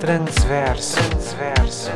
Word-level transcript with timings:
Transverso. 0.00 0.96
Transverso. 0.96 1.90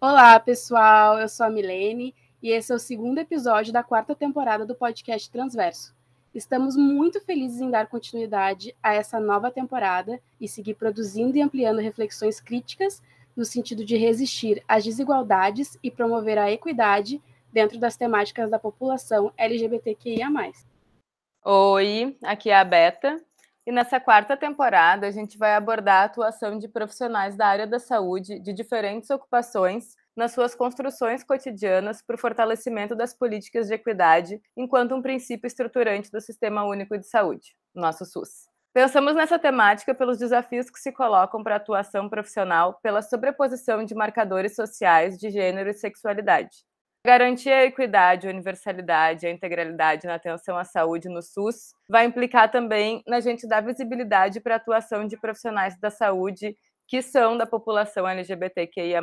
Olá, 0.00 0.40
pessoal. 0.40 1.18
Eu 1.18 1.28
sou 1.28 1.46
a 1.46 1.50
Milene 1.50 2.14
e 2.42 2.50
esse 2.50 2.72
é 2.72 2.74
o 2.74 2.78
segundo 2.78 3.18
episódio 3.18 3.72
da 3.72 3.82
quarta 3.82 4.14
temporada 4.14 4.66
do 4.66 4.74
podcast 4.74 5.30
Transverso. 5.30 5.94
Estamos 6.34 6.76
muito 6.76 7.20
felizes 7.20 7.60
em 7.60 7.70
dar 7.70 7.86
continuidade 7.86 8.74
a 8.82 8.94
essa 8.94 9.20
nova 9.20 9.50
temporada 9.50 10.20
e 10.40 10.48
seguir 10.48 10.74
produzindo 10.74 11.36
e 11.36 11.42
ampliando 11.42 11.80
reflexões 11.80 12.40
críticas 12.40 13.02
no 13.36 13.44
sentido 13.44 13.84
de 13.84 13.96
resistir 13.96 14.62
às 14.66 14.82
desigualdades 14.82 15.78
e 15.82 15.90
promover 15.90 16.38
a 16.38 16.50
equidade 16.50 17.22
dentro 17.52 17.78
das 17.78 17.96
temáticas 17.96 18.50
da 18.50 18.58
população 18.58 19.32
LGBTQIA. 19.36 20.28
Oi, 21.44 22.16
aqui 22.22 22.50
é 22.50 22.56
a 22.56 22.64
Beta, 22.64 23.22
e 23.66 23.72
nessa 23.72 23.98
quarta 23.98 24.36
temporada 24.36 25.06
a 25.06 25.10
gente 25.10 25.38
vai 25.38 25.54
abordar 25.54 26.02
a 26.02 26.04
atuação 26.04 26.58
de 26.58 26.68
profissionais 26.68 27.36
da 27.36 27.46
área 27.46 27.66
da 27.66 27.78
saúde 27.78 28.38
de 28.38 28.52
diferentes 28.52 29.08
ocupações 29.10 29.96
nas 30.16 30.32
suas 30.32 30.54
construções 30.54 31.24
cotidianas 31.24 32.02
para 32.02 32.14
o 32.14 32.18
fortalecimento 32.18 32.94
das 32.94 33.14
políticas 33.14 33.68
de 33.68 33.74
equidade 33.74 34.40
enquanto 34.56 34.94
um 34.94 35.02
princípio 35.02 35.46
estruturante 35.46 36.10
do 36.10 36.20
Sistema 36.20 36.64
Único 36.64 36.96
de 36.98 37.06
Saúde, 37.06 37.56
nosso 37.74 38.04
SUS. 38.04 38.48
Pensamos 38.72 39.14
nessa 39.14 39.38
temática 39.38 39.94
pelos 39.94 40.18
desafios 40.18 40.68
que 40.68 40.80
se 40.80 40.92
colocam 40.92 41.42
para 41.42 41.54
a 41.54 41.58
atuação 41.58 42.08
profissional 42.08 42.78
pela 42.82 43.02
sobreposição 43.02 43.84
de 43.84 43.94
marcadores 43.94 44.54
sociais 44.56 45.16
de 45.16 45.30
gênero 45.30 45.70
e 45.70 45.74
sexualidade. 45.74 46.64
Garantir 47.06 47.50
a 47.50 47.66
equidade, 47.66 48.26
a 48.26 48.30
universalidade, 48.30 49.26
a 49.26 49.30
integralidade 49.30 50.06
na 50.06 50.14
atenção 50.14 50.56
à 50.56 50.64
saúde 50.64 51.06
no 51.06 51.20
SUS 51.20 51.74
vai 51.86 52.06
implicar 52.06 52.50
também 52.50 53.02
na 53.06 53.20
gente 53.20 53.46
dar 53.46 53.60
visibilidade 53.60 54.40
para 54.40 54.54
a 54.54 54.56
atuação 54.56 55.06
de 55.06 55.14
profissionais 55.14 55.78
da 55.78 55.90
saúde 55.90 56.56
que 56.88 57.02
são 57.02 57.36
da 57.36 57.44
população 57.46 58.08
LGBTQIA+, 58.08 59.02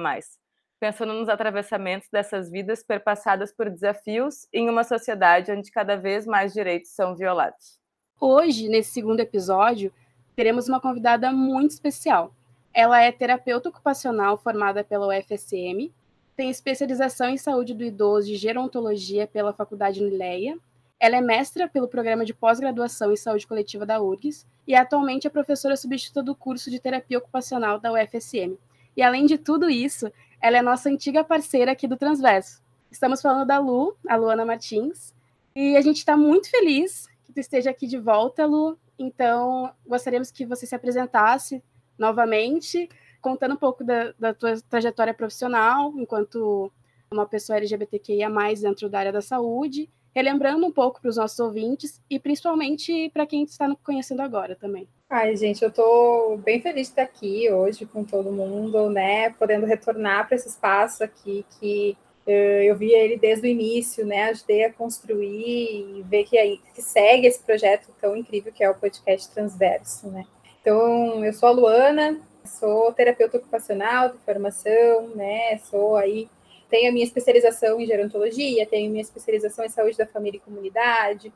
pensando 0.79 1.13
nos 1.13 1.29
atravessamentos 1.29 2.09
dessas 2.11 2.49
vidas 2.49 2.83
perpassadas 2.83 3.53
por 3.53 3.69
desafios 3.69 4.47
em 4.52 4.67
uma 4.67 4.83
sociedade 4.83 5.52
onde 5.52 5.69
cada 5.69 5.95
vez 5.95 6.25
mais 6.25 6.53
direitos 6.53 6.89
são 6.89 7.16
violados. 7.16 7.79
Hoje, 8.19 8.67
nesse 8.67 8.94
segundo 8.94 9.19
episódio, 9.19 9.94
teremos 10.35 10.67
uma 10.67 10.81
convidada 10.81 11.31
muito 11.31 11.69
especial. 11.69 12.33
Ela 12.73 12.99
é 12.99 13.11
terapeuta 13.11 13.69
ocupacional 13.69 14.39
formada 14.39 14.83
pela 14.83 15.07
UFSM, 15.07 15.94
tem 16.35 16.49
especialização 16.49 17.29
em 17.29 17.37
saúde 17.37 17.73
do 17.73 17.83
idoso 17.83 18.31
e 18.31 18.35
gerontologia 18.35 19.27
pela 19.27 19.53
Faculdade 19.53 20.01
Nileia. 20.01 20.57
Ela 20.99 21.17
é 21.17 21.21
mestra 21.21 21.67
pelo 21.67 21.88
programa 21.88 22.23
de 22.23 22.33
pós-graduação 22.33 23.11
em 23.11 23.17
saúde 23.17 23.47
coletiva 23.47 23.85
da 23.85 24.01
URGS 24.01 24.45
e 24.67 24.75
atualmente 24.75 25.27
é 25.27 25.29
professora 25.29 25.75
substituta 25.75 26.21
do 26.21 26.35
curso 26.35 26.69
de 26.69 26.79
terapia 26.79 27.17
ocupacional 27.17 27.79
da 27.79 27.91
UFSM. 27.91 28.57
E 28.95 29.01
além 29.01 29.25
de 29.25 29.38
tudo 29.38 29.69
isso, 29.69 30.11
ela 30.41 30.57
é 30.57 30.61
nossa 30.61 30.89
antiga 30.89 31.23
parceira 31.23 31.71
aqui 31.71 31.88
do 31.88 31.97
Transverso. 31.97 32.61
Estamos 32.91 33.21
falando 33.21 33.47
da 33.47 33.57
Lu, 33.57 33.95
a 34.07 34.16
Luana 34.16 34.45
Martins, 34.45 35.13
e 35.55 35.75
a 35.75 35.81
gente 35.81 35.97
está 35.97 36.17
muito 36.17 36.49
feliz 36.49 37.07
que 37.23 37.33
tu 37.33 37.39
esteja 37.39 37.69
aqui 37.69 37.88
de 37.88 37.97
volta, 37.97 38.45
Lu. 38.45 38.77
Então, 38.97 39.71
gostaríamos 39.88 40.29
que 40.29 40.45
você 40.45 40.66
se 40.66 40.75
apresentasse 40.75 41.63
novamente, 41.97 42.89
contando 43.22 43.53
um 43.53 43.58
pouco 43.58 43.83
da, 43.83 44.14
da 44.17 44.33
tua 44.33 44.59
trajetória 44.69 45.14
profissional 45.14 45.94
enquanto 45.97 46.72
uma 47.11 47.25
pessoa 47.25 47.58
LGBTQIA+, 47.58 48.30
dentro 48.61 48.89
da 48.89 49.00
área 49.00 49.11
da 49.11 49.22
saúde, 49.22 49.89
relembrando 50.13 50.66
um 50.66 50.72
pouco 50.72 51.02
para 51.02 51.09
os 51.09 51.17
nossos 51.17 51.39
ouvintes 51.39 52.02
e 52.09 52.19
principalmente 52.19 53.09
para 53.13 53.25
quem 53.25 53.44
está 53.44 53.73
conhecendo 53.83 54.22
agora 54.22 54.55
também. 54.55 54.88
Ai, 55.09 55.36
gente, 55.36 55.61
eu 55.61 55.69
estou 55.69 56.38
bem 56.38 56.61
feliz 56.61 56.88
de 56.88 56.91
estar 56.94 57.03
aqui 57.03 57.52
hoje 57.52 57.86
com 57.86 58.03
todo 58.03 58.31
mundo, 58.31 58.89
né, 58.89 59.30
podendo 59.31 59.66
retornar 59.66 60.28
para 60.28 60.35
esse 60.35 60.47
espaço 60.47 61.03
aqui 61.03 61.45
que 61.59 61.97
eh, 62.25 62.66
eu 62.66 62.75
vi 62.78 62.94
ele 62.94 63.18
desde 63.18 63.47
o 63.47 63.50
início, 63.50 64.06
né? 64.06 64.25
Ajudei 64.25 64.63
a 64.66 64.74
construir 64.74 66.00
e 66.00 66.03
ver 66.03 66.24
que 66.24 66.38
aí 66.38 66.59
que 66.74 66.81
segue 66.81 67.28
esse 67.28 67.40
projeto 67.40 67.90
tão 68.00 68.16
incrível 68.16 68.51
que 68.53 68.63
é 68.63 68.69
o 68.69 68.75
podcast 68.75 69.29
Transverso, 69.34 70.07
né? 70.09 70.25
Então, 70.62 71.25
eu 71.25 71.34
sou 71.34 71.50
a 71.50 71.51
Luana, 71.51 72.19
sou 72.46 72.91
terapeuta 72.94 73.38
ocupacional 73.38 74.09
de 74.09 74.18
formação, 74.19 75.09
né? 75.16 75.57
Sou 75.59 75.96
aí 75.96 76.29
tenho 76.72 76.90
a 76.90 76.94
minha 76.94 77.03
especialização 77.03 77.81
em 77.81 77.85
gerontologia, 77.85 78.66
tenho 78.66 78.90
minha 78.90 79.02
especialização 79.02 79.66
em 79.66 79.69
saúde 79.69 79.97
da 79.97 80.07
família 80.07 80.38
e 80.38 80.41
comunidade, 80.41 81.34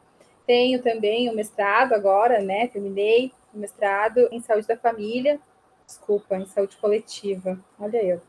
tenho 0.48 0.82
também 0.82 1.28
o 1.28 1.34
um 1.34 1.36
mestrado 1.36 1.94
agora, 1.94 2.40
né? 2.40 2.68
Terminei 2.68 3.34
o 3.54 3.58
mestrado 3.58 4.30
em 4.32 4.40
saúde 4.40 4.66
da 4.66 4.78
família, 4.78 5.38
desculpa, 5.86 6.38
em 6.38 6.46
saúde 6.46 6.78
coletiva. 6.78 7.60
Olha 7.78 8.02
eu. 8.02 8.22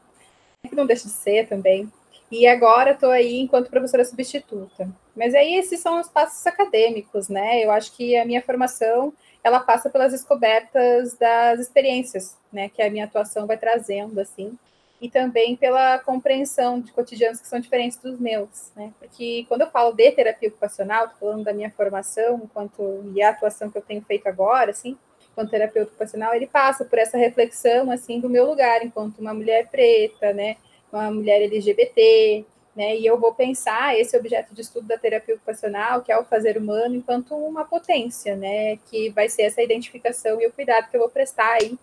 É 0.64 0.68
que 0.68 0.74
não 0.74 0.84
deixa 0.84 1.04
de 1.04 1.10
ser 1.10 1.46
também. 1.46 1.90
E 2.28 2.44
agora 2.46 2.90
estou 2.90 3.10
aí 3.10 3.38
enquanto 3.38 3.70
professora 3.70 4.04
substituta. 4.04 4.88
Mas 5.14 5.32
aí 5.32 5.54
esses 5.54 5.78
são 5.78 6.00
os 6.00 6.08
passos 6.08 6.44
acadêmicos, 6.44 7.28
né? 7.28 7.64
Eu 7.64 7.70
acho 7.70 7.92
que 7.92 8.16
a 8.16 8.24
minha 8.24 8.42
formação 8.42 9.12
ela 9.46 9.60
passa 9.60 9.88
pelas 9.88 10.12
descobertas 10.12 11.14
das 11.14 11.60
experiências, 11.60 12.36
né? 12.52 12.68
Que 12.68 12.82
a 12.82 12.90
minha 12.90 13.04
atuação 13.04 13.46
vai 13.46 13.56
trazendo, 13.56 14.18
assim, 14.20 14.58
e 15.00 15.08
também 15.08 15.54
pela 15.54 16.00
compreensão 16.00 16.80
de 16.80 16.92
cotidianos 16.92 17.40
que 17.40 17.46
são 17.46 17.60
diferentes 17.60 17.96
dos 17.98 18.18
meus, 18.18 18.72
né? 18.74 18.92
Porque 18.98 19.44
quando 19.48 19.60
eu 19.60 19.70
falo 19.70 19.92
de 19.92 20.10
terapia 20.10 20.48
ocupacional, 20.48 21.04
estou 21.04 21.20
falando 21.20 21.44
da 21.44 21.52
minha 21.52 21.70
formação, 21.70 22.40
enquanto 22.42 23.04
e 23.14 23.22
a 23.22 23.30
atuação 23.30 23.70
que 23.70 23.78
eu 23.78 23.82
tenho 23.82 24.02
feito 24.02 24.26
agora, 24.26 24.72
assim, 24.72 24.98
enquanto 25.30 25.50
terapeuta 25.50 25.90
ocupacional, 25.90 26.34
ele 26.34 26.48
passa 26.48 26.84
por 26.84 26.98
essa 26.98 27.16
reflexão, 27.16 27.90
assim, 27.92 28.18
do 28.18 28.28
meu 28.28 28.46
lugar 28.46 28.84
enquanto 28.84 29.18
uma 29.18 29.32
mulher 29.32 29.68
preta, 29.68 30.32
né? 30.32 30.56
uma 30.92 31.10
mulher 31.10 31.42
LGBT, 31.42 32.44
né? 32.76 32.96
E 32.96 33.06
eu 33.06 33.18
vou 33.18 33.32
pensar 33.32 33.98
esse 33.98 34.16
objeto 34.16 34.54
de 34.54 34.60
estudo 34.60 34.86
da 34.86 34.98
terapia 34.98 35.34
ocupacional, 35.34 36.02
que 36.02 36.12
é 36.12 36.18
o 36.18 36.24
fazer 36.24 36.58
humano, 36.58 36.94
enquanto 36.94 37.34
uma 37.34 37.64
potência, 37.64 38.36
né? 38.36 38.76
Que 38.90 39.08
vai 39.10 39.28
ser 39.28 39.42
essa 39.42 39.62
identificação 39.62 40.40
e 40.40 40.46
o 40.46 40.52
cuidado 40.52 40.90
que 40.90 40.96
eu 40.96 41.00
vou 41.00 41.08
prestar 41.08 41.54
aí 41.54 41.78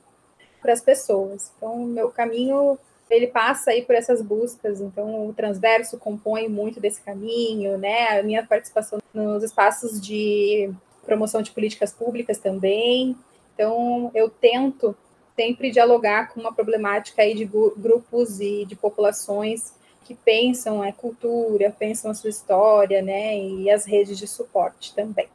para 0.62 0.72
as 0.72 0.82
pessoas. 0.82 1.52
Então, 1.58 1.80
meu 1.80 2.09
caminho 2.09 2.78
ele 3.09 3.28
passa 3.28 3.72
aí 3.72 3.84
por 3.84 3.94
essas 3.94 4.22
buscas, 4.22 4.82
então 4.82 5.28
o 5.28 5.34
transverso 5.34 6.00
compõe 6.00 6.48
muito 6.48 6.80
desse 6.80 7.02
caminho, 7.02 7.78
né? 7.78 8.20
A 8.20 8.24
minha 8.24 8.46
participação 8.46 9.00
nos 9.14 9.44
espaços 9.44 10.00
de 10.00 10.72
promoção 11.06 11.42
de 11.42 11.52
políticas 11.52 11.92
públicas 11.92 12.38
também. 12.38 13.16
Então, 13.53 14.09
eu 14.16 14.30
tento 14.30 14.96
sempre 15.36 15.72
dialogar 15.72 16.34
com 16.34 16.40
uma 16.40 16.53
problemática 16.53 17.22
aí 17.22 17.34
de 17.34 17.46
grupos 17.46 18.40
e 18.40 18.66
de 18.66 18.76
populações 18.76 19.74
que 20.03 20.14
pensam 20.14 20.81
a 20.84 20.91
cultura, 20.91 21.72
pensam 21.72 22.12
a 22.12 22.14
sua 22.14 22.30
história, 22.30 23.02
né, 23.02 23.38
e 23.38 23.69
as 23.69 23.86
redes 23.86 24.18
de 24.18 24.28
suporte 24.28 24.94
também. 24.94 25.30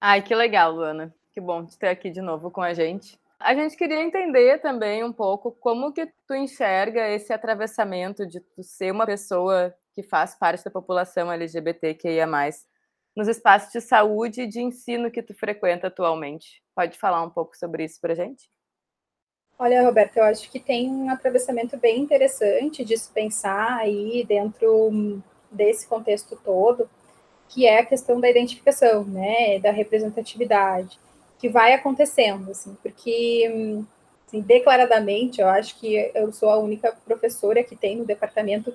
Ai, 0.00 0.22
que 0.22 0.34
legal, 0.34 0.72
Luana. 0.72 1.14
Que 1.32 1.40
bom 1.40 1.64
te 1.64 1.78
ter 1.78 1.88
aqui 1.88 2.10
de 2.10 2.22
novo 2.22 2.50
com 2.50 2.62
a 2.62 2.72
gente. 2.72 3.18
A 3.38 3.54
gente 3.54 3.76
queria 3.76 4.02
entender 4.02 4.58
também 4.60 5.02
um 5.02 5.12
pouco 5.12 5.52
como 5.52 5.92
que 5.92 6.06
tu 6.26 6.34
enxerga 6.34 7.08
esse 7.08 7.32
atravessamento 7.32 8.26
de 8.26 8.40
tu 8.40 8.62
ser 8.62 8.92
uma 8.92 9.06
pessoa 9.06 9.74
que 9.94 10.02
faz 10.02 10.34
parte 10.34 10.64
da 10.64 10.70
população 10.70 11.32
LGBTQIA+, 11.32 12.26
nos 13.16 13.28
espaços 13.28 13.72
de 13.72 13.80
saúde 13.80 14.42
e 14.42 14.46
de 14.46 14.60
ensino 14.60 15.10
que 15.10 15.22
tu 15.22 15.34
frequenta 15.34 15.86
atualmente. 15.86 16.62
Pode 16.74 16.98
falar 16.98 17.22
um 17.22 17.30
pouco 17.30 17.56
sobre 17.56 17.84
isso 17.84 18.00
para 18.00 18.14
gente? 18.14 18.50
Olha, 19.62 19.82
Roberto, 19.82 20.16
eu 20.16 20.24
acho 20.24 20.50
que 20.50 20.58
tem 20.58 20.88
um 20.88 21.10
atravessamento 21.10 21.76
bem 21.76 22.00
interessante 22.00 22.82
de 22.82 22.96
se 22.96 23.10
pensar 23.10 23.76
aí 23.76 24.24
dentro 24.26 25.20
desse 25.50 25.86
contexto 25.86 26.34
todo, 26.42 26.88
que 27.46 27.66
é 27.66 27.80
a 27.80 27.84
questão 27.84 28.18
da 28.18 28.30
identificação, 28.30 29.04
né, 29.04 29.58
da 29.58 29.70
representatividade, 29.70 30.98
que 31.38 31.46
vai 31.46 31.74
acontecendo, 31.74 32.50
assim, 32.50 32.74
porque, 32.82 33.84
assim, 34.26 34.40
declaradamente, 34.40 35.42
eu 35.42 35.48
acho 35.48 35.78
que 35.78 36.10
eu 36.14 36.32
sou 36.32 36.48
a 36.48 36.58
única 36.58 36.96
professora 37.04 37.62
que 37.62 37.76
tem 37.76 37.96
no 37.96 38.06
departamento 38.06 38.74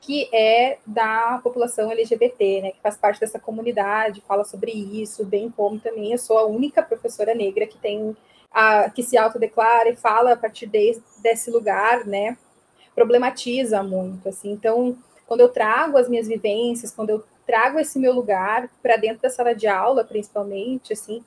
que 0.00 0.28
é 0.32 0.78
da 0.86 1.40
população 1.42 1.90
LGBT, 1.90 2.62
né, 2.62 2.70
que 2.70 2.80
faz 2.80 2.96
parte 2.96 3.18
dessa 3.18 3.40
comunidade, 3.40 4.22
fala 4.28 4.44
sobre 4.44 4.70
isso, 4.70 5.24
bem 5.24 5.50
como 5.50 5.80
também 5.80 6.12
eu 6.12 6.18
sou 6.18 6.38
a 6.38 6.46
única 6.46 6.84
professora 6.84 7.34
negra 7.34 7.66
que 7.66 7.78
tem 7.78 8.16
a, 8.50 8.90
que 8.90 9.02
se 9.02 9.16
autodeclara 9.16 9.88
e 9.88 9.96
fala 9.96 10.32
a 10.32 10.36
partir 10.36 10.66
de, 10.66 11.00
desse 11.22 11.50
lugar, 11.50 12.04
né, 12.04 12.36
problematiza 12.94 13.82
muito, 13.82 14.28
assim. 14.28 14.50
Então, 14.50 14.96
quando 15.26 15.40
eu 15.40 15.48
trago 15.48 15.96
as 15.96 16.08
minhas 16.08 16.26
vivências, 16.26 16.90
quando 16.90 17.10
eu 17.10 17.24
trago 17.46 17.78
esse 17.78 17.98
meu 17.98 18.12
lugar 18.12 18.68
para 18.82 18.96
dentro 18.96 19.22
da 19.22 19.30
sala 19.30 19.54
de 19.54 19.66
aula, 19.66 20.04
principalmente, 20.04 20.92
assim, 20.92 21.24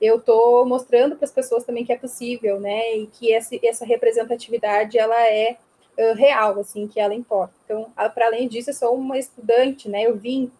eu 0.00 0.16
estou 0.16 0.64
mostrando 0.64 1.16
para 1.16 1.24
as 1.24 1.32
pessoas 1.32 1.64
também 1.64 1.84
que 1.84 1.92
é 1.92 1.98
possível, 1.98 2.58
né, 2.58 2.96
e 2.96 3.06
que 3.06 3.32
essa, 3.32 3.54
essa 3.62 3.84
representatividade, 3.84 4.98
ela 4.98 5.20
é 5.26 5.56
uh, 5.98 6.14
real, 6.14 6.58
assim, 6.58 6.86
que 6.86 6.98
ela 6.98 7.14
importa. 7.14 7.52
Então, 7.64 7.90
para 8.14 8.26
além 8.26 8.48
disso, 8.48 8.70
eu 8.70 8.74
sou 8.74 8.94
uma 8.94 9.18
estudante, 9.18 9.88
né, 9.88 10.04
eu 10.06 10.16
vim, 10.16 10.50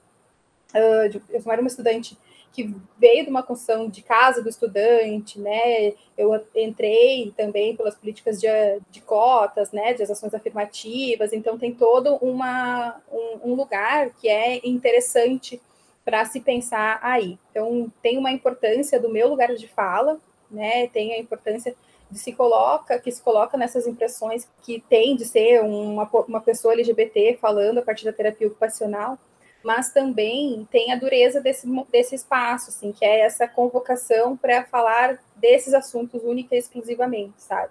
uh, 0.74 1.08
de, 1.08 1.22
eu 1.30 1.42
era 1.50 1.60
uma 1.60 1.68
estudante 1.68 2.18
que 2.52 2.74
veio 2.98 3.24
de 3.24 3.30
uma 3.30 3.42
construção 3.42 3.88
de 3.88 4.02
casa 4.02 4.42
do 4.42 4.48
estudante, 4.48 5.38
né? 5.38 5.92
Eu 6.16 6.44
entrei 6.54 7.32
também 7.36 7.76
pelas 7.76 7.94
políticas 7.94 8.40
de, 8.40 8.48
de 8.90 9.00
cotas, 9.00 9.72
né? 9.72 9.94
De 9.94 10.02
ações 10.02 10.34
afirmativas, 10.34 11.32
então 11.32 11.58
tem 11.58 11.72
todo 11.72 12.16
uma, 12.16 13.00
um, 13.10 13.50
um 13.50 13.54
lugar 13.54 14.10
que 14.20 14.28
é 14.28 14.60
interessante 14.66 15.60
para 16.04 16.24
se 16.24 16.40
pensar 16.40 16.98
aí. 17.02 17.38
Então 17.50 17.92
tem 18.02 18.18
uma 18.18 18.32
importância 18.32 18.98
do 18.98 19.08
meu 19.08 19.28
lugar 19.28 19.54
de 19.54 19.68
fala, 19.68 20.18
né? 20.50 20.88
Tem 20.88 21.14
a 21.14 21.18
importância 21.18 21.74
de 22.10 22.18
se 22.18 22.32
coloca, 22.32 22.98
que 22.98 23.12
se 23.12 23.22
coloca 23.22 23.56
nessas 23.56 23.86
impressões 23.86 24.48
que 24.62 24.82
tem 24.88 25.14
de 25.14 25.24
ser 25.24 25.62
uma, 25.62 26.08
uma 26.26 26.40
pessoa 26.40 26.74
LGBT 26.74 27.38
falando 27.40 27.78
a 27.78 27.82
partir 27.82 28.04
da 28.04 28.12
terapia 28.12 28.48
ocupacional, 28.48 29.16
mas 29.62 29.92
também 29.92 30.66
tem 30.70 30.92
a 30.92 30.96
dureza 30.96 31.40
desse, 31.40 31.66
desse 31.90 32.14
espaço, 32.14 32.70
assim, 32.70 32.92
que 32.92 33.04
é 33.04 33.20
essa 33.20 33.46
convocação 33.46 34.36
para 34.36 34.64
falar 34.64 35.18
desses 35.36 35.74
assuntos 35.74 36.22
única 36.24 36.54
e 36.54 36.58
exclusivamente, 36.58 37.34
sabe? 37.38 37.70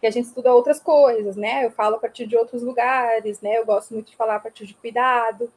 Que 0.00 0.06
a 0.06 0.10
gente 0.10 0.26
estuda 0.26 0.52
outras 0.52 0.80
coisas, 0.80 1.36
né? 1.36 1.64
Eu 1.64 1.70
falo 1.70 1.96
a 1.96 1.98
partir 1.98 2.26
de 2.26 2.36
outros 2.36 2.62
lugares, 2.62 3.40
né? 3.40 3.58
Eu 3.58 3.66
gosto 3.66 3.94
muito 3.94 4.10
de 4.10 4.16
falar 4.16 4.36
a 4.36 4.40
partir 4.40 4.66
de 4.66 4.74
cuidado, 4.74 5.50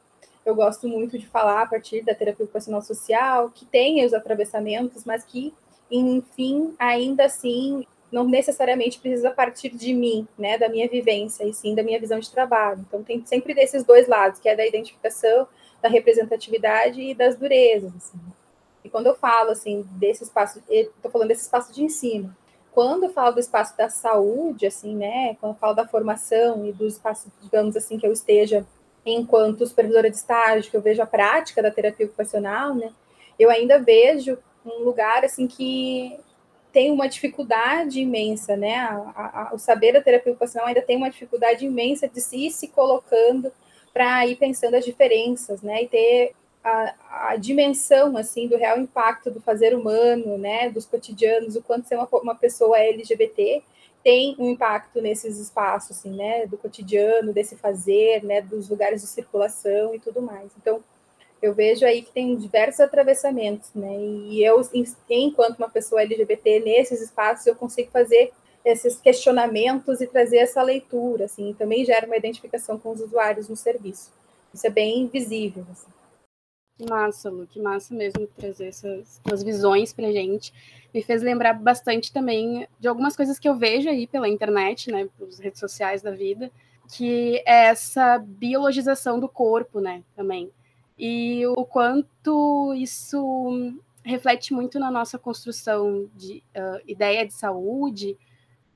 eu 0.45 0.53
gosto 0.55 0.87
muito 0.87 1.17
de 1.17 1.27
falar 1.27 1.61
a 1.61 1.65
partir 1.65 2.01
da 2.01 2.13
terapia 2.13 2.43
ocupacional 2.43 2.81
social, 2.81 3.49
que 3.49 3.65
tem 3.65 4.05
os 4.05 4.13
atravessamentos, 4.13 5.05
mas 5.05 5.23
que, 5.23 5.53
enfim, 5.89 6.73
ainda 6.77 7.25
assim, 7.25 7.85
não 8.11 8.25
necessariamente 8.25 8.99
precisa 8.99 9.31
partir 9.31 9.69
de 9.69 9.93
mim, 9.93 10.27
né, 10.37 10.57
da 10.57 10.67
minha 10.67 10.87
vivência, 10.87 11.45
e 11.45 11.53
sim 11.53 11.73
da 11.73 11.81
minha 11.81 11.99
visão 11.99 12.19
de 12.19 12.29
trabalho. 12.29 12.85
Então, 12.87 13.01
tem 13.03 13.25
sempre 13.25 13.53
desses 13.53 13.83
dois 13.83 14.07
lados, 14.07 14.39
que 14.39 14.49
é 14.49 14.55
da 14.55 14.65
identificação 14.65 15.47
da 15.83 15.89
representatividade 15.89 17.01
e 17.01 17.13
das 17.13 17.35
durezas. 17.35 17.93
Assim. 17.93 18.17
E 18.85 18.89
quando 18.89 19.07
eu 19.07 19.15
falo 19.15 19.51
assim 19.51 19.85
desse 19.91 20.23
espaço, 20.23 20.63
estou 20.69 21.11
falando 21.11 21.27
desse 21.27 21.41
espaço 21.41 21.73
de 21.73 21.83
ensino. 21.83 22.33
Quando 22.71 23.03
eu 23.03 23.09
falo 23.11 23.35
do 23.35 23.39
espaço 23.39 23.77
da 23.77 23.89
saúde, 23.89 24.65
assim, 24.65 24.95
né, 24.95 25.35
quando 25.39 25.53
eu 25.53 25.59
falo 25.59 25.73
da 25.75 25.85
formação 25.85 26.65
e 26.65 26.71
do 26.71 26.87
espaço, 26.87 27.31
digamos 27.41 27.75
assim, 27.75 27.99
que 27.99 28.07
eu 28.07 28.13
esteja 28.13 28.65
enquanto 29.05 29.67
supervisora 29.67 30.09
de 30.09 30.15
estágio, 30.15 30.71
que 30.71 30.77
eu 30.77 30.81
vejo 30.81 31.01
a 31.01 31.05
prática 31.05 31.61
da 31.61 31.69
terapia 31.69 32.05
ocupacional, 32.05 32.73
né, 32.73 32.91
eu 33.37 33.51
ainda 33.51 33.77
vejo 33.77 34.37
um 34.65 34.83
lugar 34.83 35.25
assim 35.25 35.45
que 35.45 36.17
tem 36.71 36.91
uma 36.91 37.07
dificuldade 37.07 37.99
imensa, 37.99 38.55
né? 38.55 38.77
A, 38.77 39.49
a, 39.51 39.53
o 39.53 39.59
saber 39.59 39.91
da 39.91 40.01
terapia 40.01 40.31
ocupacional 40.31 40.67
ainda 40.67 40.81
tem 40.81 40.97
uma 40.97 41.09
dificuldade 41.09 41.65
imensa 41.65 42.07
de 42.07 42.19
se 42.19 42.47
ir 42.47 42.51
se 42.51 42.69
colocando 42.69 43.51
para 43.93 44.25
ir 44.27 44.35
pensando 44.37 44.75
as 44.75 44.83
diferenças, 44.83 45.61
né, 45.61 45.83
e 45.83 45.87
ter 45.87 46.35
a, 46.63 46.93
a, 47.29 47.35
dimensão, 47.35 48.17
assim, 48.17 48.47
do 48.47 48.57
real 48.57 48.79
impacto 48.79 49.29
do 49.29 49.39
fazer 49.39 49.75
humano, 49.75 50.37
né, 50.37 50.69
dos 50.69 50.85
cotidianos, 50.85 51.55
o 51.55 51.61
quanto 51.61 51.87
ser 51.87 51.95
uma, 51.95 52.07
uma 52.11 52.35
pessoa 52.35 52.79
LGBT 52.79 53.61
tem 54.03 54.35
um 54.37 54.49
impacto 54.49 55.01
nesses 55.01 55.39
espaços, 55.39 55.97
assim, 55.97 56.11
né, 56.11 56.45
do 56.45 56.57
cotidiano, 56.57 57.31
desse 57.31 57.55
fazer, 57.55 58.23
né, 58.23 58.41
dos 58.41 58.67
lugares 58.67 59.01
de 59.01 59.07
circulação 59.07 59.95
e 59.95 59.99
tudo 59.99 60.21
mais. 60.21 60.51
Então, 60.59 60.83
eu 61.41 61.53
vejo 61.53 61.85
aí 61.85 62.01
que 62.01 62.11
tem 62.11 62.35
diversos 62.35 62.79
atravessamentos, 62.79 63.69
né, 63.73 63.95
e 63.95 64.43
eu, 64.43 64.61
enquanto 65.09 65.57
uma 65.57 65.69
pessoa 65.69 66.01
LGBT, 66.01 66.59
nesses 66.59 67.01
espaços, 67.01 67.45
eu 67.45 67.55
consigo 67.55 67.91
fazer 67.91 68.33
esses 68.63 68.99
questionamentos 68.99 69.99
e 70.01 70.07
trazer 70.07 70.37
essa 70.37 70.61
leitura, 70.61 71.25
assim, 71.25 71.53
também 71.53 71.83
gera 71.83 72.05
uma 72.05 72.17
identificação 72.17 72.79
com 72.79 72.91
os 72.91 73.01
usuários 73.01 73.49
no 73.49 73.55
serviço. 73.55 74.11
Isso 74.53 74.65
é 74.65 74.69
bem 74.69 75.07
visível. 75.07 75.65
Assim. 75.71 75.91
Massa, 76.89 77.29
Lu, 77.29 77.45
que 77.45 77.59
massa 77.61 77.93
mesmo 77.93 78.27
trazer 78.27 78.67
essas 78.67 79.21
suas 79.27 79.43
visões 79.43 79.93
para 79.93 80.11
gente. 80.11 80.53
Me 80.93 81.01
fez 81.01 81.21
lembrar 81.21 81.53
bastante 81.53 82.11
também 82.11 82.67
de 82.79 82.87
algumas 82.87 83.15
coisas 83.15 83.37
que 83.37 83.47
eu 83.47 83.55
vejo 83.55 83.89
aí 83.89 84.07
pela 84.07 84.29
internet, 84.29 84.91
né, 84.91 85.07
pelas 85.17 85.39
redes 85.39 85.59
sociais 85.59 86.01
da 86.01 86.11
vida, 86.11 86.51
que 86.95 87.37
é 87.45 87.65
essa 87.65 88.17
biologização 88.17 89.19
do 89.19 89.27
corpo, 89.27 89.79
né, 89.79 90.03
também. 90.15 90.51
E 90.97 91.45
o 91.47 91.65
quanto 91.65 92.73
isso 92.75 93.73
reflete 94.03 94.53
muito 94.53 94.79
na 94.79 94.91
nossa 94.91 95.17
construção 95.17 96.09
de 96.15 96.43
uh, 96.55 96.81
ideia 96.85 97.25
de 97.25 97.33
saúde, 97.33 98.17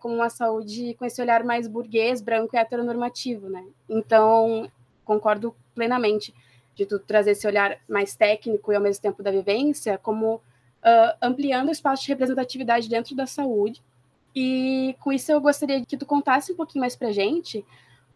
com 0.08 0.16
uma 0.16 0.30
saúde 0.30 0.94
com 0.94 1.04
esse 1.04 1.22
olhar 1.22 1.44
mais 1.44 1.68
burguês, 1.68 2.22
branco 2.22 2.56
e 2.56 2.58
heteronormativo, 2.58 3.50
né? 3.50 3.66
Então, 3.90 4.72
concordo 5.04 5.54
plenamente 5.76 6.34
de 6.74 6.86
tu 6.86 6.98
trazer 6.98 7.32
esse 7.32 7.46
olhar 7.46 7.78
mais 7.90 8.16
técnico 8.16 8.72
e 8.72 8.76
ao 8.78 8.82
mesmo 8.82 9.02
tempo 9.02 9.22
da 9.22 9.32
vivência, 9.32 9.98
como 9.98 10.36
uh, 10.36 11.18
ampliando 11.22 11.68
o 11.68 11.72
espaço 11.72 12.04
de 12.04 12.08
representatividade 12.08 12.88
dentro 12.88 13.18
da 13.18 13.26
saúde. 13.26 13.84
E 14.34 14.96
com 15.02 15.12
isso 15.12 15.30
eu 15.30 15.42
gostaria 15.42 15.86
que 15.86 15.98
tu 15.98 16.06
contasse 16.06 16.54
um 16.54 16.56
pouquinho 16.56 16.80
mais 16.80 16.96
pra 16.96 17.12
gente 17.12 17.66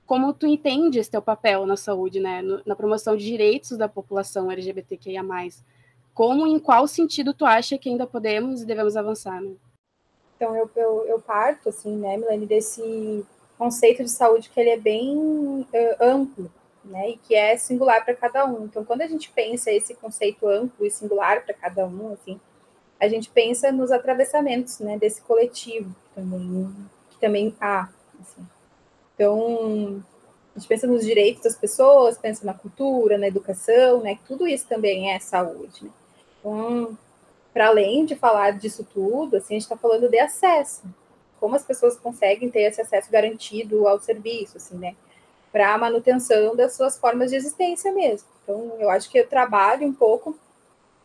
como 0.05 0.33
tu 0.33 0.47
entende 0.47 0.97
esse 0.97 1.11
teu 1.11 1.21
papel 1.21 1.65
na 1.65 1.75
saúde, 1.75 2.21
né, 2.21 2.41
no, 2.41 2.61
na 2.65 2.75
promoção 2.75 3.17
de 3.17 3.25
direitos 3.25 3.77
da 3.77 3.89
população 3.89 4.49
LGBTQIA+. 4.49 5.23
Como, 6.13 6.47
em 6.47 6.59
qual 6.59 6.88
sentido 6.88 7.33
tu 7.33 7.45
acha 7.45 7.77
que 7.77 7.89
ainda 7.89 8.07
podemos 8.07 8.61
e 8.61 8.65
devemos 8.65 8.95
avançar, 8.95 9.41
né? 9.41 9.51
Então, 10.41 10.55
eu, 10.55 10.67
eu, 10.75 11.05
eu 11.05 11.19
parto, 11.21 11.69
assim, 11.69 11.95
né, 11.95 12.17
Milene, 12.17 12.47
desse 12.47 13.23
conceito 13.59 14.03
de 14.03 14.09
saúde 14.09 14.49
que 14.49 14.59
ele 14.59 14.71
é 14.71 14.77
bem 14.77 15.15
uh, 15.15 16.03
amplo, 16.03 16.51
né, 16.83 17.11
e 17.11 17.17
que 17.17 17.35
é 17.35 17.55
singular 17.57 18.03
para 18.03 18.15
cada 18.15 18.43
um. 18.47 18.65
Então, 18.65 18.83
quando 18.83 19.03
a 19.03 19.07
gente 19.07 19.29
pensa 19.29 19.71
esse 19.71 19.93
conceito 19.93 20.47
amplo 20.47 20.83
e 20.83 20.89
singular 20.89 21.45
para 21.45 21.53
cada 21.53 21.85
um, 21.85 22.13
assim, 22.13 22.39
a 22.99 23.07
gente 23.07 23.29
pensa 23.29 23.71
nos 23.71 23.91
atravessamentos, 23.91 24.79
né, 24.79 24.97
desse 24.97 25.21
coletivo 25.21 25.95
também, 26.15 26.73
que 27.11 27.19
também 27.19 27.55
há, 27.61 27.88
assim. 28.19 28.43
Então, 29.13 30.03
a 30.55 30.59
gente 30.59 30.67
pensa 30.67 30.88
nos 30.88 31.05
direitos 31.05 31.43
das 31.43 31.55
pessoas, 31.55 32.17
pensa 32.17 32.43
na 32.43 32.55
cultura, 32.55 33.15
na 33.15 33.27
educação, 33.27 34.01
né, 34.01 34.17
tudo 34.27 34.47
isso 34.47 34.65
também 34.67 35.11
é 35.11 35.19
saúde, 35.19 35.83
né. 35.83 35.91
Então, 36.39 36.97
para 37.53 37.68
além 37.68 38.06
de 38.06 38.15
falar 38.15 38.51
disso 38.51 38.88
tudo, 38.94 39.38
assim, 39.38 39.56
a 39.56 39.59
gente 39.59 39.63
está 39.63 39.77
falando 39.77 40.09
de 40.09 40.19
acesso. 40.19 40.83
Como 41.39 41.56
as 41.56 41.63
pessoas 41.63 41.98
conseguem 41.98 42.50
ter 42.50 42.62
esse 42.62 42.81
acesso 42.81 43.12
garantido 43.12 43.88
ao 43.88 44.00
serviço, 44.00 44.57
assim, 44.57 44.77
né? 44.77 44.95
Para 45.51 45.74
a 45.74 45.77
manutenção 45.77 46.56
das 46.56 46.74
suas 46.74 46.98
formas 46.98 47.31
de 47.31 47.36
existência 47.36 47.92
mesmo. 47.92 48.27
Então, 48.44 48.75
eu 48.80 48.89
acho 48.89 49.09
que 49.09 49.18
eu 49.18 49.27
trabalho 49.27 49.86
um 49.86 49.94
pouco 49.94 50.38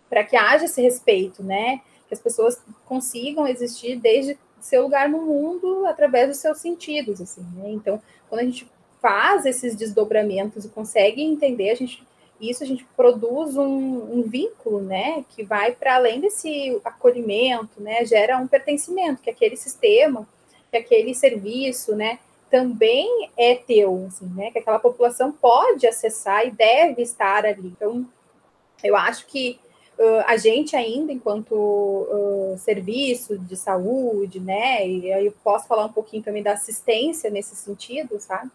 para 0.09 0.23
que 0.23 0.37
haja 0.37 0.67
esse 0.67 0.81
respeito, 0.81 1.43
né? 1.43 1.81
Que 2.07 2.15
as 2.15 2.21
pessoas 2.21 2.63
consigam 2.85 3.49
existir 3.49 3.97
desde 3.97 4.39
seu 4.61 4.83
lugar 4.83 5.09
no 5.09 5.23
mundo 5.23 5.87
através 5.87 6.29
dos 6.29 6.39
seus 6.39 6.59
sentidos, 6.59 7.21
assim, 7.21 7.45
né? 7.57 7.71
Então, 7.71 8.01
quando 8.29 8.41
a 8.41 8.45
gente 8.45 8.71
faz 9.01 9.47
esses 9.47 9.75
desdobramentos 9.75 10.65
e 10.65 10.69
consegue 10.69 11.23
entender, 11.23 11.71
a 11.71 11.75
gente 11.75 12.07
isso 12.41 12.63
a 12.63 12.67
gente 12.67 12.85
produz 12.97 13.57
um, 13.57 14.19
um 14.19 14.23
vínculo, 14.23 14.81
né, 14.81 15.25
que 15.31 15.43
vai 15.43 15.73
para 15.73 15.97
além 15.97 16.21
desse 16.21 16.81
acolhimento, 16.85 17.81
né, 17.81 18.05
gera 18.05 18.39
um 18.39 18.47
pertencimento, 18.47 19.23
que 19.23 19.31
aquele 19.31 19.57
sistema, 19.57 20.29
que 20.71 20.77
aquele 20.77 21.15
serviço, 21.15 21.95
né, 21.95 22.19
também 22.51 23.31
é 23.37 23.55
teu, 23.55 24.07
assim, 24.07 24.27
né, 24.35 24.51
que 24.51 24.59
aquela 24.59 24.79
população 24.79 25.33
pode 25.33 25.87
acessar 25.87 26.47
e 26.47 26.51
deve 26.51 27.03
estar 27.03 27.45
ali. 27.45 27.69
Então, 27.69 28.07
eu 28.85 28.97
acho 28.97 29.27
que 29.27 29.59
uh, 29.99 30.23
a 30.27 30.37
gente 30.37 30.77
ainda, 30.77 31.13
enquanto 31.13 31.55
uh, 31.55 32.57
serviço 32.59 33.39
de 33.39 33.57
saúde, 33.57 34.39
né, 34.39 34.87
e 34.87 35.13
aí 35.13 35.27
eu 35.27 35.35
posso 35.43 35.67
falar 35.67 35.87
um 35.87 35.93
pouquinho 35.93 36.23
também 36.23 36.43
da 36.43 36.53
assistência 36.53 37.31
nesse 37.31 37.57
sentido, 37.57 38.21
sabe, 38.21 38.51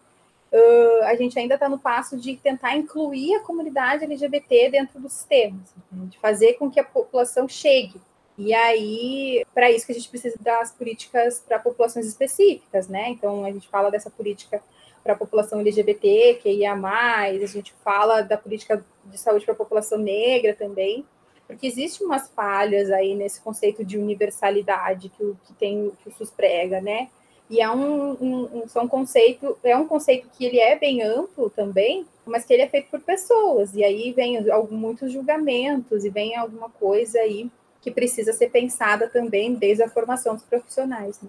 uh, 0.52 1.04
a 1.04 1.14
gente 1.14 1.38
ainda 1.38 1.54
está 1.54 1.68
no 1.68 1.78
passo 1.78 2.16
de 2.16 2.36
tentar 2.36 2.76
incluir 2.76 3.34
a 3.34 3.40
comunidade 3.40 4.04
LGBT 4.04 4.70
dentro 4.70 5.00
do 5.00 5.08
sistema, 5.08 5.60
assim, 5.62 6.06
de 6.06 6.18
fazer 6.18 6.54
com 6.54 6.70
que 6.70 6.78
a 6.78 6.84
população 6.84 7.48
chegue. 7.48 8.00
E 8.38 8.54
aí, 8.54 9.44
para 9.54 9.70
isso 9.70 9.84
que 9.84 9.92
a 9.92 9.94
gente 9.94 10.08
precisa 10.08 10.36
das 10.40 10.72
políticas 10.72 11.40
para 11.40 11.58
populações 11.58 12.06
específicas, 12.06 12.88
né? 12.88 13.10
Então, 13.10 13.44
a 13.44 13.52
gente 13.52 13.68
fala 13.68 13.90
dessa 13.90 14.10
política 14.10 14.62
para 15.02 15.12
a 15.14 15.16
população 15.16 15.60
LGBT, 15.60 16.38
que 16.42 16.50
ia 16.50 16.74
mais, 16.76 17.42
a 17.42 17.46
gente 17.46 17.74
fala 17.84 18.22
da 18.22 18.38
política 18.38 18.84
de 19.04 19.18
saúde 19.18 19.44
para 19.44 19.54
a 19.54 19.56
população 19.56 19.98
negra 19.98 20.54
também, 20.54 21.04
porque 21.46 21.66
existem 21.66 22.06
umas 22.06 22.28
falhas 22.28 22.90
aí 22.90 23.14
nesse 23.14 23.40
conceito 23.40 23.84
de 23.84 23.98
universalidade 23.98 25.08
que 25.10 25.22
o 25.22 25.36
que 25.44 25.52
tem 25.54 25.92
que 26.02 26.08
o 26.08 26.12
SUS 26.12 26.30
prega, 26.30 26.80
né? 26.80 27.10
E 27.52 27.60
é 27.60 27.70
um, 27.70 28.12
um, 28.12 28.64
um, 28.64 28.88
conceito, 28.88 29.58
é 29.62 29.76
um 29.76 29.86
conceito 29.86 30.26
que 30.32 30.46
ele 30.46 30.58
é 30.58 30.74
bem 30.74 31.02
amplo 31.02 31.50
também, 31.50 32.06
mas 32.24 32.46
que 32.46 32.54
ele 32.54 32.62
é 32.62 32.66
feito 32.66 32.88
por 32.88 33.00
pessoas. 33.00 33.74
E 33.74 33.84
aí 33.84 34.10
vem 34.10 34.38
muitos 34.70 35.12
julgamentos 35.12 36.02
e 36.02 36.08
vem 36.08 36.34
alguma 36.34 36.70
coisa 36.70 37.18
aí 37.18 37.50
que 37.82 37.90
precisa 37.90 38.32
ser 38.32 38.48
pensada 38.48 39.06
também 39.06 39.54
desde 39.54 39.82
a 39.82 39.90
formação 39.90 40.34
dos 40.34 40.44
profissionais. 40.44 41.20
Né? 41.20 41.28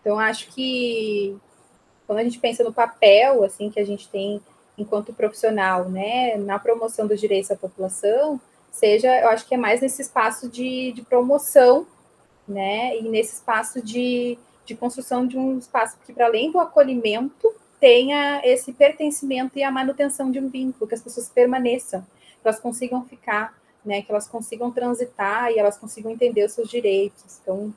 Então 0.00 0.16
acho 0.16 0.46
que 0.54 1.36
quando 2.06 2.20
a 2.20 2.24
gente 2.24 2.38
pensa 2.38 2.62
no 2.62 2.72
papel 2.72 3.42
assim 3.42 3.68
que 3.68 3.80
a 3.80 3.84
gente 3.84 4.08
tem 4.08 4.40
enquanto 4.78 5.12
profissional, 5.12 5.88
né, 5.88 6.36
na 6.36 6.56
promoção 6.56 7.08
dos 7.08 7.20
direitos 7.20 7.48
da 7.48 7.56
população, 7.56 8.40
seja, 8.70 9.08
eu 9.22 9.28
acho 9.28 9.44
que 9.48 9.56
é 9.56 9.58
mais 9.58 9.80
nesse 9.80 10.02
espaço 10.02 10.48
de, 10.48 10.92
de 10.92 11.02
promoção, 11.02 11.84
né, 12.46 12.96
e 12.96 13.02
nesse 13.02 13.34
espaço 13.34 13.82
de, 13.82 14.38
de 14.64 14.74
construção 14.74 15.26
de 15.26 15.38
um 15.38 15.58
espaço 15.58 15.96
que, 16.04 16.12
para 16.12 16.26
além 16.26 16.50
do 16.50 16.58
acolhimento, 16.58 17.52
tenha 17.80 18.40
esse 18.44 18.72
pertencimento 18.72 19.58
e 19.58 19.62
a 19.62 19.70
manutenção 19.70 20.30
de 20.30 20.40
um 20.40 20.48
vínculo, 20.48 20.86
que 20.86 20.94
as 20.94 21.02
pessoas 21.02 21.28
permaneçam, 21.28 22.00
que 22.00 22.48
elas 22.48 22.58
consigam 22.58 23.04
ficar, 23.04 23.54
né, 23.84 24.00
que 24.00 24.10
elas 24.10 24.26
consigam 24.26 24.70
transitar 24.70 25.50
e 25.50 25.58
elas 25.58 25.76
consigam 25.76 26.10
entender 26.10 26.44
os 26.44 26.52
seus 26.52 26.68
direitos. 26.68 27.38
Então, 27.42 27.74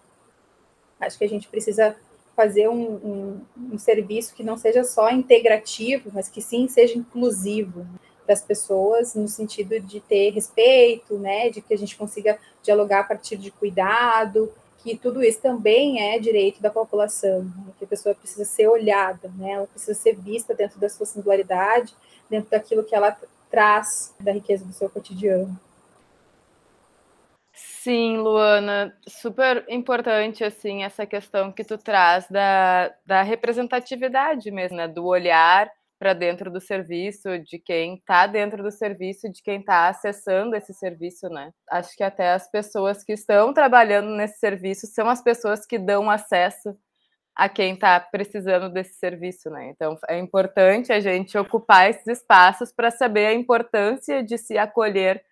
acho 1.00 1.17
que 1.17 1.25
a 1.25 1.29
gente 1.29 1.48
precisa 1.48 1.96
fazer 2.36 2.70
um, 2.70 2.94
um, 2.94 3.41
um 3.74 3.79
serviço 3.79 4.34
que 4.34 4.44
não 4.44 4.58
seja 4.58 4.84
só 4.84 5.10
integrativo, 5.10 6.12
mas 6.13 6.29
que 6.29 6.41
sim 6.41 6.67
seja 6.67 6.98
inclusivo 6.98 7.86
das 8.27 8.41
pessoas, 8.41 9.15
no 9.15 9.27
sentido 9.27 9.79
de 9.79 10.00
ter 10.01 10.32
respeito, 10.32 11.17
né, 11.17 11.50
de 11.50 11.62
que 11.62 11.74
a 11.74 11.77
gente 11.77 11.98
consiga 11.98 12.38
dialogar 12.62 13.00
a 13.00 13.03
partir 13.03 13.38
de 13.38 13.50
cuidado, 13.51 14.51
que 14.88 14.98
tudo 14.98 15.22
isso 15.22 15.41
também 15.41 16.13
é 16.13 16.17
direito 16.17 16.62
da 16.62 16.70
população, 16.70 17.44
né, 17.44 17.74
que 17.77 17.84
a 17.84 17.88
pessoa 17.88 18.15
precisa 18.15 18.46
ser 18.46 18.67
olhada, 18.67 19.29
né, 19.38 19.51
ela 19.51 19.67
precisa 19.67 19.94
ser 19.94 20.15
vista 20.15 20.53
dentro 20.56 20.79
da 20.79 20.88
sua 20.88 21.06
singularidade, 21.06 21.94
dentro 22.29 22.50
daquilo 22.50 22.84
que 22.84 22.96
ela 22.96 23.17
traz 23.50 24.15
da 24.20 24.32
riqueza 24.32 24.63
do 24.65 24.74
seu 24.74 24.89
cotidiano. 24.89 25.60
Sim, 27.53 28.17
Luana, 28.17 28.96
super 29.08 29.65
importante 29.67 30.44
assim 30.44 30.84
essa 30.84 31.06
questão 31.06 31.51
que 31.51 31.63
tu 31.63 31.77
traz 31.77 32.27
da, 32.29 32.94
da 33.06 33.22
representatividade 33.24 34.51
mesmo, 34.51 34.77
né, 34.77 34.88
do 34.88 35.06
olhar 35.06 35.72
para 36.00 36.13
dentro 36.13 36.51
do 36.51 36.62
serviço, 36.62 37.39
de 37.39 37.58
quem 37.60 37.96
está 37.96 38.27
dentro 38.27 38.62
do 38.62 38.72
serviço, 38.72 39.32
de 39.32 39.42
quem 39.42 39.60
está 39.60 39.89
acessando 39.89 40.56
esse 40.56 40.74
serviço, 40.74 41.27
né? 41.30 41.51
Acho 41.70 41.96
que 41.96 42.04
até 42.04 42.32
as 42.32 42.50
pessoas 42.50 43.04
que 43.04 43.13
estão 43.13 43.54
trabalhando 43.54 44.10
nesse 44.16 44.39
serviço 44.39 44.88
são 44.88 45.10
as 45.10 45.22
pessoas 45.22 45.66
que 45.66 45.80
dão 45.80 46.10
acesso 46.10 46.77
a 47.36 47.48
quem 47.48 47.75
está 47.75 48.00
precisando 48.00 48.70
desse 48.70 48.96
serviço, 48.96 49.50
né? 49.50 49.70
Então 49.70 49.98
é 50.08 50.18
importante 50.18 50.92
a 50.92 51.00
gente 51.00 51.38
ocupar 51.38 51.89
esses 51.89 52.08
espaços 52.08 52.72
para 52.72 52.92
saber 52.92 53.27
a 53.27 53.34
importância 53.34 54.24
de 54.24 54.38
se 54.38 54.58
acolher 54.58 55.24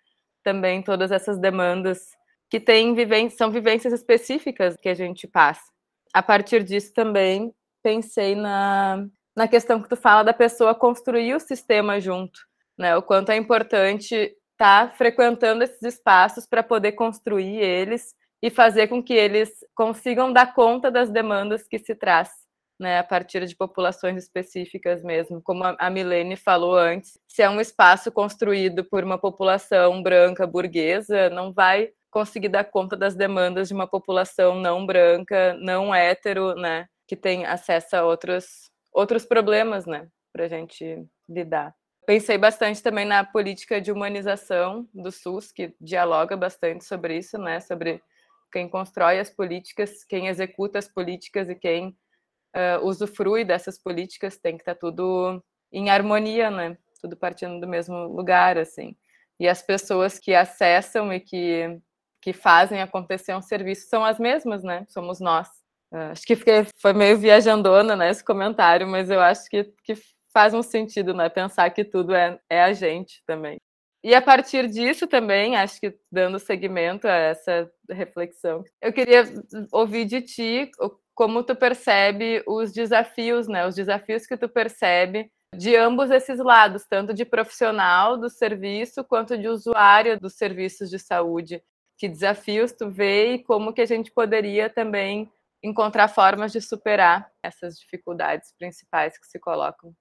também 0.44 0.84
todas 0.84 1.12
essas 1.12 1.40
demandas 1.40 2.12
que 2.50 2.60
têm 2.60 2.94
vivências, 2.94 3.38
são 3.38 3.50
vivências 3.50 3.92
específicas 3.92 4.78
que 4.78 4.90
a 4.90 4.94
gente 4.94 5.28
passa. 5.28 5.64
A 6.14 6.22
partir 6.22 6.64
disso 6.64 6.94
também 6.94 7.54
pensei 7.84 8.36
na 8.36 9.06
na 9.36 9.48
questão 9.48 9.82
que 9.82 9.90
tu 9.90 9.96
fala 9.96 10.24
da 10.24 10.34
pessoa 10.34 10.74
construir 10.74 11.36
o 11.36 11.40
sistema 11.40 12.00
junto, 12.00 12.40
né? 12.78 12.96
O 12.96 13.02
quanto 13.02 13.32
é 13.32 13.36
importante 13.36 14.16
estar 14.16 14.90
tá 14.90 14.96
frequentando 14.96 15.64
esses 15.64 15.82
espaços 15.82 16.48
para 16.48 16.64
poder 16.64 16.94
construir 16.94 17.58
eles 17.58 18.16
e 18.42 18.50
fazer 18.50 18.88
com 18.88 19.04
que 19.04 19.14
eles 19.14 19.52
consigam 19.76 20.32
dar 20.32 20.54
conta 20.54 20.90
das 20.90 21.10
demandas 21.10 21.68
que 21.68 21.80
se 21.80 21.96
traz, 21.96 22.30
né, 22.80 23.00
a 23.00 23.04
partir 23.04 23.46
de 23.46 23.56
populações 23.56 24.22
específicas 24.24 25.04
mesmo. 25.04 25.42
Como 25.42 25.64
a 25.66 25.90
Milene 25.90 26.36
falou 26.36 26.76
antes, 26.78 27.20
se 27.28 27.42
é 27.42 27.50
um 27.50 27.60
espaço 27.60 28.12
construído 28.12 28.84
por 28.86 29.04
uma 29.04 29.18
população 29.18 30.02
branca 30.04 30.46
burguesa, 30.46 31.30
não 31.30 31.52
vai 31.52 31.90
conseguir 32.12 32.50
dar 32.50 32.66
conta 32.66 32.96
das 32.96 33.16
demandas 33.16 33.68
de 33.68 33.74
uma 33.74 33.88
população 33.88 34.56
não 34.56 34.86
branca, 34.86 35.54
não 35.60 35.94
hétero, 35.94 36.56
né, 36.56 36.88
que 37.08 37.16
tem 37.16 37.46
acesso 37.46 37.96
a 37.96 38.06
outros 38.06 38.70
outros 38.96 39.26
problemas, 39.26 39.86
né, 39.86 40.08
para 40.32 40.46
a 40.46 40.48
gente 40.48 41.06
lidar. 41.28 41.76
Pensei 42.08 42.38
bastante 42.38 42.82
também 42.82 43.04
na 43.04 43.26
política 43.26 43.82
de 43.82 43.92
humanização 43.92 44.88
do 44.94 45.12
SUS, 45.12 45.52
que 45.52 45.76
dialoga 45.82 46.38
bastante 46.38 46.86
sobre 46.86 47.18
isso, 47.18 47.38
né, 47.38 47.60
sobre 47.60 48.02
quem 48.54 48.70
constrói 48.70 49.20
as 49.20 49.30
políticas, 49.30 50.06
quem 50.06 50.28
executa 50.28 50.80
as 50.80 50.88
políticas 50.88 51.50
e 51.50 51.56
quem 51.56 51.90
uh, 52.56 52.86
usufrui 52.86 53.44
dessas 53.44 53.78
políticas, 53.78 54.38
tem 54.38 54.56
que 54.56 54.62
estar 54.62 54.76
tá 54.76 54.80
tudo 54.80 55.44
em 55.74 55.90
harmonia, 55.90 56.50
né, 56.50 56.78
tudo 57.02 57.18
partindo 57.18 57.60
do 57.60 57.68
mesmo 57.68 58.08
lugar, 58.08 58.58
assim. 58.58 58.96
E 59.38 59.46
as 59.46 59.62
pessoas 59.62 60.18
que 60.18 60.34
acessam 60.34 61.12
e 61.12 61.20
que, 61.20 61.82
que 62.22 62.32
fazem 62.32 62.82
acontecer 62.82 63.36
um 63.36 63.42
serviço 63.42 63.90
são 63.90 64.06
as 64.06 64.18
mesmas, 64.18 64.64
né, 64.64 64.86
somos 64.88 65.20
nós. 65.20 65.65
É, 65.96 66.12
acho 66.12 66.26
que 66.26 66.36
fiquei, 66.36 66.68
foi 66.82 66.92
meio 66.92 67.18
viajandona 67.18 67.96
né, 67.96 68.10
esse 68.10 68.22
comentário, 68.22 68.86
mas 68.86 69.10
eu 69.10 69.22
acho 69.22 69.50
que, 69.50 69.64
que 69.82 69.96
faz 70.34 70.54
um 70.54 70.62
sentido, 70.62 71.14
né? 71.14 71.30
Pensar 71.30 71.70
que 71.70 71.86
tudo 71.86 72.14
é, 72.14 72.38
é 72.50 72.62
a 72.62 72.74
gente 72.74 73.24
também. 73.26 73.56
E 74.04 74.14
a 74.14 74.22
partir 74.22 74.68
disso 74.68 75.08
também, 75.08 75.56
acho 75.56 75.80
que 75.80 75.98
dando 76.12 76.38
seguimento 76.38 77.08
a 77.08 77.14
essa 77.14 77.72
reflexão, 77.90 78.62
eu 78.82 78.92
queria 78.92 79.24
ouvir 79.72 80.04
de 80.04 80.22
ti 80.22 80.70
como 81.14 81.42
tu 81.44 81.56
percebe 81.56 82.44
os 82.46 82.74
desafios, 82.74 83.48
né? 83.48 83.66
Os 83.66 83.76
desafios 83.76 84.28
que 84.28 84.36
tu 84.36 84.50
percebe 84.50 85.32
de 85.56 85.78
ambos 85.78 86.12
esses 86.12 86.40
lados, 86.40 86.86
tanto 86.86 87.14
de 87.14 87.24
profissional 87.24 88.18
do 88.18 88.30
serviço 88.30 89.02
quanto 89.06 89.38
de 89.38 89.48
usuário 89.48 90.20
dos 90.20 90.34
serviços 90.34 90.90
de 90.90 91.00
saúde. 91.00 91.64
Que 91.98 92.10
desafios 92.10 92.74
tu 92.74 92.92
vê 92.92 93.36
e 93.36 93.44
como 93.44 93.72
que 93.72 93.82
a 93.82 93.86
gente 93.86 94.12
poderia 94.12 94.70
também 94.70 95.32
encontrar 95.64 96.08
formas 96.08 96.52
de 96.52 96.62
superar 96.62 97.32
essas 97.42 97.78
dificuldades 97.80 98.54
principais 98.58 99.18
que 99.18 99.26
se 99.28 99.40
colocam. 99.40 99.94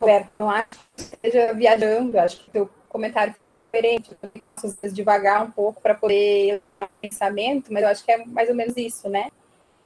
Roberto, 0.00 0.30
não 0.38 0.50
acho 0.50 0.68
que 0.68 1.02
esteja 1.02 1.52
viajando, 1.52 2.18
acho 2.18 2.40
que 2.40 2.48
o 2.48 2.52
teu 2.52 2.70
comentário 2.88 3.32
é 3.32 3.36
diferente, 3.64 4.16
eu 4.22 4.30
posso 4.54 4.78
às 4.82 4.94
devagar 4.94 5.42
um 5.42 5.50
pouco 5.50 5.80
para 5.80 5.94
poder 5.94 6.62
pensamento, 7.00 7.72
mas 7.72 7.82
eu 7.82 7.88
acho 7.88 8.04
que 8.04 8.12
é 8.12 8.24
mais 8.24 8.48
ou 8.48 8.54
menos 8.54 8.76
isso, 8.76 9.08
né? 9.08 9.30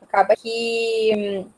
Acaba 0.02 0.34
que 0.37 1.12
hum, 1.16 1.50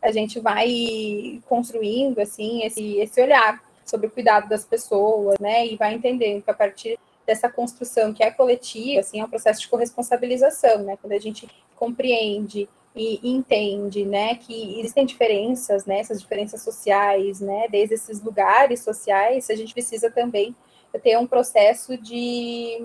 a 0.00 0.12
gente 0.12 0.40
vai 0.40 1.40
construindo 1.46 2.18
assim 2.20 2.62
esse, 2.62 2.98
esse 2.98 3.20
olhar 3.20 3.62
sobre 3.84 4.06
o 4.06 4.10
cuidado 4.10 4.48
das 4.48 4.64
pessoas, 4.64 5.38
né? 5.38 5.66
E 5.66 5.76
vai 5.76 5.94
entendendo 5.94 6.42
que 6.42 6.50
a 6.50 6.54
partir 6.54 6.98
dessa 7.26 7.48
construção 7.48 8.14
que 8.14 8.22
é 8.22 8.30
coletiva, 8.30 9.00
assim, 9.00 9.20
é 9.20 9.24
um 9.24 9.28
processo 9.28 9.60
de 9.60 9.68
corresponsabilização, 9.68 10.84
né? 10.84 10.96
Quando 11.00 11.12
a 11.12 11.18
gente 11.18 11.48
compreende 11.76 12.68
e 12.94 13.20
entende, 13.22 14.06
né, 14.06 14.36
que 14.36 14.80
existem 14.80 15.04
diferenças, 15.04 15.84
né, 15.84 16.00
essas 16.00 16.20
diferenças 16.20 16.62
sociais, 16.62 17.40
né, 17.40 17.68
desde 17.68 17.94
esses 17.94 18.22
lugares 18.22 18.80
sociais, 18.80 19.50
a 19.50 19.54
gente 19.54 19.74
precisa 19.74 20.10
também 20.10 20.56
ter 21.02 21.18
um 21.18 21.26
processo 21.26 21.98
de 21.98 22.78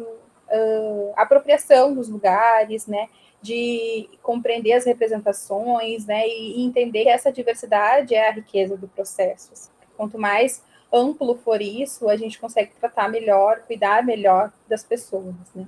uh, 0.51 1.13
apropriação 1.15 1.93
dos 1.93 2.10
lugares, 2.10 2.88
né, 2.88 3.07
de 3.41 4.10
compreender 4.21 4.74
as 4.74 4.86
representações, 4.86 6.05
né, 6.05 6.27
e 6.27 6.62
entender 6.62 7.03
que 7.03 7.10
essa 7.10 7.31
diversidade 7.31 8.13
é 8.13 8.27
a 8.27 8.31
riqueza 8.33 8.75
do 8.75 8.89
processo. 8.89 9.71
Quanto 9.95 10.19
mais 10.19 10.62
amplo 10.91 11.36
for 11.36 11.62
isso, 11.62 12.10
a 12.10 12.17
gente 12.17 12.38
consegue 12.38 12.71
tratar 12.77 13.07
melhor, 13.07 13.62
cuidar 13.62 14.05
melhor 14.05 14.51
das 14.67 14.83
pessoas, 14.83 15.36
né. 15.55 15.65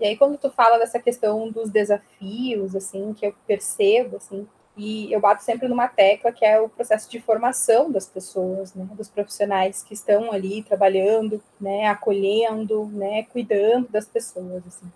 E 0.00 0.06
aí, 0.06 0.16
quando 0.16 0.38
tu 0.38 0.50
fala 0.50 0.78
dessa 0.78 0.98
questão 0.98 1.50
dos 1.50 1.70
desafios, 1.70 2.76
assim, 2.76 3.12
que 3.14 3.26
eu 3.26 3.34
percebo, 3.46 4.16
assim, 4.16 4.46
e 4.76 5.12
eu 5.12 5.18
bato 5.20 5.42
sempre 5.42 5.66
numa 5.66 5.88
tecla 5.88 6.30
que 6.30 6.44
é 6.44 6.60
o 6.60 6.68
processo 6.68 7.10
de 7.10 7.20
formação 7.20 7.90
das 7.90 8.06
pessoas, 8.06 8.72
né, 8.74 8.88
dos 8.92 9.08
profissionais 9.08 9.82
que 9.82 9.92
estão 9.92 10.30
ali 10.30 10.62
trabalhando, 10.62 11.42
né, 11.60 11.88
acolhendo, 11.88 12.86
né, 12.86 13.24
cuidando 13.24 13.88
das 13.88 14.06
pessoas, 14.06 14.64
assim. 14.68 14.86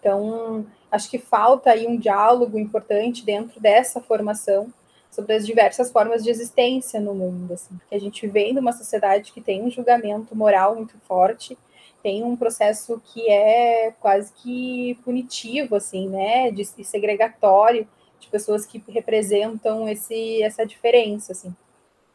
Então, 0.00 0.66
acho 0.90 1.08
que 1.08 1.18
falta 1.18 1.70
aí 1.70 1.86
um 1.86 1.96
diálogo 1.96 2.58
importante 2.58 3.24
dentro 3.24 3.60
dessa 3.60 4.00
formação 4.00 4.72
sobre 5.08 5.34
as 5.34 5.46
diversas 5.46 5.90
formas 5.90 6.24
de 6.24 6.30
existência 6.30 7.00
no 7.00 7.14
mundo, 7.14 7.54
assim, 7.54 7.76
porque 7.76 7.94
a 7.94 8.00
gente 8.00 8.26
vem 8.26 8.52
de 8.52 8.60
uma 8.60 8.72
sociedade 8.72 9.32
que 9.32 9.40
tem 9.40 9.62
um 9.62 9.70
julgamento 9.70 10.34
moral 10.34 10.74
muito 10.74 10.98
forte 11.06 11.56
tem 12.02 12.22
um 12.24 12.36
processo 12.36 13.00
que 13.04 13.28
é 13.28 13.92
quase 14.00 14.32
que 14.32 14.98
punitivo, 15.04 15.76
assim, 15.76 16.08
né, 16.08 16.50
de, 16.50 16.64
de 16.64 16.84
segregatório 16.84 17.86
de 18.18 18.28
pessoas 18.28 18.66
que 18.66 18.82
representam 18.88 19.88
esse, 19.88 20.42
essa 20.42 20.66
diferença, 20.66 21.32
assim. 21.32 21.54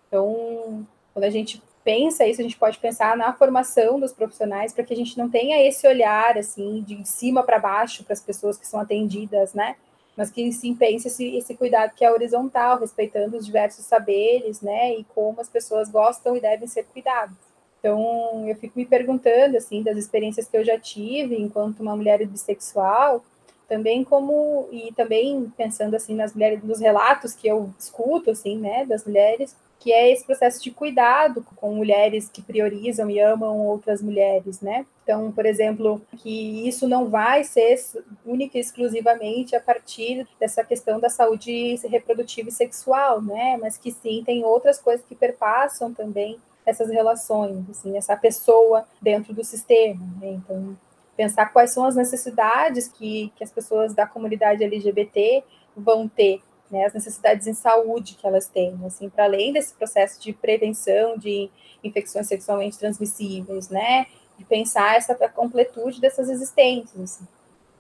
Então, 0.08 0.86
quando 1.14 1.26
a 1.26 1.30
gente 1.30 1.62
pensa 1.84 2.26
isso, 2.26 2.40
a 2.40 2.44
gente 2.44 2.58
pode 2.58 2.78
pensar 2.78 3.18
na 3.18 3.34
formação 3.34 4.00
dos 4.00 4.14
profissionais 4.14 4.74
para 4.74 4.84
que 4.84 4.94
a 4.94 4.96
gente 4.96 5.18
não 5.18 5.30
tenha 5.30 5.66
esse 5.68 5.88
olhar, 5.88 6.38
assim, 6.38 6.82
de 6.82 7.08
cima 7.08 7.44
para 7.44 7.60
baixo 7.60 8.04
para 8.04 8.14
as 8.14 8.22
pessoas 8.22 8.58
que 8.58 8.68
são 8.68 8.80
atendidas, 8.80 9.54
né, 9.54 9.76
mas 10.16 10.30
que 10.30 10.52
sim 10.52 10.76
pense 10.76 11.08
esse, 11.08 11.36
esse 11.36 11.56
cuidado 11.56 11.94
que 11.96 12.06
é 12.06 12.12
horizontal, 12.12 12.80
respeitando 12.80 13.38
os 13.38 13.46
diversos 13.46 13.86
saberes, 13.86 14.62
né, 14.62 14.94
e 14.96 15.04
como 15.16 15.42
as 15.42 15.50
pessoas 15.50 15.90
gostam 15.90 16.38
e 16.38 16.42
devem 16.42 16.68
ser 16.68 16.84
cuidadas. 16.86 17.53
Então, 17.84 18.48
eu 18.48 18.56
fico 18.56 18.80
me 18.80 18.86
perguntando, 18.86 19.58
assim, 19.58 19.84
das 19.84 19.98
experiências 19.98 20.48
que 20.48 20.56
eu 20.56 20.64
já 20.64 20.80
tive 20.80 21.36
enquanto 21.36 21.82
uma 21.82 21.98
mulher 21.98 22.26
bissexual, 22.26 23.22
também 23.68 24.06
como, 24.06 24.70
e 24.72 24.94
também 24.94 25.52
pensando, 25.58 25.94
assim, 25.94 26.16
nas 26.16 26.34
mulheres, 26.34 26.64
nos 26.64 26.80
relatos 26.80 27.34
que 27.34 27.46
eu 27.46 27.74
escuto, 27.78 28.32
assim, 28.32 28.58
né, 28.58 28.86
das 28.86 29.04
mulheres, 29.04 29.54
que 29.82 29.92
é 29.92 30.10
esse 30.10 30.24
processo 30.26 30.64
de 30.64 30.72
cuidado 30.72 31.46
com 31.58 31.76
mulheres 31.76 32.30
que 32.30 32.42
priorizam 32.42 33.10
e 33.10 33.20
amam 33.20 33.60
outras 33.68 34.02
mulheres, 34.02 34.62
né? 34.62 34.86
Então, 35.04 35.30
por 35.34 35.46
exemplo, 35.46 36.02
que 36.20 36.66
isso 36.66 36.88
não 36.88 37.10
vai 37.10 37.44
ser 37.44 37.78
única 38.26 38.58
e 38.58 38.62
exclusivamente 38.62 39.58
a 39.58 39.60
partir 39.60 40.26
dessa 40.40 40.64
questão 40.64 41.02
da 41.02 41.10
saúde 41.10 41.76
reprodutiva 41.86 42.48
e 42.48 42.54
sexual, 42.54 43.22
né? 43.22 43.58
Mas 43.60 43.78
que 43.78 43.92
sim, 43.92 44.24
tem 44.26 44.46
outras 44.46 44.80
coisas 44.80 45.06
que 45.06 45.16
perpassam 45.16 45.94
também 45.94 46.40
essas 46.66 46.90
relações, 46.90 47.70
assim, 47.70 47.98
essa 47.98 48.16
pessoa 48.16 48.86
dentro 49.02 49.34
do 49.34 49.44
sistema, 49.44 50.06
né? 50.20 50.32
Então, 50.32 50.78
pensar 51.16 51.48
quais 51.48 51.72
são 51.72 51.86
as 51.86 51.96
necessidades 51.96 52.88
que, 52.88 53.32
que 53.36 53.44
as 53.44 53.52
pessoas 53.52 53.94
da 53.94 54.08
comunidade 54.08 54.64
LGBT 54.64 55.44
vão 55.76 56.08
ter 56.08 56.42
né, 56.72 56.86
as 56.86 56.94
necessidades 56.94 57.46
em 57.46 57.54
saúde 57.54 58.16
que 58.16 58.26
elas 58.26 58.48
têm, 58.48 58.80
assim, 58.84 59.08
para 59.08 59.26
além 59.26 59.54
desse 59.54 59.76
processo 59.76 60.20
de 60.20 60.34
prevenção 60.34 61.18
de 61.18 61.50
infecções 61.84 62.28
sexualmente 62.28 62.80
transmissíveis, 62.80 63.70
né, 63.70 64.08
de 64.38 64.46
pensar 64.46 64.96
essa 64.96 65.14
completude 65.30 66.02
dessas 66.02 66.30
existências, 66.30 67.00
assim. 67.00 67.28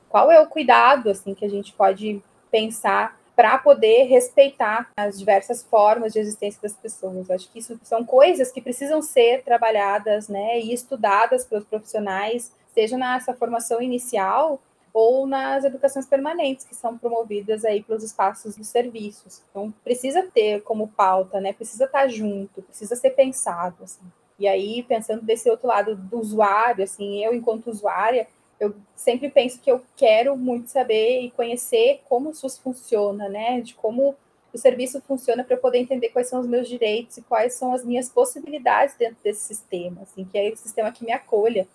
Qual 0.07 0.31
é 0.31 0.39
o 0.39 0.45
cuidado, 0.45 1.09
assim, 1.09 1.33
que 1.33 1.43
a 1.43 1.49
gente 1.49 1.73
pode 1.73 2.21
pensar 2.51 3.19
para 3.35 3.57
poder 3.57 4.03
respeitar 4.03 4.89
as 4.95 5.17
diversas 5.17 5.63
formas 5.63 6.13
de 6.13 6.19
existência 6.19 6.61
das 6.61 6.73
pessoas. 6.73 7.29
Acho 7.31 7.51
que 7.51 7.59
isso 7.59 7.79
são 7.83 8.05
coisas 8.05 8.51
que 8.51 8.61
precisam 8.61 9.01
ser 9.01 9.43
trabalhadas, 9.43 10.27
né, 10.27 10.59
e 10.59 10.73
estudadas 10.73 11.43
pelos 11.45 11.65
profissionais, 11.65 12.51
seja 12.73 12.97
nessa 12.97 13.33
formação 13.33 13.81
inicial, 13.81 14.59
ou 14.93 15.25
nas 15.25 15.63
educações 15.63 16.05
permanentes 16.05 16.65
que 16.65 16.75
são 16.75 16.97
promovidas 16.97 17.65
aí 17.65 17.81
pelos 17.81 18.03
espaços 18.03 18.55
dos 18.55 18.67
serviços. 18.67 19.41
Então 19.49 19.73
precisa 19.83 20.21
ter 20.31 20.61
como 20.61 20.87
pauta, 20.87 21.41
né? 21.41 21.51
Precisa 21.51 21.85
estar 21.85 22.07
junto, 22.07 22.61
precisa 22.61 22.95
ser 22.95 23.09
pensado. 23.09 23.77
Assim. 23.83 24.03
E 24.37 24.47
aí 24.47 24.83
pensando 24.83 25.23
desse 25.23 25.49
outro 25.49 25.67
lado 25.67 25.95
do 25.95 26.19
usuário, 26.19 26.83
assim, 26.83 27.25
eu 27.25 27.33
enquanto 27.33 27.71
usuária 27.71 28.27
eu 28.59 28.75
sempre 28.95 29.29
penso 29.29 29.59
que 29.59 29.71
eu 29.71 29.81
quero 29.95 30.37
muito 30.37 30.69
saber 30.69 31.21
e 31.21 31.31
conhecer 31.31 32.01
como 32.07 32.29
o 32.29 32.33
SUS 32.33 32.57
funciona, 32.57 33.27
né? 33.29 33.61
De 33.61 33.73
como 33.73 34.15
o 34.53 34.57
serviço 34.57 35.01
funciona 35.01 35.43
para 35.43 35.55
eu 35.55 35.61
poder 35.61 35.79
entender 35.79 36.09
quais 36.09 36.27
são 36.27 36.39
os 36.39 36.47
meus 36.47 36.67
direitos 36.67 37.17
e 37.17 37.21
quais 37.23 37.55
são 37.55 37.73
as 37.73 37.83
minhas 37.83 38.07
possibilidades 38.09 38.95
dentro 38.95 39.17
desse 39.23 39.41
sistema, 39.41 40.01
assim, 40.03 40.23
que 40.25 40.37
é 40.37 40.51
o 40.51 40.57
sistema 40.57 40.91
que 40.91 41.03
me 41.03 41.11
acolha 41.11 41.67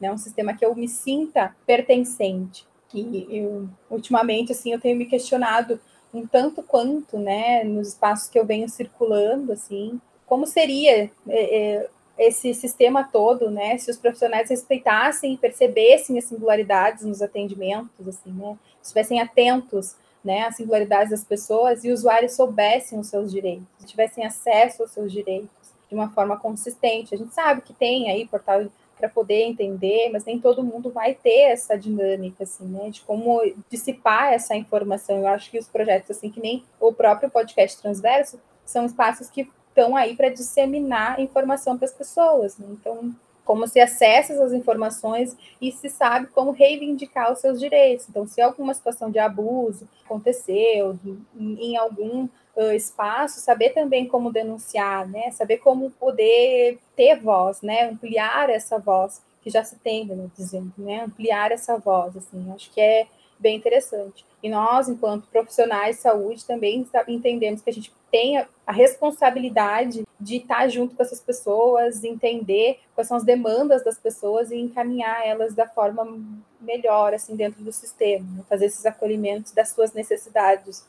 né? 0.00 0.12
Um 0.12 0.18
sistema 0.18 0.54
que 0.54 0.64
eu 0.64 0.74
me 0.74 0.88
sinta 0.88 1.54
pertencente. 1.66 2.66
E 2.94 3.26
eu, 3.30 3.68
ultimamente, 3.90 4.52
assim, 4.52 4.72
eu 4.72 4.80
tenho 4.80 4.96
me 4.96 5.06
questionado 5.06 5.80
um 6.14 6.26
tanto 6.26 6.62
quanto, 6.62 7.18
né, 7.18 7.62
nos 7.64 7.88
espaços 7.88 8.28
que 8.28 8.38
eu 8.38 8.46
venho 8.46 8.68
circulando, 8.68 9.52
assim, 9.52 10.00
como 10.24 10.46
seria 10.46 10.92
é, 11.02 11.10
é, 11.28 11.90
esse 12.18 12.54
sistema 12.54 13.04
todo, 13.04 13.50
né, 13.50 13.76
se 13.78 13.90
os 13.90 13.96
profissionais 13.96 14.48
respeitassem 14.48 15.34
e 15.34 15.36
percebessem 15.36 16.18
as 16.18 16.24
singularidades 16.24 17.04
nos 17.04 17.20
atendimentos, 17.20 18.08
assim, 18.08 18.32
né, 18.32 18.56
estivessem 18.82 19.20
atentos, 19.20 19.96
né, 20.24 20.42
às 20.46 20.56
singularidades 20.56 21.10
das 21.10 21.24
pessoas 21.24 21.84
e 21.84 21.92
os 21.92 22.00
usuários 22.00 22.32
soubessem 22.32 22.98
os 22.98 23.08
seus 23.08 23.30
direitos, 23.30 23.66
tivessem 23.84 24.24
acesso 24.24 24.82
aos 24.82 24.92
seus 24.92 25.12
direitos 25.12 25.48
de 25.88 25.94
uma 25.94 26.10
forma 26.10 26.36
consistente. 26.36 27.14
A 27.14 27.18
gente 27.18 27.32
sabe 27.32 27.60
que 27.60 27.72
tem 27.72 28.10
aí 28.10 28.26
portal 28.26 28.66
para 28.98 29.08
poder 29.08 29.42
entender, 29.42 30.08
mas 30.10 30.24
nem 30.24 30.40
todo 30.40 30.64
mundo 30.64 30.90
vai 30.90 31.14
ter 31.14 31.50
essa 31.50 31.76
dinâmica, 31.76 32.44
assim, 32.44 32.64
né, 32.64 32.88
de 32.90 33.02
como 33.02 33.40
dissipar 33.70 34.32
essa 34.32 34.56
informação. 34.56 35.18
Eu 35.18 35.28
acho 35.28 35.50
que 35.50 35.58
os 35.58 35.68
projetos, 35.68 36.16
assim, 36.16 36.30
que 36.30 36.40
nem 36.40 36.64
o 36.80 36.92
próprio 36.92 37.30
podcast 37.30 37.80
transverso, 37.80 38.40
são 38.64 38.86
espaços 38.86 39.28
que 39.28 39.48
estão 39.76 39.94
aí 39.94 40.16
para 40.16 40.30
disseminar 40.30 41.20
informação 41.20 41.76
para 41.76 41.84
as 41.84 41.92
pessoas. 41.92 42.56
Né? 42.56 42.66
Então, 42.70 43.14
como 43.44 43.68
se 43.68 43.78
acessa 43.78 44.32
essas 44.32 44.52
informações 44.52 45.36
e 45.60 45.70
se 45.70 45.88
sabe 45.88 46.26
como 46.28 46.50
reivindicar 46.50 47.32
os 47.32 47.38
seus 47.38 47.60
direitos. 47.60 48.08
Então, 48.08 48.26
se 48.26 48.40
alguma 48.40 48.74
situação 48.74 49.10
de 49.10 49.18
abuso 49.18 49.86
aconteceu 50.04 50.98
em 51.38 51.76
algum 51.76 52.28
espaço, 52.74 53.38
saber 53.38 53.70
também 53.70 54.08
como 54.08 54.32
denunciar, 54.32 55.06
né? 55.06 55.30
Saber 55.30 55.58
como 55.58 55.90
poder 55.90 56.78
ter 56.96 57.20
voz, 57.20 57.60
né? 57.60 57.90
Ampliar 57.90 58.48
essa 58.48 58.78
voz 58.78 59.22
que 59.42 59.50
já 59.50 59.62
se 59.62 59.76
tem, 59.76 60.06
né, 60.06 60.28
dizendo, 60.36 60.72
né? 60.76 61.04
Ampliar 61.04 61.52
essa 61.52 61.76
voz, 61.78 62.16
assim, 62.16 62.50
acho 62.52 62.68
que 62.72 62.80
é 62.80 63.06
bem 63.38 63.56
interessante. 63.56 64.24
E 64.42 64.48
nós, 64.48 64.88
enquanto 64.88 65.28
profissionais 65.28 65.96
de 65.96 66.02
saúde, 66.02 66.44
também 66.44 66.86
entendemos 67.08 67.62
que 67.62 67.70
a 67.70 67.72
gente 67.72 67.92
tem 68.10 68.38
a 68.38 68.72
responsabilidade 68.72 70.06
de 70.18 70.36
estar 70.36 70.68
junto 70.68 70.94
com 70.94 71.02
essas 71.02 71.20
pessoas, 71.20 72.02
entender 72.04 72.80
quais 72.94 73.08
são 73.08 73.16
as 73.16 73.24
demandas 73.24 73.84
das 73.84 73.98
pessoas 73.98 74.50
e 74.50 74.56
encaminhar 74.56 75.26
elas 75.26 75.54
da 75.54 75.68
forma 75.68 76.18
melhor, 76.60 77.12
assim, 77.12 77.36
dentro 77.36 77.62
do 77.62 77.72
sistema, 77.72 78.26
né? 78.36 78.44
fazer 78.48 78.66
esses 78.66 78.86
acolhimentos 78.86 79.52
das 79.52 79.70
suas 79.70 79.92
necessidades, 79.92 80.86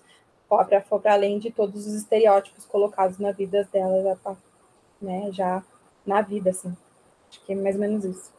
para 0.47 1.13
além 1.13 1.39
de 1.39 1.51
todos 1.51 1.85
os 1.85 1.93
estereótipos 1.93 2.65
colocados 2.65 3.19
na 3.19 3.31
vida 3.31 3.67
dela, 3.71 4.01
já 4.01 4.15
tá, 4.15 4.37
né, 5.01 5.29
já 5.31 5.63
na 6.05 6.21
vida, 6.21 6.51
assim. 6.51 6.75
Acho 7.29 7.43
que 7.45 7.51
é 7.51 7.55
mais 7.55 7.75
ou 7.75 7.81
menos 7.81 8.05
isso. 8.05 8.36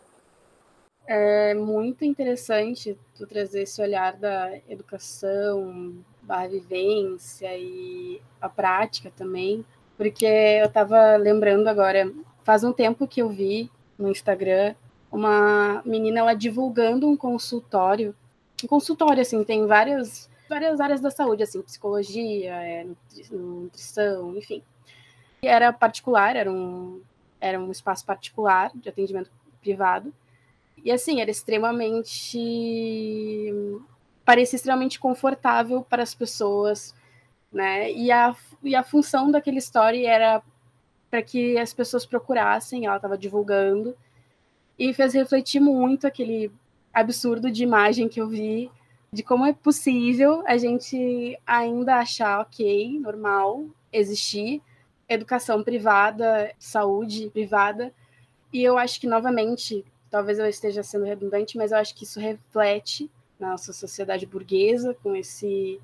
É 1.10 1.54
muito 1.54 2.04
interessante 2.04 2.94
tu 3.16 3.26
trazer 3.26 3.62
esse 3.62 3.80
olhar 3.80 4.14
da 4.14 4.58
educação, 4.68 5.94
da 6.22 6.46
vivência 6.46 7.48
e 7.56 8.20
a 8.38 8.46
prática 8.46 9.10
também, 9.16 9.64
porque 9.96 10.26
eu 10.26 10.66
estava 10.66 11.16
lembrando 11.16 11.66
agora, 11.66 12.12
faz 12.44 12.62
um 12.62 12.74
tempo 12.74 13.08
que 13.08 13.22
eu 13.22 13.30
vi 13.30 13.70
no 13.98 14.10
Instagram 14.10 14.74
uma 15.10 15.82
menina 15.86 16.18
ela 16.18 16.34
divulgando 16.34 17.08
um 17.08 17.16
consultório, 17.16 18.14
um 18.62 18.66
consultório 18.66 19.22
assim, 19.22 19.42
tem 19.42 19.66
vários 19.66 20.28
várias 20.46 20.78
áreas 20.78 21.00
da 21.00 21.10
saúde, 21.10 21.42
assim, 21.42 21.62
psicologia, 21.62 22.52
é, 22.52 22.86
nutrição, 23.30 24.36
enfim. 24.36 24.62
E 25.42 25.48
era 25.48 25.72
particular, 25.72 26.36
era 26.36 26.52
um, 26.52 27.00
era 27.40 27.58
um 27.58 27.70
espaço 27.70 28.04
particular 28.04 28.70
de 28.74 28.90
atendimento 28.90 29.30
privado. 29.62 30.12
E 30.84 30.90
assim, 30.90 31.20
era 31.20 31.30
extremamente. 31.30 32.38
parecia 34.24 34.56
extremamente 34.56 34.98
confortável 34.98 35.82
para 35.82 36.02
as 36.02 36.14
pessoas, 36.14 36.94
né? 37.52 37.92
E 37.92 38.10
a, 38.12 38.34
e 38.62 38.74
a 38.74 38.82
função 38.82 39.30
daquele 39.30 39.58
story 39.58 40.06
era 40.06 40.42
para 41.10 41.22
que 41.22 41.56
as 41.58 41.72
pessoas 41.72 42.04
procurassem, 42.04 42.86
ela 42.86 42.96
estava 42.96 43.16
divulgando, 43.16 43.96
e 44.78 44.92
fez 44.92 45.14
refletir 45.14 45.60
muito 45.60 46.06
aquele 46.06 46.52
absurdo 46.92 47.50
de 47.50 47.62
imagem 47.62 48.08
que 48.08 48.20
eu 48.20 48.28
vi 48.28 48.70
de 49.12 49.22
como 49.22 49.46
é 49.46 49.52
possível 49.52 50.42
a 50.46 50.56
gente 50.58 51.38
ainda 51.46 51.96
achar 51.96 52.40
ok, 52.40 53.00
normal, 53.00 53.66
existir 53.92 54.62
educação 55.08 55.62
privada, 55.64 56.52
saúde 56.58 57.30
privada. 57.30 57.92
E 58.52 58.62
eu 58.62 58.76
acho 58.76 59.00
que, 59.00 59.06
novamente, 59.06 59.84
talvez 60.10 60.38
eu 60.38 60.46
esteja 60.46 60.82
sendo 60.82 61.04
redundante, 61.04 61.56
mas 61.56 61.72
eu 61.72 61.78
acho 61.78 61.94
que 61.94 62.04
isso 62.04 62.20
reflete 62.20 63.10
na 63.38 63.50
nossa 63.50 63.72
sociedade 63.72 64.26
burguesa, 64.26 64.94
com 65.02 65.14
esse 65.14 65.80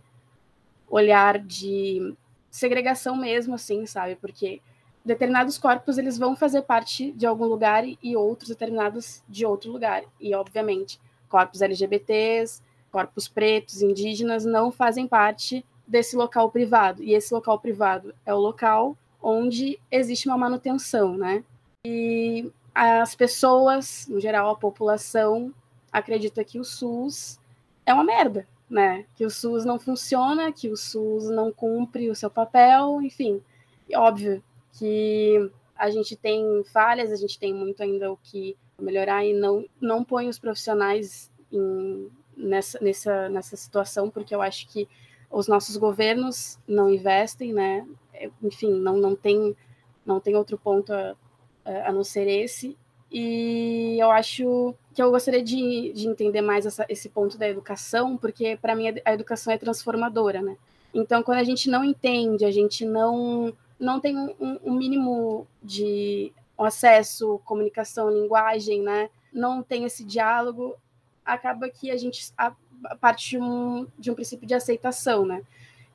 olhar 0.89 1.39
de 1.39 2.15
segregação 2.51 3.17
mesmo, 3.17 3.55
assim, 3.55 3.87
sabe? 3.87 4.17
Porque 4.17 4.61
determinados 5.05 5.59
corpos 5.59 5.99
eles 5.99 6.17
vão 6.17 6.35
fazer 6.35 6.63
parte 6.63 7.13
de 7.13 7.27
algum 7.27 7.45
lugar 7.47 7.85
e 7.85 8.17
outros 8.17 8.49
determinados 8.49 9.23
de 9.29 9.45
outro 9.45 9.71
lugar. 9.71 10.05
E, 10.21 10.35
obviamente, 10.35 11.01
corpos 11.29 11.63
LGBTs, 11.63 12.63
corpos 12.91 13.29
pretos, 13.29 13.83
indígenas, 13.83 14.45
não 14.45 14.71
fazem 14.71 15.07
parte 15.07 15.65
desse 15.87 16.17
local 16.17 16.51
privado. 16.51 17.03
E 17.03 17.13
esse 17.13 17.35
local 17.35 17.59
privado 17.59 18.15
é 18.25 18.33
o 18.33 18.39
local 18.39 18.97
onde 19.21 19.79
existe 19.91 20.29
uma 20.29 20.39
manutenção, 20.39 21.17
né? 21.17 21.43
E 21.87 22.51
as 22.75 23.15
pessoas, 23.15 24.07
no 24.09 24.21
geral, 24.21 24.51
a 24.51 24.57
população, 24.57 25.55
acredita 25.93 26.45
que 26.45 26.59
o 26.59 26.65
SUS 26.65 27.39
é 27.87 27.95
uma 27.95 28.05
merda, 28.05 28.49
né? 28.69 29.07
Que 29.15 29.25
o 29.25 29.31
SUS 29.31 29.65
não 29.65 29.79
funciona, 29.79 30.53
que 30.53 30.69
o 30.69 30.77
SUS 30.77 31.31
não 31.31 31.53
cumpre 31.53 32.11
o 32.11 32.15
seu 32.15 32.31
papel, 32.31 33.01
enfim. 33.03 33.43
Óbvio 33.95 34.43
que 34.73 35.51
a 35.77 35.91
gente 35.91 36.17
tem 36.17 36.65
falhas, 36.65 37.13
a 37.13 37.17
gente 37.17 37.39
tem 37.39 37.55
muito 37.55 37.83
ainda 37.83 38.11
o 38.11 38.17
que 38.17 38.57
melhorar 38.81 39.25
e 39.25 39.33
não, 39.33 39.65
não 39.81 40.03
põe 40.03 40.29
os 40.29 40.39
profissionais 40.39 41.31
em 41.53 42.11
nessa, 42.37 42.79
nessa, 42.81 43.29
nessa 43.29 43.57
situação, 43.57 44.11
porque 44.11 44.35
eu 44.35 44.43
acho 44.43 44.67
que 44.69 44.89
os 45.31 45.49
nossos 45.49 45.77
governos 45.77 46.59
não 46.67 46.91
investem, 46.91 47.53
né? 47.53 47.87
Enfim, 48.43 48.73
não, 48.73 48.97
não, 48.97 49.17
tem, 49.17 49.57
não 50.05 50.21
tem 50.21 50.37
outro 50.37 50.59
ponto 50.59 50.93
a, 50.93 51.17
a 51.65 51.93
não 51.93 52.05
ser 52.05 52.27
esse. 52.29 52.77
E 53.11 53.97
eu 54.01 54.11
acho 54.11 54.75
que 54.93 55.03
eu 55.03 55.11
gostaria 55.11 55.43
de, 55.43 55.93
de 55.93 56.09
entender 56.09 56.41
mais 56.41 56.67
essa, 56.67 56.85
esse 56.89 57.09
ponto 57.09 57.39
da 57.39 57.49
educação, 57.49 58.17
porque 58.17 58.59
para 58.61 58.75
mim 58.75 58.93
a 59.05 59.13
educação 59.13 59.53
é 59.53 59.59
transformadora, 59.59 60.43
né? 60.43 60.57
Então, 60.93 61.23
quando 61.23 61.39
a 61.39 61.45
gente 61.45 61.69
não 61.69 61.85
entende, 61.85 62.45
a 62.45 62.51
gente 62.51 62.85
não 62.85 63.53
não 63.79 64.01
tem 64.01 64.17
um, 64.17 64.35
um 64.65 64.73
mínimo 64.73 65.47
de 65.63 66.33
acesso, 66.57 67.41
comunicação, 67.45 68.11
linguagem, 68.11 68.83
né? 68.83 69.11
Não 69.33 69.63
tem 69.63 69.85
esse 69.85 70.05
diálogo, 70.05 70.77
acaba 71.25 71.69
que 71.69 71.91
a 71.91 71.97
gente 71.97 72.33
a, 72.39 72.53
a 72.87 72.97
parte 72.97 73.31
de 73.31 73.39
um, 73.39 73.87
de 73.99 74.11
um 74.11 74.15
princípio 74.15 74.47
de 74.47 74.55
aceitação, 74.55 75.27
né? 75.27 75.43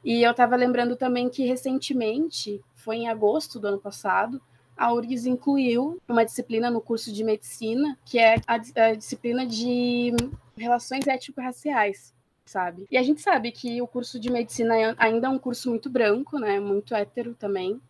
E 0.04 0.24
eu 0.24 0.32
estava 0.32 0.56
lembrando 0.56 0.96
também 0.96 1.30
que 1.30 1.46
recentemente, 1.46 2.62
foi 2.76 2.98
em 2.98 3.10
agosto 3.10 3.60
do 3.60 3.68
ano 3.68 3.80
passado, 3.80 4.42
a 4.80 4.94
URGS 4.94 5.26
incluiu 5.26 6.02
uma 6.08 6.24
disciplina 6.24 6.72
no 6.72 6.80
curso 6.80 7.12
de 7.12 7.22
medicina, 7.22 7.98
que 8.06 8.18
é 8.18 8.36
a, 8.48 8.54
a 8.54 8.96
disciplina 8.96 9.46
de 9.46 10.14
relações 10.58 11.06
étnico-raciais, 11.06 12.14
sabe? 12.46 12.88
E 12.90 12.98
a 12.98 13.04
gente 13.04 13.22
sabe 13.22 13.52
que 13.52 13.82
o 13.82 13.88
curso 13.88 14.18
de 14.18 14.32
medicina 14.32 14.80
é 14.80 14.96
ainda 14.98 15.28
é 15.28 15.30
um 15.30 15.38
curso 15.38 15.70
muito 15.70 15.90
branco, 15.90 16.40
né? 16.40 16.62
Muito 16.62 16.96
hétero 16.96 17.36
também. 17.36 17.82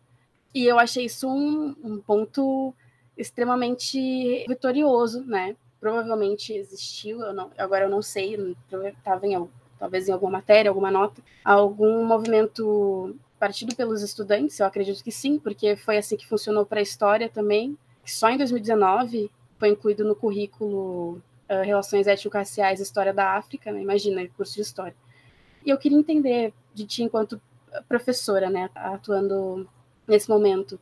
E 0.52 0.64
eu 0.64 0.80
achei 0.80 1.04
isso 1.04 1.28
um, 1.28 1.76
um 1.80 2.00
ponto 2.00 2.74
extremamente 3.16 4.44
vitorioso, 4.48 5.22
né? 5.24 5.54
Provavelmente 5.78 6.52
existiu, 6.52 7.20
eu 7.20 7.32
não, 7.32 7.52
agora 7.56 7.84
eu 7.84 7.88
não 7.88 8.02
sei, 8.02 8.34
estava 8.68 9.26
em 9.28 9.48
talvez 9.78 10.08
em 10.08 10.12
alguma 10.12 10.32
matéria, 10.32 10.70
alguma 10.70 10.90
nota, 10.90 11.22
algum 11.44 12.04
movimento 12.04 13.16
partido 13.40 13.74
pelos 13.74 14.02
estudantes, 14.02 14.60
eu 14.60 14.66
acredito 14.66 15.02
que 15.02 15.10
sim, 15.10 15.38
porque 15.38 15.74
foi 15.74 15.96
assim 15.96 16.16
que 16.16 16.28
funcionou 16.28 16.66
para 16.66 16.78
a 16.78 16.82
história 16.82 17.26
também. 17.26 17.76
Só 18.04 18.28
em 18.28 18.36
2019 18.36 19.30
foi 19.58 19.70
incluído 19.70 20.04
no 20.04 20.14
currículo 20.14 21.22
uh, 21.48 21.64
Relações 21.64 22.06
Étnico-Raciais 22.06 22.80
História 22.80 23.14
da 23.14 23.36
África, 23.36 23.72
né? 23.72 23.80
imagina, 23.80 24.28
curso 24.36 24.54
de 24.56 24.60
História. 24.60 24.94
E 25.64 25.70
eu 25.70 25.78
queria 25.78 25.98
entender 25.98 26.52
de 26.74 26.86
ti, 26.86 27.02
enquanto 27.02 27.40
professora, 27.88 28.50
né, 28.50 28.68
atuando 28.74 29.68
nesse 30.06 30.28
momento, 30.28 30.78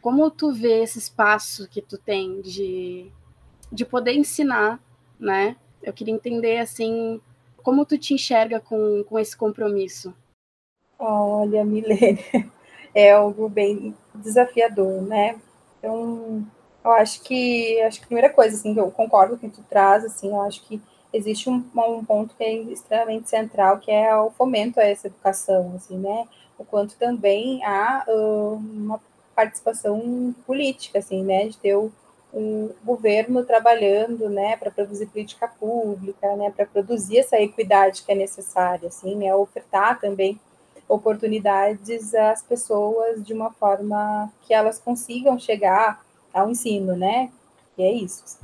como 0.00 0.30
tu 0.30 0.52
vê 0.52 0.82
esse 0.82 0.98
espaço 0.98 1.68
que 1.68 1.80
tu 1.80 1.96
tem 1.96 2.40
de, 2.40 3.10
de 3.70 3.84
poder 3.84 4.14
ensinar, 4.14 4.82
né? 5.18 5.56
Eu 5.80 5.92
queria 5.92 6.12
entender, 6.12 6.58
assim, 6.58 7.20
como 7.62 7.86
tu 7.86 7.96
te 7.96 8.12
enxerga 8.12 8.58
com, 8.58 9.04
com 9.04 9.18
esse 9.18 9.36
compromisso? 9.36 10.12
Olha, 11.04 11.64
Milene, 11.64 12.24
é 12.94 13.10
algo 13.10 13.48
bem 13.48 13.92
desafiador, 14.14 15.02
né? 15.02 15.34
Então, 15.76 16.46
eu 16.84 16.92
acho 16.92 17.22
que 17.24 17.80
acho 17.82 17.98
que 17.98 18.04
a 18.04 18.06
primeira 18.06 18.30
coisa, 18.30 18.54
assim, 18.54 18.72
que 18.72 18.78
eu 18.78 18.88
concordo 18.88 19.36
com 19.36 19.48
o 19.48 19.50
que 19.50 19.56
tu 19.56 19.64
traz, 19.68 20.04
assim, 20.04 20.28
eu 20.28 20.40
acho 20.42 20.62
que 20.62 20.80
existe 21.12 21.50
um, 21.50 21.64
um 21.74 22.04
ponto 22.04 22.36
que 22.36 22.44
é 22.44 22.52
extremamente 22.54 23.28
central, 23.28 23.78
que 23.78 23.90
é 23.90 24.14
o 24.16 24.30
fomento 24.30 24.78
a 24.78 24.84
essa 24.84 25.08
educação, 25.08 25.72
assim, 25.74 25.98
né? 25.98 26.28
O 26.56 26.64
quanto 26.64 26.94
também 26.96 27.64
há 27.64 28.04
uh, 28.06 28.54
uma 28.54 29.00
participação 29.34 30.32
política, 30.46 31.00
assim, 31.00 31.24
né? 31.24 31.48
De 31.48 31.56
ter 31.58 31.74
o, 31.74 31.90
governo 32.84 33.44
trabalhando, 33.44 34.30
né, 34.30 34.56
para 34.56 34.70
produzir 34.70 35.06
política 35.06 35.46
pública, 35.46 36.34
né, 36.36 36.50
para 36.50 36.64
produzir 36.64 37.18
essa 37.18 37.38
equidade 37.38 38.02
que 38.02 38.10
é 38.10 38.14
necessária, 38.14 38.88
assim, 38.88 39.14
né, 39.16 39.34
ofertar 39.34 40.00
também 40.00 40.40
oportunidades 40.94 42.14
às 42.14 42.42
pessoas 42.42 43.24
de 43.24 43.32
uma 43.32 43.50
forma 43.50 44.30
que 44.42 44.52
elas 44.52 44.78
consigam 44.78 45.38
chegar 45.38 46.04
ao 46.32 46.50
ensino, 46.50 46.96
né? 46.96 47.30
E 47.76 47.82
é 47.82 47.92
isso. 47.92 48.38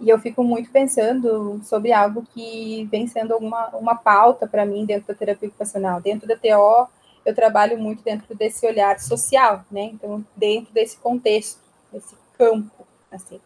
E 0.00 0.08
eu 0.08 0.18
fico 0.18 0.44
muito 0.44 0.70
pensando 0.70 1.60
sobre 1.64 1.92
algo 1.92 2.24
que 2.32 2.86
vem 2.90 3.06
sendo 3.06 3.36
uma, 3.36 3.68
uma 3.70 3.94
pauta 3.96 4.46
para 4.46 4.64
mim 4.64 4.84
dentro 4.84 5.08
da 5.08 5.14
terapia 5.14 5.48
ocupacional. 5.48 6.00
Dentro 6.00 6.28
da 6.28 6.36
TO, 6.36 6.88
eu 7.24 7.34
trabalho 7.34 7.78
muito 7.78 8.02
dentro 8.02 8.34
desse 8.34 8.66
olhar 8.66 9.00
social, 9.00 9.64
né? 9.70 9.82
Então, 9.82 10.24
dentro 10.36 10.72
desse 10.72 10.96
contexto, 10.98 11.60
desse 11.92 12.14
campo, 12.36 12.86
assim. 13.10 13.40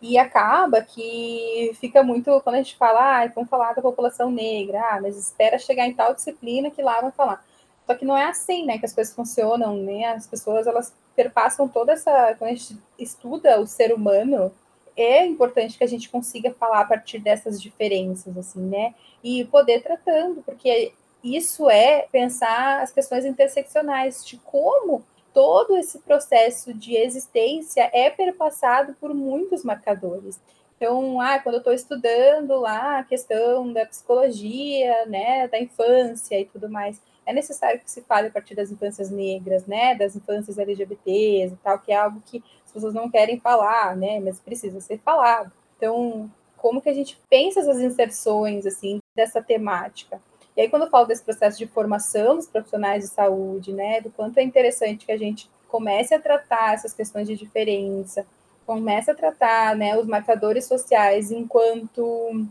E 0.00 0.16
acaba 0.16 0.80
que 0.80 1.72
fica 1.80 2.02
muito, 2.02 2.40
quando 2.42 2.56
a 2.56 2.58
gente 2.58 2.76
fala, 2.76 3.22
ah, 3.22 3.26
vamos 3.34 3.50
falar 3.50 3.72
da 3.72 3.82
população 3.82 4.30
negra, 4.30 4.80
ah, 4.80 5.00
mas 5.00 5.16
espera 5.16 5.58
chegar 5.58 5.86
em 5.86 5.94
tal 5.94 6.14
disciplina 6.14 6.70
que 6.70 6.82
lá 6.82 7.00
vai 7.00 7.10
falar. 7.10 7.44
Só 7.88 7.94
que 7.94 8.04
não 8.04 8.14
é 8.14 8.26
assim, 8.26 8.66
né, 8.66 8.76
que 8.76 8.84
as 8.84 8.92
coisas 8.92 9.14
funcionam, 9.14 9.74
né? 9.78 10.04
As 10.04 10.26
pessoas 10.26 10.66
elas 10.66 10.92
perpassam 11.16 11.66
toda 11.66 11.92
essa, 11.92 12.34
quando 12.34 12.50
a 12.50 12.54
gente 12.54 12.76
estuda 12.98 13.58
o 13.58 13.66
ser 13.66 13.94
humano, 13.94 14.52
é 14.94 15.24
importante 15.24 15.78
que 15.78 15.84
a 15.84 15.88
gente 15.88 16.10
consiga 16.10 16.52
falar 16.52 16.80
a 16.82 16.84
partir 16.84 17.18
dessas 17.18 17.62
diferenças, 17.62 18.36
assim, 18.36 18.60
né? 18.60 18.94
E 19.24 19.42
poder 19.46 19.82
tratando, 19.82 20.42
porque 20.42 20.92
isso 21.24 21.70
é 21.70 22.06
pensar 22.12 22.82
as 22.82 22.92
questões 22.92 23.24
interseccionais 23.24 24.22
de 24.22 24.36
como 24.36 25.02
todo 25.32 25.74
esse 25.78 25.98
processo 26.00 26.74
de 26.74 26.94
existência 26.94 27.88
é 27.94 28.10
perpassado 28.10 28.94
por 29.00 29.14
muitos 29.14 29.64
marcadores. 29.64 30.38
Então, 30.76 31.18
ah, 31.22 31.38
quando 31.38 31.54
eu 31.54 31.60
estou 31.60 31.72
estudando 31.72 32.60
lá 32.60 32.98
a 32.98 33.04
questão 33.04 33.72
da 33.72 33.86
psicologia, 33.86 35.06
né, 35.06 35.48
da 35.48 35.58
infância 35.58 36.38
e 36.38 36.44
tudo 36.44 36.68
mais, 36.68 37.00
é 37.28 37.32
necessário 37.34 37.78
que 37.78 37.90
se 37.90 38.00
fale 38.00 38.28
a 38.28 38.30
partir 38.30 38.54
das 38.54 38.70
infâncias 38.70 39.10
negras, 39.10 39.66
né, 39.66 39.94
das 39.94 40.16
infâncias 40.16 40.56
LGBTs 40.56 41.52
e 41.52 41.56
tal, 41.62 41.78
que 41.78 41.92
é 41.92 41.96
algo 41.96 42.22
que 42.24 42.42
as 42.64 42.72
pessoas 42.72 42.94
não 42.94 43.10
querem 43.10 43.38
falar, 43.38 43.94
né, 43.94 44.18
mas 44.18 44.40
precisa 44.40 44.80
ser 44.80 44.98
falado. 45.04 45.52
Então, 45.76 46.30
como 46.56 46.80
que 46.80 46.88
a 46.88 46.94
gente 46.94 47.20
pensa 47.28 47.60
essas 47.60 47.80
inserções, 47.80 48.64
assim, 48.64 48.98
dessa 49.14 49.42
temática? 49.42 50.18
E 50.56 50.62
aí, 50.62 50.70
quando 50.70 50.84
eu 50.84 50.90
falo 50.90 51.04
desse 51.04 51.22
processo 51.22 51.58
de 51.58 51.66
formação 51.66 52.36
dos 52.36 52.46
profissionais 52.46 53.04
de 53.04 53.10
saúde, 53.10 53.74
né, 53.74 54.00
do 54.00 54.10
quanto 54.10 54.38
é 54.38 54.42
interessante 54.42 55.04
que 55.04 55.12
a 55.12 55.18
gente 55.18 55.50
comece 55.68 56.14
a 56.14 56.18
tratar 56.20 56.72
essas 56.72 56.94
questões 56.94 57.28
de 57.28 57.36
diferença, 57.36 58.26
comece 58.64 59.10
a 59.10 59.14
tratar, 59.14 59.76
né, 59.76 59.98
os 59.98 60.06
marcadores 60.06 60.64
sociais 60.64 61.30
enquanto 61.30 62.46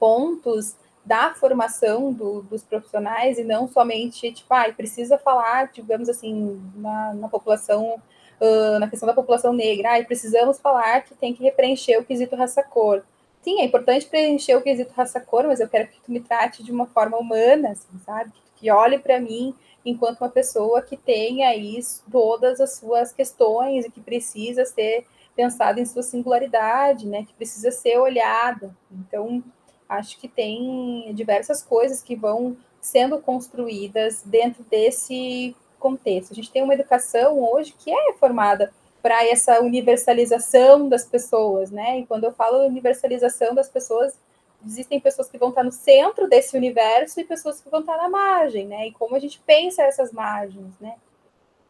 pontos 0.00 0.74
da 1.06 1.32
formação 1.34 2.12
do, 2.12 2.42
dos 2.42 2.64
profissionais 2.64 3.38
e 3.38 3.44
não 3.44 3.68
somente, 3.68 4.32
tipo, 4.32 4.52
ah, 4.52 4.70
precisa 4.76 5.16
falar, 5.16 5.70
digamos 5.72 6.08
assim, 6.08 6.60
na, 6.74 7.14
na 7.14 7.28
população, 7.28 8.02
uh, 8.40 8.78
na 8.80 8.90
questão 8.90 9.06
da 9.06 9.14
população 9.14 9.52
negra, 9.52 9.96
ah, 9.96 10.04
precisamos 10.04 10.58
falar 10.58 11.02
que 11.02 11.14
tem 11.14 11.32
que 11.32 11.48
preencher 11.52 11.96
o 11.96 12.04
quesito 12.04 12.34
raça-cor. 12.34 13.04
Sim, 13.40 13.60
é 13.60 13.64
importante 13.64 14.06
preencher 14.06 14.56
o 14.56 14.62
quesito 14.62 14.92
raça-cor, 14.94 15.44
mas 15.44 15.60
eu 15.60 15.68
quero 15.68 15.86
que 15.86 16.00
tu 16.00 16.10
me 16.10 16.18
trate 16.18 16.64
de 16.64 16.72
uma 16.72 16.86
forma 16.86 17.16
humana, 17.16 17.70
assim, 17.70 17.96
sabe? 18.04 18.32
Que 18.56 18.68
olhe 18.72 18.98
para 18.98 19.20
mim 19.20 19.54
enquanto 19.84 20.22
uma 20.22 20.28
pessoa 20.28 20.82
que 20.82 20.96
tenha 20.96 21.54
isso, 21.54 22.02
todas 22.10 22.60
as 22.60 22.74
suas 22.78 23.12
questões 23.12 23.84
e 23.84 23.90
que 23.92 24.00
precisa 24.00 24.64
ser 24.64 25.06
pensada 25.36 25.78
em 25.80 25.86
sua 25.86 26.02
singularidade, 26.02 27.06
né? 27.06 27.24
Que 27.24 27.34
precisa 27.34 27.70
ser 27.70 27.96
olhada. 27.98 28.74
Então, 28.90 29.44
acho 29.88 30.18
que 30.18 30.28
tem 30.28 31.12
diversas 31.14 31.62
coisas 31.62 32.02
que 32.02 32.16
vão 32.16 32.56
sendo 32.80 33.18
construídas 33.18 34.22
dentro 34.24 34.62
desse 34.64 35.54
contexto. 35.78 36.32
A 36.32 36.34
gente 36.34 36.50
tem 36.50 36.62
uma 36.62 36.74
educação 36.74 37.38
hoje 37.38 37.74
que 37.78 37.90
é 37.90 38.12
formada 38.14 38.72
para 39.02 39.24
essa 39.24 39.60
universalização 39.60 40.88
das 40.88 41.04
pessoas, 41.04 41.70
né? 41.70 42.00
E 42.00 42.06
quando 42.06 42.24
eu 42.24 42.32
falo 42.32 42.66
universalização 42.66 43.54
das 43.54 43.68
pessoas, 43.68 44.18
existem 44.64 44.98
pessoas 44.98 45.28
que 45.28 45.38
vão 45.38 45.50
estar 45.50 45.62
no 45.62 45.70
centro 45.70 46.28
desse 46.28 46.56
universo 46.56 47.20
e 47.20 47.24
pessoas 47.24 47.60
que 47.60 47.70
vão 47.70 47.80
estar 47.80 47.96
na 47.96 48.08
margem, 48.08 48.66
né? 48.66 48.88
E 48.88 48.92
como 48.92 49.14
a 49.14 49.18
gente 49.20 49.40
pensa 49.46 49.82
essas 49.82 50.12
margens, 50.12 50.74
né? 50.80 50.96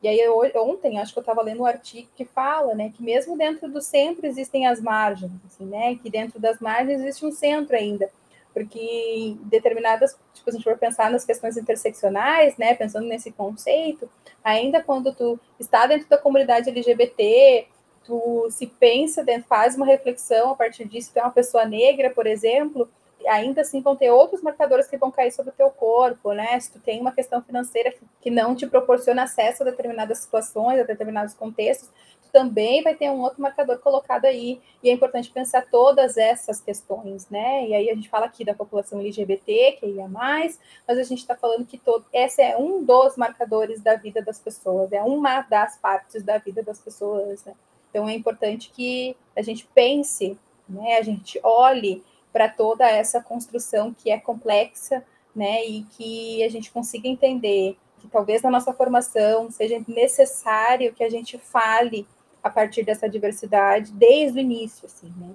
E 0.02 0.08
aí, 0.08 0.18
eu, 0.20 0.38
ontem, 0.56 0.98
acho 0.98 1.12
que 1.12 1.18
eu 1.18 1.22
estava 1.22 1.42
lendo 1.42 1.62
um 1.62 1.66
artigo 1.66 2.08
que 2.14 2.24
fala, 2.24 2.74
né, 2.74 2.92
que 2.94 3.02
mesmo 3.02 3.36
dentro 3.36 3.68
do 3.68 3.80
centro 3.80 4.26
existem 4.26 4.66
as 4.66 4.80
margens, 4.80 5.32
assim, 5.46 5.64
né, 5.64 5.96
que 5.96 6.10
dentro 6.10 6.38
das 6.38 6.60
margens 6.60 7.00
existe 7.00 7.24
um 7.24 7.32
centro 7.32 7.74
ainda, 7.74 8.10
porque 8.52 9.36
determinadas, 9.40 10.16
tipo, 10.32 10.48
a 10.48 10.52
gente 10.52 10.64
for 10.64 10.78
pensar 10.78 11.10
nas 11.10 11.24
questões 11.24 11.56
interseccionais, 11.56 12.56
né, 12.56 12.74
pensando 12.74 13.06
nesse 13.06 13.30
conceito, 13.32 14.08
ainda 14.44 14.82
quando 14.82 15.14
tu 15.14 15.40
está 15.58 15.86
dentro 15.86 16.08
da 16.08 16.18
comunidade 16.18 16.68
LGBT, 16.68 17.66
tu 18.04 18.46
se 18.50 18.66
pensa, 18.66 19.24
faz 19.48 19.76
uma 19.76 19.84
reflexão 19.84 20.52
a 20.52 20.54
partir 20.54 20.86
disso, 20.86 21.10
tu 21.12 21.18
é 21.18 21.22
uma 21.22 21.32
pessoa 21.32 21.64
negra, 21.64 22.10
por 22.10 22.26
exemplo, 22.26 22.88
ainda 23.26 23.62
assim 23.62 23.80
vão 23.80 23.96
ter 23.96 24.10
outros 24.10 24.42
marcadores 24.42 24.86
que 24.86 24.96
vão 24.96 25.10
cair 25.10 25.30
sobre 25.30 25.50
o 25.50 25.54
teu 25.54 25.70
corpo, 25.70 26.32
né? 26.32 26.58
Se 26.60 26.72
tu 26.72 26.78
tem 26.78 27.00
uma 27.00 27.12
questão 27.12 27.42
financeira 27.42 27.94
que 28.20 28.30
não 28.30 28.54
te 28.54 28.66
proporciona 28.66 29.24
acesso 29.24 29.62
a 29.62 29.66
determinadas 29.66 30.18
situações, 30.18 30.80
a 30.80 30.84
determinados 30.84 31.34
contextos, 31.34 31.90
tu 32.22 32.30
também 32.30 32.82
vai 32.82 32.94
ter 32.94 33.10
um 33.10 33.20
outro 33.20 33.40
marcador 33.40 33.78
colocado 33.78 34.24
aí. 34.24 34.60
E 34.82 34.88
é 34.88 34.92
importante 34.92 35.30
pensar 35.30 35.66
todas 35.70 36.16
essas 36.16 36.60
questões, 36.60 37.28
né? 37.28 37.66
E 37.66 37.74
aí 37.74 37.90
a 37.90 37.94
gente 37.94 38.08
fala 38.08 38.26
aqui 38.26 38.44
da 38.44 38.54
população 38.54 39.00
LGBT, 39.00 39.78
que 39.80 39.86
ia 39.86 40.08
mais, 40.08 40.58
mas 40.86 40.98
a 40.98 41.02
gente 41.02 41.18
está 41.18 41.34
falando 41.34 41.66
que 41.66 41.78
todo 41.78 42.04
esse 42.12 42.42
é 42.42 42.56
um 42.56 42.84
dos 42.84 43.16
marcadores 43.16 43.80
da 43.80 43.96
vida 43.96 44.22
das 44.22 44.38
pessoas, 44.38 44.92
é 44.92 45.02
uma 45.02 45.42
das 45.42 45.76
partes 45.78 46.22
da 46.22 46.38
vida 46.38 46.62
das 46.62 46.80
pessoas, 46.80 47.44
né? 47.44 47.54
Então 47.90 48.08
é 48.08 48.14
importante 48.14 48.70
que 48.74 49.16
a 49.34 49.42
gente 49.42 49.66
pense, 49.74 50.38
né? 50.68 50.98
A 50.98 51.02
gente 51.02 51.40
olhe 51.42 52.04
para 52.36 52.50
toda 52.50 52.86
essa 52.86 53.18
construção 53.18 53.94
que 53.94 54.10
é 54.10 54.20
complexa, 54.20 55.02
né, 55.34 55.64
e 55.64 55.84
que 55.96 56.44
a 56.44 56.50
gente 56.50 56.70
consiga 56.70 57.08
entender 57.08 57.78
que 57.98 58.06
talvez 58.08 58.42
na 58.42 58.50
nossa 58.50 58.74
formação 58.74 59.50
seja 59.50 59.82
necessário 59.88 60.92
que 60.92 61.02
a 61.02 61.08
gente 61.08 61.38
fale 61.38 62.06
a 62.42 62.50
partir 62.50 62.82
dessa 62.82 63.08
diversidade 63.08 63.90
desde 63.90 64.38
o 64.38 64.42
início, 64.42 64.84
assim, 64.84 65.10
né? 65.16 65.30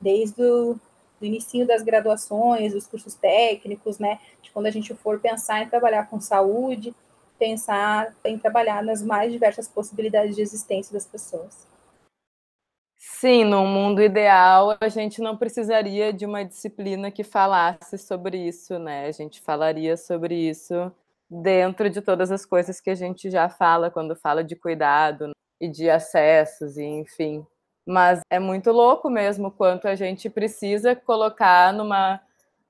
Desde 0.00 0.40
o 0.40 0.78
do 1.18 1.26
início 1.26 1.66
das 1.66 1.82
graduações, 1.82 2.72
dos 2.72 2.86
cursos 2.86 3.14
técnicos, 3.14 3.98
né? 3.98 4.20
De 4.40 4.52
quando 4.52 4.66
a 4.66 4.70
gente 4.70 4.94
for 4.94 5.18
pensar 5.18 5.60
em 5.60 5.68
trabalhar 5.68 6.08
com 6.08 6.20
saúde, 6.20 6.94
pensar 7.36 8.14
em 8.24 8.38
trabalhar 8.38 8.80
nas 8.80 9.02
mais 9.02 9.32
diversas 9.32 9.66
possibilidades 9.66 10.36
de 10.36 10.42
existência 10.42 10.92
das 10.92 11.04
pessoas. 11.04 11.66
Sim, 13.06 13.44
no 13.44 13.66
mundo 13.66 14.02
ideal, 14.02 14.76
a 14.80 14.88
gente 14.88 15.20
não 15.20 15.36
precisaria 15.36 16.10
de 16.12 16.24
uma 16.24 16.42
disciplina 16.42 17.10
que 17.10 17.22
falasse 17.22 17.98
sobre 17.98 18.38
isso, 18.38 18.78
né? 18.78 19.06
A 19.06 19.12
gente 19.12 19.40
falaria 19.42 19.94
sobre 19.96 20.34
isso 20.34 20.90
dentro 21.30 21.90
de 21.90 22.00
todas 22.00 22.30
as 22.32 22.46
coisas 22.46 22.80
que 22.80 22.88
a 22.90 22.94
gente 22.94 23.30
já 23.30 23.48
fala 23.48 23.90
quando 23.90 24.16
fala 24.16 24.42
de 24.42 24.56
cuidado 24.56 25.32
e 25.60 25.68
de 25.68 25.88
acessos, 25.90 26.76
e 26.78 26.82
enfim. 26.84 27.46
Mas 27.86 28.20
é 28.30 28.38
muito 28.38 28.72
louco 28.72 29.10
mesmo 29.10 29.50
quanto 29.50 29.86
a 29.86 29.94
gente 29.94 30.30
precisa 30.30 30.96
colocar 30.96 31.72
numa 31.74 32.20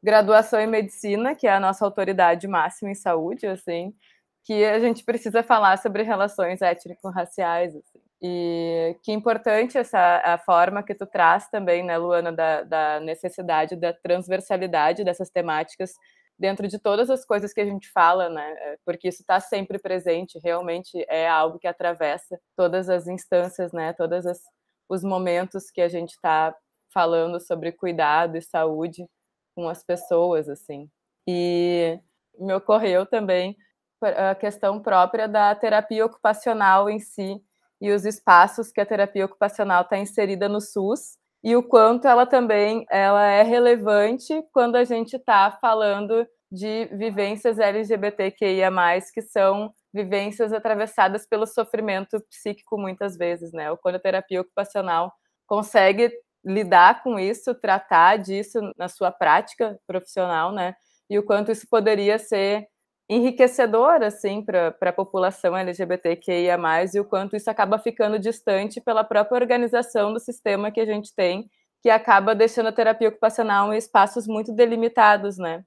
graduação 0.03 0.61
em 0.61 0.67
medicina, 0.67 1.35
que 1.35 1.47
é 1.47 1.53
a 1.55 1.61
nossa 1.61 1.85
autoridade 1.85 2.49
máxima 2.49 2.91
em 2.91 2.95
saúde, 2.95 3.47
assim, 3.47 3.95
que 4.43 4.65
a 4.65 4.81
gente 4.81 5.05
precisa 5.05 5.43
falar 5.45 5.79
sobre 5.79 6.03
relações 6.03 6.61
étnico-raciais. 6.61 7.77
Assim. 7.77 8.04
E 8.27 8.99
que 9.03 9.13
importante 9.13 9.77
essa 9.77 9.99
a 10.25 10.39
forma 10.39 10.83
que 10.83 10.95
tu 10.95 11.07
traz 11.07 11.47
também, 11.51 11.83
né, 11.85 11.99
Luana, 11.99 12.33
da, 12.33 12.63
da 12.63 13.01
necessidade 13.01 13.77
da 13.77 13.93
transversalidade 13.93 15.05
dessas 15.05 15.29
temáticas 15.29 15.93
dentro 16.39 16.67
de 16.67 16.79
todas 16.79 17.11
as 17.11 17.23
coisas 17.23 17.53
que 17.53 17.61
a 17.61 17.67
gente 17.67 17.87
fala, 17.93 18.31
né? 18.31 18.51
É, 18.59 18.79
porque 18.83 19.09
isso 19.09 19.21
está 19.21 19.39
sempre 19.41 19.79
presente, 19.79 20.41
realmente 20.43 21.05
é 21.07 21.29
algo 21.29 21.59
que 21.59 21.67
atravessa 21.67 22.41
todas 22.57 22.89
as 22.89 23.07
instâncias, 23.07 23.73
né? 23.73 23.93
Todas 23.93 24.25
as 24.25 24.41
os 24.89 25.03
momentos 25.05 25.71
que 25.71 25.81
a 25.81 25.89
gente 25.89 26.13
está 26.13 26.55
falando 26.93 27.41
sobre 27.41 27.73
cuidado 27.73 28.37
e 28.39 28.43
saúde 28.43 29.07
com 29.55 29.69
as 29.69 29.85
pessoas, 29.85 30.49
assim. 30.49 30.89
E 31.29 31.99
me 32.39 32.55
ocorreu 32.55 33.05
também 33.07 33.57
a 34.03 34.35
questão 34.35 34.81
própria 34.81 35.29
da 35.29 35.55
terapia 35.55 36.07
ocupacional 36.07 36.89
em 36.89 36.99
si 36.99 37.43
e 37.81 37.93
os 37.93 38.05
espaços 38.05 38.71
que 38.71 38.81
a 38.81 38.87
terapia 38.87 39.25
ocupacional 39.25 39.83
está 39.83 39.99
inserida 39.99 40.49
no 40.49 40.61
SUS 40.61 41.17
e 41.43 41.55
o 41.55 41.63
quanto 41.63 42.09
ela 42.09 42.25
também 42.25 42.87
ela 42.91 43.27
é 43.27 43.43
relevante 43.43 44.43
quando 44.53 44.77
a 44.77 44.85
gente 44.85 45.17
está 45.17 45.51
falando 45.61 46.27
de 46.51 46.87
vivências 46.93 47.59
LGBTQIA+, 47.59 48.71
que 49.13 49.21
são 49.21 49.71
vivências 49.93 50.53
atravessadas 50.53 51.27
pelo 51.27 51.47
sofrimento 51.47 52.19
psíquico 52.31 52.79
muitas 52.79 53.17
vezes, 53.17 53.53
né? 53.53 53.71
O 53.71 53.77
quando 53.77 53.97
a 53.97 54.01
terapia 54.01 54.41
ocupacional 54.41 55.13
consegue 55.47 56.11
lidar 56.45 57.03
com 57.03 57.19
isso, 57.19 57.55
tratar 57.55 58.17
disso 58.17 58.61
na 58.77 58.89
sua 58.89 59.11
prática 59.11 59.79
profissional, 59.87 60.53
né? 60.53 60.75
E 61.11 61.19
o 61.19 61.23
quanto 61.23 61.53
isso 61.53 61.67
poderia 61.69 62.19
ser 62.19 62.67
enriquecedor 63.09 64.03
assim 64.03 64.43
para 64.43 64.75
a 64.81 64.93
população 64.93 65.57
LGBTQIA+, 65.57 66.59
e 66.95 67.01
o 67.01 67.05
quanto 67.05 67.37
isso 67.37 67.51
acaba 67.51 67.79
ficando 67.79 68.19
distante 68.19 68.81
pela 68.81 69.05
própria 69.05 69.41
organização 69.41 70.13
do 70.13 70.21
sistema 70.21 70.71
que 70.71 70.81
a 70.81 70.87
gente 70.87 71.15
tem, 71.15 71.49
que 71.83 71.91
acaba 71.91 72.35
deixando 72.35 72.69
a 72.69 72.73
terapia 72.73 73.09
ocupacional 73.11 73.73
em 73.73 73.77
espaços 73.77 74.27
muito 74.27 74.53
delimitados, 74.55 75.37
né? 75.39 75.63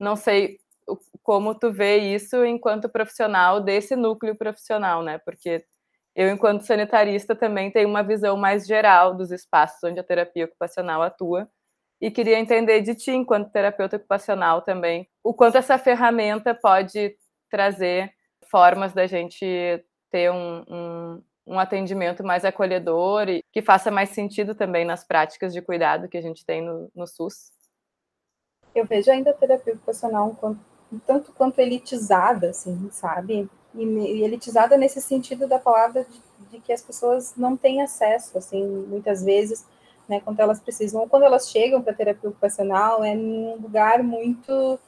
Não 0.00 0.16
sei 0.16 0.58
como 1.22 1.54
tu 1.54 1.72
vê 1.72 1.98
isso 1.98 2.44
enquanto 2.44 2.88
profissional 2.88 3.60
desse 3.60 3.96
núcleo 3.96 4.36
profissional, 4.36 5.02
né? 5.02 5.18
Porque 5.18 5.64
eu, 6.16 6.30
enquanto 6.30 6.62
sanitarista, 6.62 7.36
também 7.36 7.70
tenho 7.70 7.88
uma 7.88 8.02
visão 8.02 8.36
mais 8.36 8.66
geral 8.66 9.14
dos 9.14 9.30
espaços 9.30 9.78
onde 9.84 10.00
a 10.00 10.04
terapia 10.04 10.46
ocupacional 10.46 11.02
atua 11.02 11.48
e 12.00 12.10
queria 12.10 12.38
entender 12.38 12.80
de 12.80 12.94
ti, 12.94 13.10
enquanto 13.10 13.50
terapeuta 13.50 13.96
ocupacional 13.96 14.62
também, 14.62 15.08
o 15.22 15.34
quanto 15.34 15.58
essa 15.58 15.78
ferramenta 15.78 16.54
pode 16.54 17.16
trazer 17.50 18.12
formas 18.50 18.92
da 18.92 19.06
gente 19.06 19.46
ter 20.10 20.30
um, 20.30 20.64
um, 20.68 21.22
um 21.46 21.58
atendimento 21.58 22.24
mais 22.24 22.44
acolhedor 22.44 23.28
e 23.28 23.42
que 23.52 23.62
faça 23.62 23.90
mais 23.90 24.10
sentido 24.10 24.54
também 24.54 24.84
nas 24.84 25.04
práticas 25.04 25.52
de 25.52 25.60
cuidado 25.60 26.08
que 26.08 26.16
a 26.16 26.22
gente 26.22 26.44
tem 26.44 26.62
no, 26.62 26.90
no 26.94 27.06
SUS. 27.06 27.50
Eu 28.74 28.86
vejo 28.86 29.10
ainda 29.10 29.30
a 29.30 29.34
terapia 29.34 29.74
ocupacional 29.74 30.36
um 30.92 30.98
tanto 31.00 31.32
quanto 31.32 31.58
elitizada, 31.58 32.50
assim, 32.50 32.88
sabe? 32.90 33.48
E, 33.74 33.82
e 33.82 34.22
elitizada 34.22 34.76
nesse 34.76 35.00
sentido 35.00 35.46
da 35.46 35.58
palavra 35.58 36.04
de, 36.04 36.20
de, 36.50 36.60
que 36.60 36.72
as 36.72 36.82
pessoas 36.82 37.34
não 37.36 37.56
têm 37.56 37.82
acesso, 37.82 38.38
assim, 38.38 38.64
muitas 38.88 39.22
vezes, 39.22 39.66
né, 40.08 40.20
quando 40.24 40.40
elas 40.40 40.60
precisam, 40.60 41.00
ou 41.02 41.08
quando 41.08 41.24
elas 41.24 41.50
chegam 41.50 41.82
para 41.82 41.92
terapia 41.92 42.30
ocupacional, 42.30 43.04
é 43.04 43.14
num 43.14 43.56
lugar 43.56 44.02
muito 44.02 44.78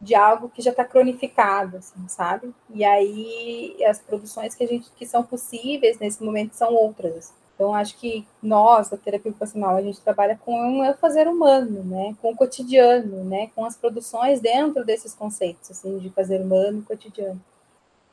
de 0.00 0.14
algo 0.14 0.48
que 0.48 0.60
já 0.60 0.70
está 0.72 0.84
cronificado, 0.84 1.76
assim, 1.76 2.08
sabe? 2.08 2.52
E 2.70 2.84
aí 2.84 3.76
as 3.84 4.00
produções 4.00 4.54
que 4.54 4.64
a 4.64 4.66
gente 4.66 4.90
que 4.96 5.06
são 5.06 5.22
possíveis 5.22 5.98
nesse 5.98 6.24
momento 6.24 6.54
são 6.54 6.74
outras. 6.74 7.32
Então, 7.54 7.74
acho 7.74 7.96
que 7.98 8.26
nós, 8.42 8.88
da 8.88 8.96
terapia 8.96 9.30
ocupacional, 9.30 9.76
a 9.76 9.82
gente 9.82 10.00
trabalha 10.00 10.36
com 10.44 10.80
o 10.80 10.94
fazer 10.94 11.28
humano, 11.28 11.84
né? 11.84 12.16
com 12.20 12.32
o 12.32 12.36
cotidiano, 12.36 13.22
né? 13.24 13.50
com 13.54 13.64
as 13.64 13.76
produções 13.76 14.40
dentro 14.40 14.84
desses 14.84 15.14
conceitos 15.14 15.70
assim, 15.70 15.98
de 15.98 16.10
fazer 16.10 16.40
humano 16.40 16.80
e 16.80 16.82
cotidiano. 16.82 17.40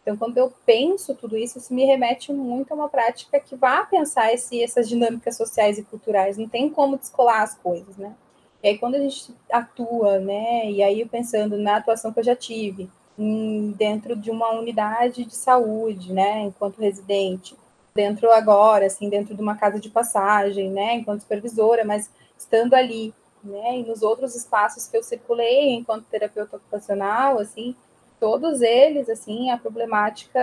Então, 0.10 0.18
quando 0.18 0.40
eu 0.40 0.52
penso 0.66 1.14
tudo 1.14 1.38
isso, 1.38 1.60
isso 1.60 1.72
me 1.72 1.86
remete 1.86 2.34
muito 2.34 2.72
a 2.72 2.76
uma 2.76 2.90
prática 2.90 3.40
que 3.40 3.56
vá 3.56 3.86
pensar 3.86 4.34
esse, 4.34 4.64
essas 4.64 4.90
dinâmicas 4.90 5.38
sociais 5.38 5.78
e 5.78 5.84
culturais. 5.84 6.36
Não 6.36 6.50
tem 6.50 6.68
como 6.68 6.98
descolar 6.98 7.44
as 7.44 7.54
coisas, 7.54 7.96
né? 7.96 8.16
E 8.64 8.70
aí, 8.70 8.78
quando 8.80 8.96
a 8.96 9.00
gente 9.00 9.32
atua, 9.52 10.18
né? 10.18 10.72
E 10.72 10.82
aí, 10.82 11.06
pensando 11.06 11.60
na 11.60 11.76
atuação 11.76 12.12
que 12.12 12.20
eu 12.22 12.24
já 12.24 12.36
tive, 12.36 12.90
em, 13.20 13.70
dentro 13.78 14.16
de 14.16 14.32
uma 14.32 14.50
unidade 14.50 15.24
de 15.26 15.36
saúde, 15.36 16.12
né? 16.12 16.42
Enquanto 16.42 16.82
residente, 16.82 17.56
dentro 17.94 18.32
agora, 18.32 18.88
assim, 18.88 19.10
dentro 19.10 19.36
de 19.36 19.42
uma 19.44 19.56
casa 19.56 19.80
de 19.80 19.92
passagem, 19.92 20.72
né, 20.72 20.96
enquanto 20.96 21.22
supervisora, 21.22 21.84
mas 21.84 22.10
estando 22.38 22.74
ali, 22.74 23.14
né, 23.44 23.80
e 23.80 23.84
nos 23.84 24.02
outros 24.02 24.36
espaços 24.36 24.88
que 24.88 24.96
eu 24.96 25.04
circulei 25.04 25.72
enquanto 25.72 26.06
terapeuta 26.06 26.56
ocupacional, 26.56 27.40
assim, 27.40 27.76
todos 28.20 28.62
eles, 28.62 29.10
assim, 29.10 29.50
a 29.50 29.58
problemática 29.58 30.40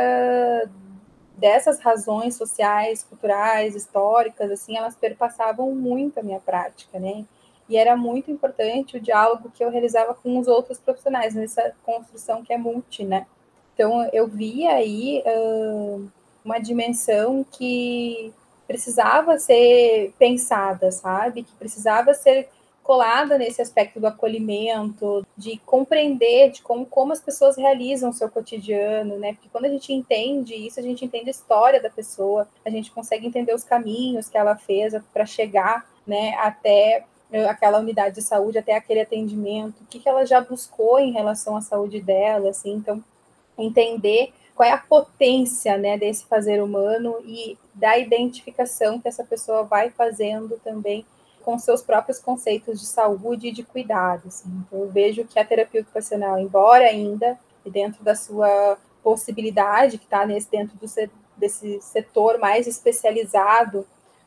dessas 1.37 1.81
razões 1.81 2.35
sociais, 2.35 3.05
culturais, 3.05 3.75
históricas, 3.75 4.51
assim, 4.51 4.77
elas 4.77 4.97
perpassavam 4.97 5.75
muito 5.75 6.19
a 6.19 6.23
minha 6.23 6.41
prática, 6.41 6.99
né, 6.99 7.25
e 7.69 7.77
era 7.77 7.97
muito 7.97 8.31
importante 8.31 8.97
o 8.97 9.01
diálogo 9.01 9.51
que 9.53 9.63
eu 9.63 9.71
realizava 9.71 10.15
com 10.15 10.39
os 10.39 10.47
outros 10.47 10.79
profissionais 10.79 11.35
nessa 11.35 11.75
construção 11.85 12.43
que 12.43 12.53
é 12.53 12.59
multi, 12.59 13.05
né. 13.05 13.27
Então, 13.75 14.09
eu 14.13 14.27
via 14.27 14.73
aí 14.73 15.23
uh, 15.27 16.09
uma 16.43 16.59
dimensão 16.59 17.45
que 17.45 18.33
precisava 18.67 19.39
ser 19.39 20.15
pensada, 20.19 20.91
sabe? 20.91 21.43
Que 21.43 21.53
precisava 21.55 22.15
ser 22.15 22.49
colada 22.87 23.37
nesse 23.37 23.61
aspecto 23.61 23.99
do 23.99 24.07
acolhimento, 24.07 25.27
de 25.37 25.61
compreender 25.67 26.53
de 26.53 26.63
como, 26.63 26.87
como 26.87 27.13
as 27.13 27.21
pessoas 27.21 27.57
realizam 27.57 28.11
o 28.11 28.13
seu 28.13 28.31
cotidiano, 28.31 29.19
né? 29.19 29.33
Porque 29.33 29.49
quando 29.51 29.65
a 29.65 29.69
gente 29.69 29.93
entende 29.93 30.55
isso, 30.55 30.79
a 30.79 30.83
gente 30.85 31.05
entende 31.05 31.27
a 31.27 31.33
história 31.33 31.83
da 31.83 31.91
pessoa, 31.91 32.47
a 32.65 32.71
gente 32.71 32.93
consegue 32.93 33.27
entender 33.27 33.53
os 33.53 33.65
caminhos 33.65 34.29
que 34.29 34.39
ela 34.39 34.55
fez 34.55 34.95
para 35.13 35.27
chegar, 35.27 35.85
né, 36.07 36.35
até 36.35 37.05
eh, 37.33 37.49
aquela 37.49 37.81
unidade 37.81 38.15
de 38.15 38.23
saúde, 38.23 38.59
até 38.59 38.77
aquele 38.77 39.01
atendimento, 39.01 39.81
o 39.81 39.87
que, 39.87 39.99
que 39.99 40.09
ela 40.09 40.25
já 40.25 40.41
buscou 40.41 41.01
em 41.01 41.11
relação 41.11 41.57
à 41.57 41.61
saúde 41.61 42.01
dela, 42.01 42.51
assim, 42.51 42.75
então 42.75 43.03
entender 43.59 44.33
qual 44.55 44.69
é 44.69 44.73
a 44.73 44.79
potência 44.79 45.77
né, 45.77 45.99
desse 45.99 46.25
fazer 46.27 46.63
humano 46.63 47.17
e 47.25 47.59
da 47.75 47.99
identificação 47.99 49.01
que 49.01 49.09
essa 49.09 49.25
pessoa 49.25 49.65
vai 49.65 49.91
fazendo 49.91 50.61
também 50.63 51.05
com 51.47 51.57
seus 51.61 51.81
próprios 51.81 52.19
conceitos 52.19 52.81
de 52.81 52.87
saúde 52.87 53.47
e 53.47 53.53
de 53.53 53.63
cuidado. 53.63 54.27
Assim. 54.27 54.49
Então, 54.67 54.81
eu 54.81 54.91
vejo 54.91 55.25
que 55.25 55.39
a 55.39 55.45
terapia 55.45 55.81
ocupacional, 55.81 56.41
embora 56.41 56.85
ainda 56.85 57.39
dentro 57.65 58.03
da 58.03 58.17
sua 58.17 58.77
possibilidade, 59.01 59.97
que 59.97 60.05
está 60.07 60.25
dentro 60.25 60.77
do, 60.77 60.87
desse 61.37 61.81
setor 61.81 62.39
mais 62.39 62.67
especializado, 62.67 63.87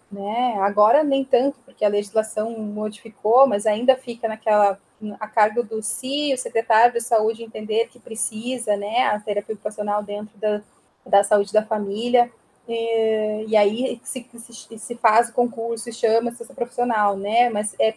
né? 0.10 0.56
agora 0.62 1.04
nem 1.04 1.26
tanto, 1.26 1.60
porque 1.66 1.84
a 1.84 1.90
legislação 1.90 2.58
modificou, 2.58 3.46
mas 3.46 3.66
ainda 3.66 3.98
fica 3.98 4.30
naquela 4.30 4.80
a 5.20 5.28
cargo 5.28 5.64
do 5.64 5.82
se 5.82 6.34
o 6.34 6.38
secretário 6.38 6.94
de 6.94 7.02
saúde 7.02 7.44
entender 7.44 7.88
que 7.88 8.00
precisa, 8.00 8.76
né, 8.76 9.08
a 9.08 9.18
terapia 9.18 9.56
ocupacional 9.56 10.04
dentro 10.04 10.38
da, 10.38 10.62
da 11.06 11.24
saúde 11.24 11.54
da 11.54 11.66
família, 11.66 12.30
e, 12.70 13.46
e 13.48 13.58
aí 13.58 14.00
se, 14.04 14.26
se, 14.38 14.78
se, 14.78 14.96
faz 14.96 15.30
o 15.30 15.34
concurso 15.34 15.90
e 15.90 15.94
chama-se 15.94 16.44
essa 16.44 16.54
profissional, 16.54 17.18
né, 17.18 17.50
mas 17.50 17.76
é, 17.80 17.96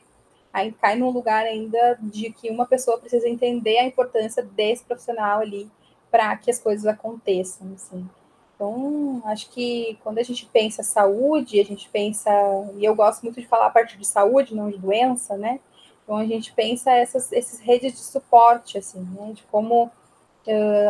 aí 0.53 0.73
cai 0.73 0.97
num 0.97 1.11
lugar 1.11 1.45
ainda 1.45 1.99
de 2.01 2.31
que 2.31 2.51
uma 2.51 2.67
pessoa 2.67 2.99
precisa 2.99 3.29
entender 3.29 3.79
a 3.79 3.85
importância 3.85 4.43
desse 4.43 4.85
profissional 4.85 5.41
ali 5.41 5.71
para 6.11 6.37
que 6.37 6.51
as 6.51 6.59
coisas 6.59 6.87
aconteçam, 6.87 7.73
assim. 7.75 8.09
Então, 8.55 9.23
acho 9.25 9.51
que 9.51 9.99
quando 10.05 10.19
a 10.19 10.23
gente 10.23 10.47
pensa 10.47 10.83
saúde, 10.83 11.59
a 11.59 11.65
gente 11.65 11.89
pensa, 11.89 12.31
e 12.77 12.85
eu 12.85 12.95
gosto 12.95 13.23
muito 13.23 13.41
de 13.41 13.47
falar 13.47 13.67
a 13.67 13.71
partir 13.71 13.97
de 13.99 14.07
saúde, 14.07 14.55
não 14.55 14.71
de 14.71 14.79
doença, 14.79 15.37
né? 15.37 15.59
Então, 16.05 16.17
a 16.17 16.25
gente 16.25 16.53
pensa 16.53 16.93
essas, 16.93 17.33
esses 17.33 17.61
redes 17.61 17.93
de 17.93 18.01
suporte, 18.01 18.79
assim, 18.79 19.01
né? 19.01 19.33
De 19.33 19.43
como 19.45 19.91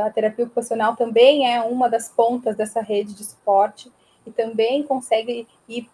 a 0.05 0.11
terapia 0.11 0.45
ocupacional 0.45 0.97
também 0.97 1.53
é 1.53 1.63
uma 1.63 1.89
das 1.89 2.09
pontas 2.09 2.57
dessa 2.57 2.81
rede 2.81 3.15
de 3.15 3.25
suporte 3.25 3.93
e 4.27 4.31
também 4.31 4.83
consegue 4.83 5.47
ir 5.69 5.89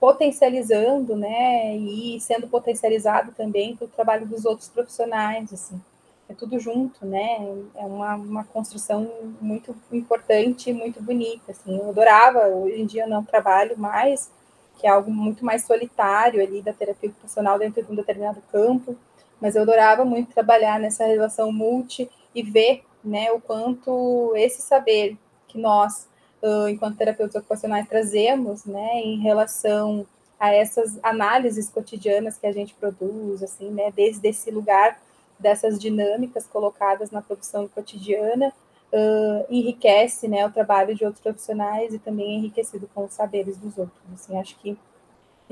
potencializando, 0.00 1.14
né? 1.16 1.76
E 1.76 2.20
sendo 2.20 2.48
potencializado 2.48 3.32
também 3.32 3.76
pelo 3.76 3.90
trabalho 3.90 4.26
dos 4.26 4.44
outros 4.44 4.68
profissionais, 4.68 5.52
assim 5.52 5.80
é 6.32 6.34
tudo 6.34 6.58
junto, 6.58 7.06
né? 7.06 7.36
É 7.74 7.84
uma, 7.84 8.14
uma 8.16 8.44
construção 8.44 9.10
muito 9.40 9.74
importante, 9.92 10.72
muito 10.72 11.00
bonita, 11.02 11.52
assim. 11.52 11.78
Eu 11.78 11.90
adorava, 11.90 12.48
hoje 12.48 12.80
em 12.80 12.86
dia 12.86 13.04
eu 13.04 13.08
não 13.08 13.22
trabalho 13.22 13.78
mais, 13.78 14.30
que 14.78 14.86
é 14.86 14.90
algo 14.90 15.10
muito 15.10 15.44
mais 15.44 15.64
solitário 15.64 16.42
ali 16.42 16.60
da 16.62 16.72
terapia 16.72 17.10
ocupacional 17.10 17.58
dentro 17.58 17.82
de 17.82 17.92
um 17.92 17.94
determinado 17.94 18.42
campo, 18.50 18.96
mas 19.40 19.54
eu 19.54 19.62
adorava 19.62 20.04
muito 20.04 20.32
trabalhar 20.32 20.80
nessa 20.80 21.04
relação 21.04 21.52
multi 21.52 22.10
e 22.34 22.42
ver, 22.42 22.82
né, 23.04 23.30
o 23.32 23.40
quanto 23.40 24.32
esse 24.36 24.62
saber 24.62 25.16
que 25.48 25.58
nós, 25.58 26.08
enquanto 26.70 26.96
terapeutas 26.96 27.36
ocupacionais, 27.36 27.88
trazemos, 27.88 28.64
né, 28.64 29.00
em 29.00 29.20
relação 29.20 30.06
a 30.38 30.52
essas 30.52 30.98
análises 31.04 31.68
cotidianas 31.68 32.36
que 32.36 32.46
a 32.46 32.52
gente 32.52 32.74
produz, 32.74 33.42
assim, 33.42 33.70
né, 33.70 33.92
desde 33.94 34.28
esse 34.28 34.50
lugar 34.50 35.00
dessas 35.38 35.78
dinâmicas 35.78 36.46
colocadas 36.46 37.10
na 37.10 37.22
produção 37.22 37.68
cotidiana, 37.68 38.52
uh, 38.92 39.46
enriquece 39.50 40.28
né, 40.28 40.46
o 40.46 40.50
trabalho 40.50 40.94
de 40.94 41.04
outros 41.04 41.22
profissionais 41.22 41.94
e 41.94 41.98
também 41.98 42.26
é 42.26 42.38
enriquecido 42.38 42.88
com 42.94 43.04
os 43.04 43.12
saberes 43.12 43.56
dos 43.56 43.78
outros. 43.78 44.00
Assim, 44.14 44.38
acho 44.38 44.56
que 44.58 44.76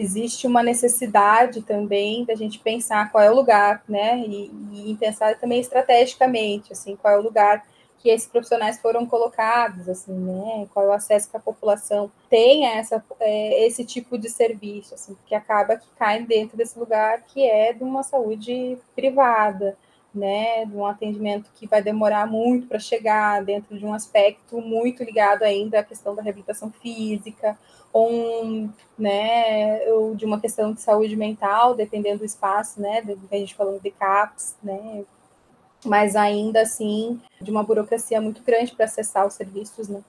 existe 0.00 0.46
uma 0.46 0.62
necessidade 0.62 1.62
também 1.62 2.24
da 2.24 2.34
gente 2.34 2.58
pensar 2.58 3.10
qual 3.12 3.22
é 3.22 3.30
o 3.30 3.34
lugar, 3.34 3.82
né, 3.88 4.18
e, 4.26 4.50
e 4.90 4.96
pensar 4.98 5.38
também 5.38 5.60
estrategicamente, 5.60 6.72
assim, 6.72 6.96
qual 6.96 7.14
é 7.14 7.18
o 7.18 7.22
lugar 7.22 7.64
que 7.98 8.08
esses 8.08 8.26
profissionais 8.26 8.78
foram 8.78 9.04
colocados, 9.04 9.86
assim, 9.86 10.12
né? 10.12 10.66
Qual 10.72 10.86
é 10.86 10.88
o 10.88 10.92
acesso 10.92 11.30
que 11.30 11.36
a 11.36 11.40
população 11.40 12.10
tem 12.30 12.66
a 12.66 12.76
essa, 12.76 13.04
é, 13.20 13.66
esse 13.66 13.84
tipo 13.84 14.16
de 14.16 14.30
serviço, 14.30 14.94
assim, 14.94 15.14
que 15.26 15.34
acaba 15.34 15.76
que 15.76 15.86
cai 15.98 16.22
dentro 16.22 16.56
desse 16.56 16.78
lugar 16.78 17.22
que 17.28 17.46
é 17.46 17.74
de 17.74 17.84
uma 17.84 18.02
saúde 18.02 18.78
privada, 18.96 19.76
né? 20.14 20.64
De 20.64 20.76
um 20.76 20.86
atendimento 20.86 21.50
que 21.54 21.66
vai 21.66 21.82
demorar 21.82 22.26
muito 22.26 22.66
para 22.66 22.78
chegar, 22.78 23.44
dentro 23.44 23.78
de 23.78 23.84
um 23.84 23.94
aspecto 23.94 24.60
muito 24.60 25.02
ligado 25.04 25.42
ainda 25.42 25.80
à 25.80 25.84
questão 25.84 26.14
da 26.14 26.22
reabilitação 26.22 26.70
física, 26.70 27.58
ou 27.92 28.10
um, 28.10 28.70
né, 28.96 29.80
ou 29.88 30.14
de 30.14 30.24
uma 30.24 30.40
questão 30.40 30.72
de 30.72 30.80
saúde 30.80 31.16
mental, 31.16 31.74
dependendo 31.74 32.18
do 32.18 32.24
espaço, 32.24 32.80
né? 32.80 33.02
A 33.30 33.36
gente 33.36 33.54
falando 33.54 33.80
de 33.80 33.90
CAPS, 33.90 34.56
né? 34.62 35.04
mas 35.84 36.14
ainda 36.16 36.62
assim 36.62 37.20
de 37.40 37.50
uma 37.50 37.62
burocracia 37.62 38.20
muito 38.20 38.42
grande 38.42 38.74
para 38.74 38.84
acessar 38.84 39.26
os 39.26 39.34
serviços, 39.34 39.88
né? 39.88 40.02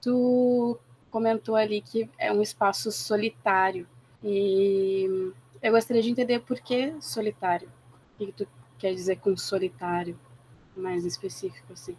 Tu 0.00 0.78
comentou 1.10 1.56
ali 1.56 1.80
que 1.80 2.08
é 2.18 2.32
um 2.32 2.42
espaço 2.42 2.90
solitário 2.90 3.86
e 4.22 5.32
eu 5.62 5.72
gostaria 5.72 6.02
de 6.02 6.10
entender 6.10 6.40
por 6.40 6.58
que 6.60 6.94
solitário. 7.00 7.68
O 8.14 8.26
que 8.26 8.32
tu 8.32 8.48
quer 8.78 8.94
dizer 8.94 9.16
com 9.20 9.36
solitário, 9.36 10.18
mais 10.76 11.04
específico 11.04 11.72
assim? 11.72 11.96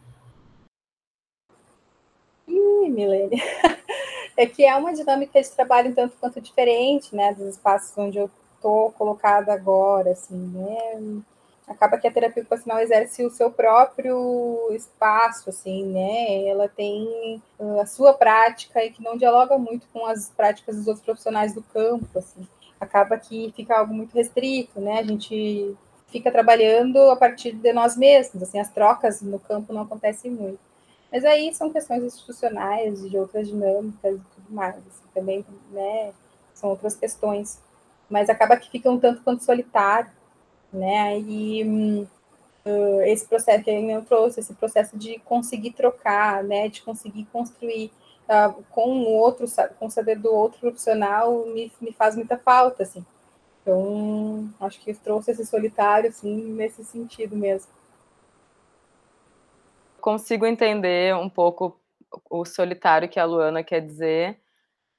Ih, 2.47 2.89
Milene, 2.89 3.41
é 4.37 4.45
que 4.45 4.65
é 4.65 4.75
uma 4.75 4.93
dinâmica 4.93 5.41
de 5.41 5.49
trabalho 5.51 5.93
tanto 5.93 6.17
quanto 6.17 6.41
diferente, 6.41 7.15
né, 7.15 7.33
dos 7.33 7.55
espaços 7.55 7.97
onde 7.97 8.17
eu 8.17 8.29
estou 8.55 8.91
colocada 8.91 9.53
agora, 9.53 10.11
assim, 10.11 10.35
né? 10.35 11.21
acaba 11.69 11.97
que 11.99 12.07
a 12.07 12.11
terapia 12.11 12.41
ocupacional 12.41 12.79
exerce 12.79 13.23
o 13.23 13.29
seu 13.29 13.51
próprio 13.51 14.69
espaço, 14.71 15.49
assim, 15.49 15.85
né? 15.85 16.47
Ela 16.47 16.67
tem 16.67 17.41
uh, 17.59 17.79
a 17.79 17.85
sua 17.85 18.13
prática 18.13 18.83
e 18.83 18.89
que 18.89 19.03
não 19.03 19.15
dialoga 19.15 19.57
muito 19.57 19.87
com 19.93 20.05
as 20.07 20.29
práticas 20.29 20.75
dos 20.77 20.87
outros 20.87 21.05
profissionais 21.05 21.53
do 21.53 21.61
campo, 21.61 22.17
assim. 22.17 22.47
Acaba 22.79 23.17
que 23.17 23.53
fica 23.55 23.77
algo 23.77 23.93
muito 23.93 24.15
restrito, 24.15 24.81
né? 24.81 24.99
A 24.99 25.03
gente 25.03 25.77
fica 26.11 26.31
trabalhando 26.31 26.97
a 27.11 27.15
partir 27.15 27.53
de 27.53 27.73
nós 27.73 27.95
mesmos, 27.95 28.43
assim, 28.43 28.59
as 28.59 28.69
trocas 28.69 29.21
no 29.21 29.39
campo 29.39 29.73
não 29.73 29.83
acontecem 29.83 30.31
muito. 30.31 30.59
Mas 31.11 31.25
aí 31.25 31.53
são 31.53 31.71
questões 31.71 32.03
institucionais, 32.03 33.09
de 33.09 33.17
outras 33.17 33.47
dinâmicas 33.47 34.15
e 34.15 34.23
tudo 34.35 34.53
mais, 34.53 34.75
assim, 34.75 35.07
também, 35.13 35.45
né? 35.71 36.11
São 36.53 36.69
outras 36.69 36.95
questões. 36.95 37.59
Mas 38.09 38.29
acaba 38.29 38.57
que 38.57 38.69
fica 38.69 38.89
um 38.89 38.99
tanto 38.99 39.23
quanto 39.23 39.43
solitário, 39.43 40.11
né? 40.71 41.19
E 41.19 42.07
uh, 42.65 43.01
esse 43.01 43.25
processo 43.25 43.63
que 43.63 43.71
eu 43.71 44.05
trouxe, 44.05 44.39
esse 44.39 44.53
processo 44.53 44.97
de 44.97 45.19
conseguir 45.19 45.71
trocar, 45.71 46.43
né? 46.43 46.69
De 46.69 46.81
conseguir 46.83 47.25
construir 47.31 47.91
uh, 48.27 48.63
com 48.69 48.89
o 49.01 49.13
outro, 49.13 49.47
com 49.79 49.87
o 49.87 49.91
saber 49.91 50.17
do 50.17 50.31
outro 50.31 50.59
profissional, 50.59 51.45
me, 51.47 51.71
me 51.81 51.91
faz 51.91 52.15
muita 52.15 52.37
falta, 52.37 52.83
assim. 52.83 53.03
Então, 53.69 54.51
acho 54.59 54.79
que 54.79 54.91
trouxe 54.95 55.29
esse 55.29 55.45
solitário, 55.45 56.09
assim, 56.09 56.53
nesse 56.53 56.83
sentido 56.83 57.35
mesmo. 57.35 57.71
Consigo 60.01 60.43
entender 60.43 61.15
um 61.15 61.29
pouco 61.29 61.79
o 62.31 62.43
solitário 62.45 63.07
que 63.07 63.19
a 63.19 63.25
Luana 63.25 63.63
quer 63.63 63.81
dizer 63.81 64.39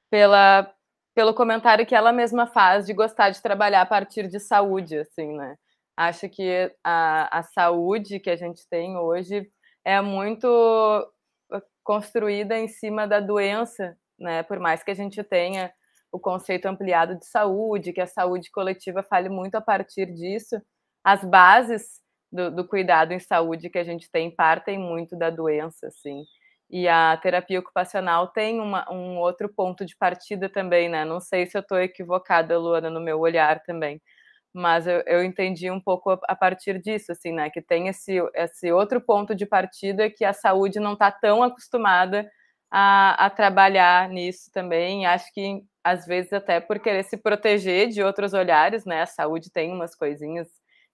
pela 0.08 0.72
pelo 1.12 1.34
comentário 1.34 1.84
que 1.84 1.94
ela 1.94 2.12
mesma 2.12 2.46
faz 2.46 2.86
de 2.86 2.94
gostar 2.94 3.30
de 3.30 3.42
trabalhar 3.42 3.82
a 3.82 3.86
partir 3.86 4.28
de 4.28 4.38
saúde, 4.38 4.98
assim, 4.98 5.36
né? 5.36 5.56
Acho 5.96 6.28
que 6.28 6.72
a, 6.84 7.38
a 7.40 7.42
saúde 7.42 8.20
que 8.20 8.30
a 8.30 8.36
gente 8.36 8.66
tem 8.68 8.96
hoje 8.96 9.50
é 9.84 10.00
muito 10.00 10.46
construída 11.82 12.56
em 12.56 12.68
cima 12.68 13.08
da 13.08 13.18
doença, 13.18 13.98
né? 14.16 14.44
Por 14.44 14.60
mais 14.60 14.84
que 14.84 14.92
a 14.92 14.94
gente 14.94 15.22
tenha 15.24 15.72
o 16.12 16.18
conceito 16.18 16.66
ampliado 16.66 17.18
de 17.18 17.26
saúde, 17.26 17.92
que 17.92 18.00
a 18.00 18.06
saúde 18.06 18.50
coletiva 18.50 19.02
fale 19.02 19.28
muito 19.28 19.54
a 19.54 19.60
partir 19.60 20.06
disso, 20.06 20.60
as 21.04 21.24
bases 21.24 22.00
do, 22.32 22.50
do 22.50 22.66
cuidado 22.66 23.12
em 23.12 23.20
saúde 23.20 23.70
que 23.70 23.78
a 23.78 23.84
gente 23.84 24.10
tem 24.10 24.30
partem 24.34 24.78
muito 24.78 25.16
da 25.16 25.30
doença, 25.30 25.88
assim. 25.88 26.24
E 26.70 26.86
a 26.88 27.16
terapia 27.16 27.58
ocupacional 27.58 28.28
tem 28.28 28.60
uma, 28.60 28.90
um 28.92 29.18
outro 29.18 29.48
ponto 29.48 29.84
de 29.84 29.96
partida 29.96 30.48
também, 30.48 30.88
né? 30.88 31.04
Não 31.04 31.20
sei 31.20 31.46
se 31.46 31.56
eu 31.56 31.62
estou 31.62 31.80
equivocada, 31.80 32.58
Luana, 32.58 32.88
no 32.88 33.00
meu 33.00 33.18
olhar 33.18 33.60
também, 33.62 34.00
mas 34.52 34.86
eu, 34.86 35.02
eu 35.06 35.24
entendi 35.24 35.70
um 35.70 35.80
pouco 35.80 36.10
a, 36.10 36.20
a, 36.28 36.36
partir 36.36 36.80
disso, 36.80 37.12
assim, 37.12 37.32
né? 37.32 37.50
Que 37.50 37.60
tem 37.62 37.88
esse, 37.88 38.18
esse 38.34 38.72
outro 38.72 39.00
ponto 39.00 39.34
de 39.34 39.46
partida 39.46 40.10
que 40.10 40.24
a 40.24 40.32
saúde 40.32 40.78
não 40.80 40.94
está 40.94 41.10
tão 41.10 41.42
acostumada 41.42 42.30
a, 42.70 43.26
a 43.26 43.30
trabalhar 43.30 44.08
nisso 44.08 44.50
também. 44.52 45.06
Acho 45.06 45.32
que 45.32 45.62
às 45.84 46.06
vezes 46.06 46.32
até 46.32 46.60
por 46.60 46.78
querer 46.78 47.04
se 47.04 47.16
proteger 47.16 47.88
de 47.88 48.02
outros 48.02 48.32
olhares, 48.32 48.84
né? 48.84 49.02
A 49.02 49.06
saúde 49.06 49.50
tem 49.50 49.72
umas 49.72 49.94
coisinhas 49.94 50.48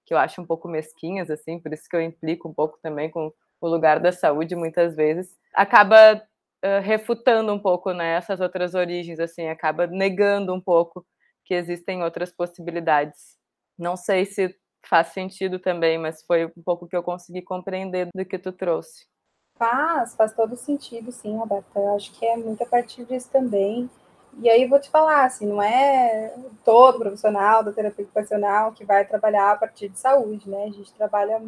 que 0.04 0.14
eu 0.14 0.18
acho 0.18 0.40
um 0.40 0.46
pouco 0.46 0.68
mesquinhas, 0.68 1.30
assim, 1.30 1.58
por 1.58 1.72
isso 1.72 1.88
que 1.88 1.96
eu 1.96 2.00
implico 2.00 2.48
um 2.48 2.54
pouco 2.54 2.78
também 2.80 3.10
com 3.10 3.32
o 3.60 3.68
lugar 3.68 3.98
da 3.98 4.12
saúde 4.12 4.54
muitas 4.54 4.94
vezes, 4.94 5.36
acaba 5.52 6.14
uh, 6.14 6.80
refutando 6.82 7.52
um 7.52 7.58
pouco 7.58 7.92
né, 7.92 8.14
essas 8.14 8.40
outras 8.40 8.74
origens, 8.74 9.18
assim, 9.18 9.48
acaba 9.48 9.86
negando 9.86 10.54
um 10.54 10.60
pouco 10.60 11.04
que 11.44 11.54
existem 11.54 12.02
outras 12.02 12.32
possibilidades. 12.32 13.36
Não 13.78 13.96
sei 13.96 14.24
se 14.24 14.54
faz 14.84 15.08
sentido 15.08 15.58
também, 15.58 15.98
mas 15.98 16.22
foi 16.24 16.46
um 16.46 16.62
pouco 16.64 16.86
que 16.86 16.96
eu 16.96 17.02
consegui 17.02 17.42
compreender 17.42 18.08
do 18.14 18.24
que 18.24 18.38
tu 18.38 18.52
trouxe. 18.52 19.06
Faz, 19.58 20.14
faz 20.14 20.34
todo 20.34 20.54
sentido, 20.56 21.10
sim, 21.10 21.36
Roberta. 21.36 21.78
Eu 21.78 21.96
acho 21.96 22.12
que 22.12 22.24
é 22.24 22.36
muito 22.36 22.62
a 22.62 22.66
partir 22.66 23.04
disso 23.04 23.30
também. 23.32 23.88
E 24.42 24.50
aí 24.50 24.66
vou 24.66 24.78
te 24.78 24.90
falar, 24.90 25.24
assim, 25.24 25.46
não 25.46 25.62
é 25.62 26.34
todo 26.64 26.98
profissional 26.98 27.62
da 27.62 27.72
terapia 27.72 28.04
ocupacional 28.04 28.72
que 28.72 28.84
vai 28.84 29.04
trabalhar 29.04 29.52
a 29.52 29.56
partir 29.56 29.88
de 29.88 29.98
saúde, 29.98 30.48
né? 30.48 30.64
A 30.64 30.72
gente 30.72 30.92
trabalha 30.92 31.40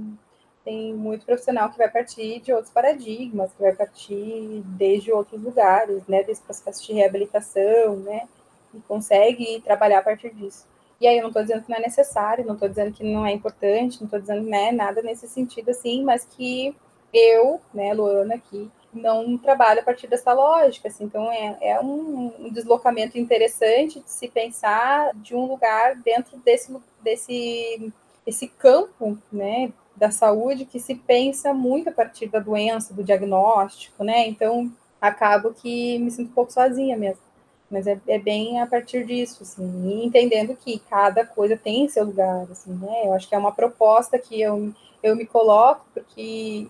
tem 0.68 0.92
muito 0.92 1.24
profissional 1.24 1.70
que 1.70 1.78
vai 1.78 1.88
partir 1.90 2.40
de 2.40 2.52
outros 2.52 2.70
paradigmas, 2.70 3.50
que 3.52 3.62
vai 3.62 3.72
partir 3.72 4.62
desde 4.66 5.10
outros 5.10 5.42
lugares, 5.42 6.06
né, 6.06 6.22
desse 6.22 6.42
processo 6.42 6.86
de 6.86 6.92
reabilitação, 6.92 7.96
né, 7.96 8.28
e 8.74 8.80
consegue 8.80 9.62
trabalhar 9.62 10.00
a 10.00 10.02
partir 10.02 10.28
disso. 10.34 10.66
E 11.00 11.06
aí 11.06 11.16
eu 11.16 11.22
não 11.22 11.28
estou 11.28 11.42
dizendo 11.42 11.62
que 11.62 11.70
não 11.70 11.78
é 11.78 11.80
necessário, 11.80 12.44
não 12.44 12.52
estou 12.52 12.68
dizendo 12.68 12.92
que 12.92 13.02
não 13.02 13.24
é 13.24 13.32
importante, 13.32 13.98
não 13.98 14.06
estou 14.06 14.20
dizendo 14.20 14.42
né, 14.42 14.70
nada 14.70 15.00
nesse 15.00 15.26
sentido 15.26 15.70
assim, 15.70 16.04
mas 16.04 16.26
que 16.26 16.76
eu, 17.14 17.60
né, 17.72 17.94
Luana 17.94 18.34
aqui, 18.34 18.70
não 18.98 19.38
trabalho 19.38 19.80
a 19.80 19.82
partir 19.82 20.06
dessa 20.06 20.32
lógica, 20.32 20.88
assim, 20.88 21.04
então 21.04 21.30
é, 21.32 21.56
é 21.60 21.80
um, 21.80 22.32
um, 22.38 22.50
deslocamento 22.50 23.18
interessante 23.18 24.00
de 24.00 24.10
se 24.10 24.28
pensar 24.28 25.10
de 25.14 25.34
um 25.34 25.46
lugar 25.46 25.96
dentro 25.96 26.36
desse, 26.38 26.76
desse 27.02 27.92
esse 28.26 28.46
campo, 28.46 29.16
né, 29.32 29.72
da 29.96 30.10
saúde 30.10 30.64
que 30.64 30.78
se 30.78 30.94
pensa 30.94 31.52
muito 31.52 31.88
a 31.88 31.92
partir 31.92 32.28
da 32.28 32.38
doença, 32.38 32.94
do 32.94 33.02
diagnóstico, 33.02 34.04
né? 34.04 34.28
Então, 34.28 34.70
acabo 35.00 35.52
que 35.52 35.98
me 35.98 36.10
sinto 36.10 36.30
um 36.30 36.34
pouco 36.34 36.52
sozinha 36.52 36.96
mesmo. 36.96 37.22
Mas 37.70 37.86
é, 37.86 38.00
é 38.06 38.18
bem 38.18 38.60
a 38.60 38.66
partir 38.66 39.04
disso, 39.04 39.42
assim, 39.42 40.04
entendendo 40.04 40.56
que 40.56 40.78
cada 40.88 41.26
coisa 41.26 41.56
tem 41.56 41.88
seu 41.88 42.04
lugar, 42.04 42.46
assim, 42.50 42.72
né? 42.72 43.06
Eu 43.06 43.12
acho 43.12 43.28
que 43.28 43.34
é 43.34 43.38
uma 43.38 43.52
proposta 43.52 44.18
que 44.18 44.40
eu, 44.40 44.72
eu 45.02 45.16
me 45.16 45.26
coloco, 45.26 45.84
porque... 45.92 46.68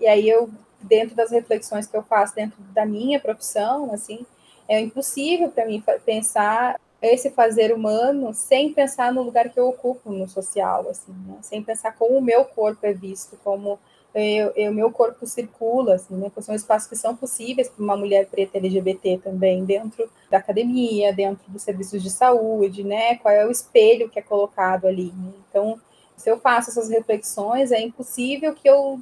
E 0.00 0.06
aí 0.06 0.28
eu, 0.28 0.48
dentro 0.82 1.14
das 1.14 1.30
reflexões 1.30 1.86
que 1.86 1.96
eu 1.96 2.02
faço 2.02 2.34
dentro 2.34 2.60
da 2.72 2.84
minha 2.84 3.20
profissão, 3.20 3.92
assim, 3.92 4.24
é 4.68 4.80
impossível 4.80 5.50
para 5.50 5.66
mim 5.66 5.82
pensar 6.04 6.80
esse 7.02 7.30
fazer 7.30 7.72
humano 7.72 8.34
sem 8.34 8.72
pensar 8.72 9.12
no 9.12 9.22
lugar 9.22 9.48
que 9.48 9.58
eu 9.58 9.68
ocupo 9.68 10.10
no 10.10 10.28
social, 10.28 10.88
assim, 10.88 11.12
né? 11.26 11.38
sem 11.40 11.62
pensar 11.62 11.92
como 11.96 12.18
o 12.18 12.22
meu 12.22 12.44
corpo 12.44 12.84
é 12.84 12.92
visto, 12.92 13.38
como 13.42 13.78
o 14.14 14.72
meu 14.72 14.90
corpo 14.90 15.26
circula, 15.26 15.94
assim, 15.94 16.16
né? 16.16 16.30
São 16.40 16.54
espaços 16.54 16.88
que 16.88 16.96
são 16.96 17.14
possíveis 17.14 17.68
para 17.68 17.82
uma 17.82 17.96
mulher 17.96 18.26
preta 18.26 18.58
LGBT 18.58 19.20
também, 19.22 19.64
dentro 19.64 20.10
da 20.28 20.38
academia, 20.38 21.12
dentro 21.12 21.48
dos 21.48 21.62
serviços 21.62 22.02
de 22.02 22.10
saúde, 22.10 22.82
né? 22.82 23.16
Qual 23.16 23.32
é 23.32 23.46
o 23.46 23.50
espelho 23.50 24.08
que 24.08 24.18
é 24.18 24.22
colocado 24.22 24.86
ali. 24.86 25.12
Né? 25.12 25.32
Então, 25.48 25.80
se 26.16 26.28
eu 26.28 26.40
faço 26.40 26.70
essas 26.70 26.88
reflexões, 26.88 27.70
é 27.70 27.80
impossível 27.80 28.52
que 28.52 28.68
eu 28.68 29.00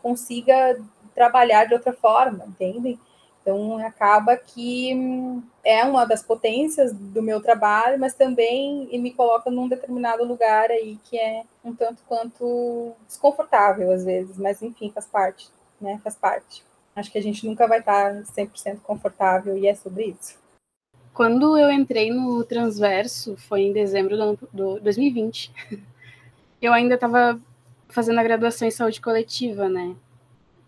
consiga 0.00 0.80
trabalhar 1.14 1.66
de 1.66 1.74
outra 1.74 1.92
forma, 1.92 2.44
entendem? 2.46 2.98
Então, 3.44 3.76
acaba 3.86 4.38
que 4.38 4.94
hum, 4.94 5.42
é 5.62 5.84
uma 5.84 6.06
das 6.06 6.22
potências 6.22 6.94
do 6.94 7.20
meu 7.22 7.42
trabalho, 7.42 8.00
mas 8.00 8.14
também 8.14 8.88
me 8.98 9.12
coloca 9.12 9.50
num 9.50 9.68
determinado 9.68 10.24
lugar 10.24 10.70
aí 10.70 10.98
que 11.04 11.18
é 11.18 11.42
um 11.62 11.74
tanto 11.74 12.02
quanto 12.08 12.92
desconfortável 13.06 13.92
às 13.92 14.02
vezes, 14.02 14.38
mas 14.38 14.62
enfim, 14.62 14.90
faz 14.90 15.06
parte, 15.06 15.50
né? 15.78 16.00
Faz 16.02 16.16
parte. 16.16 16.64
Acho 16.96 17.12
que 17.12 17.18
a 17.18 17.22
gente 17.22 17.46
nunca 17.46 17.66
vai 17.66 17.80
estar 17.80 18.14
100% 18.22 18.80
confortável 18.82 19.58
e 19.58 19.66
é 19.66 19.74
sobre 19.74 20.06
isso. 20.06 20.38
Quando 21.12 21.58
eu 21.58 21.70
entrei 21.70 22.10
no 22.10 22.44
Transverso, 22.44 23.36
foi 23.36 23.62
em 23.62 23.72
dezembro 23.74 24.16
do, 24.16 24.38
do 24.52 24.80
2020, 24.80 25.52
eu 26.62 26.72
ainda 26.72 26.94
estava 26.94 27.38
fazendo 27.90 28.18
a 28.20 28.22
graduação 28.22 28.66
em 28.66 28.70
saúde 28.70 29.02
coletiva, 29.02 29.68
né? 29.68 29.94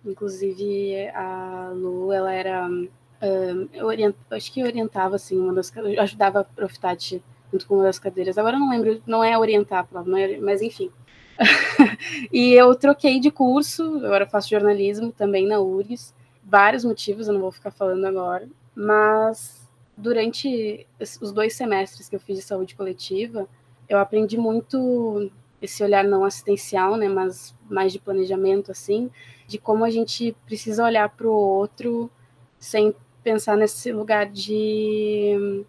Inclusive, 0.06 1.08
a 1.14 1.70
Lu, 1.74 2.12
ela 2.12 2.32
era. 2.32 2.68
Um, 2.68 3.68
eu 3.72 3.86
orient, 3.86 4.14
acho 4.30 4.52
que 4.52 4.62
orientava, 4.62 5.16
assim, 5.16 5.38
uma 5.38 5.52
das. 5.52 5.72
Ajudava 5.98 6.40
a 6.40 6.44
Profitati 6.44 7.22
junto 7.52 7.66
com 7.66 7.74
uma 7.76 7.84
das 7.84 7.98
cadeiras. 7.98 8.38
Agora 8.38 8.56
eu 8.56 8.60
não 8.60 8.70
lembro, 8.70 9.02
não 9.06 9.22
é 9.22 9.36
orientar, 9.38 9.86
é, 10.18 10.38
mas 10.38 10.62
enfim. 10.62 10.90
e 12.32 12.52
eu 12.52 12.74
troquei 12.74 13.20
de 13.20 13.30
curso, 13.30 13.96
agora 14.04 14.26
faço 14.26 14.50
jornalismo 14.50 15.12
também 15.12 15.46
na 15.46 15.60
URGS. 15.60 16.14
Vários 16.44 16.84
motivos, 16.84 17.26
eu 17.26 17.34
não 17.34 17.40
vou 17.40 17.52
ficar 17.52 17.70
falando 17.70 18.04
agora. 18.04 18.48
Mas 18.74 19.68
durante 19.96 20.86
os 21.20 21.32
dois 21.32 21.54
semestres 21.54 22.08
que 22.08 22.16
eu 22.16 22.20
fiz 22.20 22.36
de 22.36 22.42
saúde 22.42 22.74
coletiva, 22.74 23.48
eu 23.88 23.98
aprendi 23.98 24.36
muito 24.36 25.30
esse 25.60 25.82
olhar 25.82 26.04
não 26.04 26.24
assistencial, 26.24 26.96
né, 26.96 27.08
mas 27.08 27.54
mais 27.68 27.92
de 27.92 27.98
planejamento, 27.98 28.70
assim, 28.70 29.10
de 29.46 29.58
como 29.58 29.84
a 29.84 29.90
gente 29.90 30.36
precisa 30.44 30.84
olhar 30.84 31.08
para 31.08 31.26
o 31.26 31.32
outro 31.32 32.10
sem 32.58 32.94
pensar 33.22 33.56
nesse 33.56 33.92
lugar 33.92 34.26
de 34.26 35.64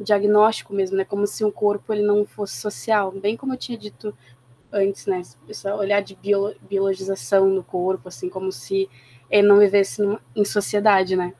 diagnóstico 0.00 0.72
mesmo, 0.72 0.96
né, 0.96 1.04
como 1.04 1.26
se 1.26 1.44
o 1.44 1.52
corpo 1.52 1.92
ele 1.92 2.02
não 2.02 2.24
fosse 2.24 2.56
social, 2.56 3.10
bem 3.10 3.36
como 3.36 3.54
eu 3.54 3.56
tinha 3.56 3.76
dito 3.76 4.14
antes, 4.72 5.06
né, 5.06 5.22
esse 5.48 5.68
olhar 5.70 6.00
de 6.00 6.14
bio, 6.14 6.54
biologização 6.68 7.48
no 7.48 7.64
corpo, 7.64 8.08
assim, 8.08 8.28
como 8.28 8.52
se 8.52 8.88
ele 9.30 9.46
não 9.46 9.58
vivesse 9.58 10.02
em 10.34 10.44
sociedade, 10.44 11.16
né. 11.16 11.34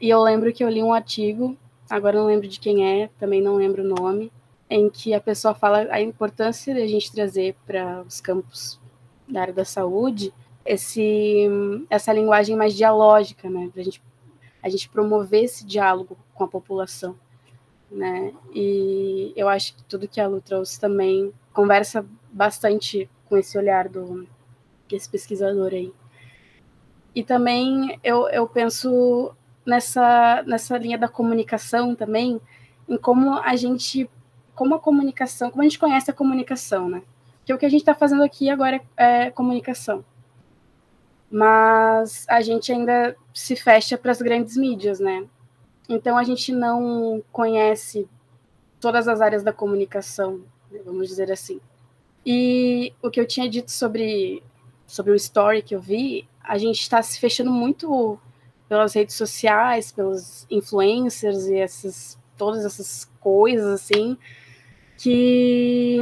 E 0.00 0.10
eu 0.10 0.20
lembro 0.20 0.52
que 0.52 0.62
eu 0.62 0.68
li 0.68 0.82
um 0.82 0.92
artigo, 0.92 1.56
agora 1.88 2.18
não 2.18 2.26
lembro 2.26 2.48
de 2.48 2.58
quem 2.58 3.02
é, 3.02 3.08
também 3.18 3.40
não 3.40 3.56
lembro 3.56 3.82
o 3.82 3.88
nome, 3.88 4.32
em 4.68 4.88
que 4.88 5.14
a 5.14 5.20
pessoa 5.20 5.54
fala 5.54 5.86
a 5.90 6.00
importância 6.00 6.74
de 6.74 6.80
a 6.80 6.86
gente 6.86 7.12
trazer 7.12 7.54
para 7.66 8.02
os 8.02 8.20
campos 8.20 8.80
da 9.28 9.42
área 9.42 9.54
da 9.54 9.64
saúde 9.64 10.32
esse, 10.64 11.48
essa 11.90 12.12
linguagem 12.12 12.56
mais 12.56 12.74
dialógica, 12.74 13.48
né? 13.48 13.70
Para 13.72 13.82
gente, 13.82 14.02
a 14.62 14.68
gente 14.68 14.88
promover 14.88 15.44
esse 15.44 15.64
diálogo 15.66 16.16
com 16.34 16.44
a 16.44 16.48
população, 16.48 17.16
né? 17.90 18.32
E 18.54 19.32
eu 19.36 19.48
acho 19.48 19.74
que 19.74 19.84
tudo 19.84 20.08
que 20.08 20.20
a 20.20 20.26
Lu 20.26 20.40
trouxe 20.40 20.80
também 20.80 21.32
conversa 21.52 22.06
bastante 22.32 23.08
com 23.28 23.36
esse 23.36 23.56
olhar 23.58 23.88
do 23.88 24.26
desse 24.88 25.08
pesquisador 25.08 25.72
aí. 25.72 25.92
E 27.14 27.22
também 27.22 27.98
eu, 28.04 28.28
eu 28.28 28.46
penso 28.46 29.34
nessa, 29.64 30.42
nessa 30.46 30.76
linha 30.76 30.98
da 30.98 31.08
comunicação 31.08 31.94
também, 31.94 32.40
em 32.88 32.96
como 32.96 33.34
a 33.34 33.56
gente 33.56 34.08
como 34.54 34.74
a 34.74 34.78
comunicação, 34.78 35.50
como 35.50 35.62
a 35.62 35.64
gente 35.64 35.78
conhece 35.78 36.10
a 36.10 36.14
comunicação, 36.14 36.88
né? 36.88 37.02
Que 37.44 37.54
o 37.54 37.58
que 37.58 37.66
a 37.66 37.68
gente 37.68 37.80
está 37.80 37.94
fazendo 37.94 38.22
aqui 38.22 38.50
agora 38.50 38.80
é, 38.96 39.26
é 39.26 39.30
comunicação. 39.30 40.04
Mas 41.32 42.26
a 42.28 42.42
gente 42.42 42.70
ainda 42.70 43.16
se 43.32 43.56
fecha 43.56 43.96
para 43.96 44.12
as 44.12 44.20
grandes 44.20 44.54
mídias, 44.54 45.00
né? 45.00 45.26
Então 45.88 46.18
a 46.18 46.24
gente 46.24 46.52
não 46.52 47.22
conhece 47.32 48.06
todas 48.78 49.08
as 49.08 49.20
áreas 49.22 49.42
da 49.42 49.52
comunicação, 49.52 50.42
né? 50.70 50.80
vamos 50.84 51.08
dizer 51.08 51.32
assim. 51.32 51.58
E 52.24 52.92
o 53.02 53.10
que 53.10 53.18
eu 53.18 53.26
tinha 53.26 53.48
dito 53.48 53.70
sobre, 53.70 54.42
sobre 54.86 55.12
o 55.12 55.16
story 55.16 55.62
que 55.62 55.74
eu 55.74 55.80
vi, 55.80 56.28
a 56.42 56.58
gente 56.58 56.80
está 56.80 57.02
se 57.02 57.18
fechando 57.18 57.50
muito 57.50 58.18
pelas 58.68 58.94
redes 58.94 59.14
sociais, 59.16 59.90
pelos 59.90 60.46
influencers 60.50 61.46
e 61.46 61.56
essas 61.56 62.18
todas 62.36 62.64
essas 62.64 63.08
coisas 63.20 63.66
assim, 63.66 64.18
que 64.98 65.98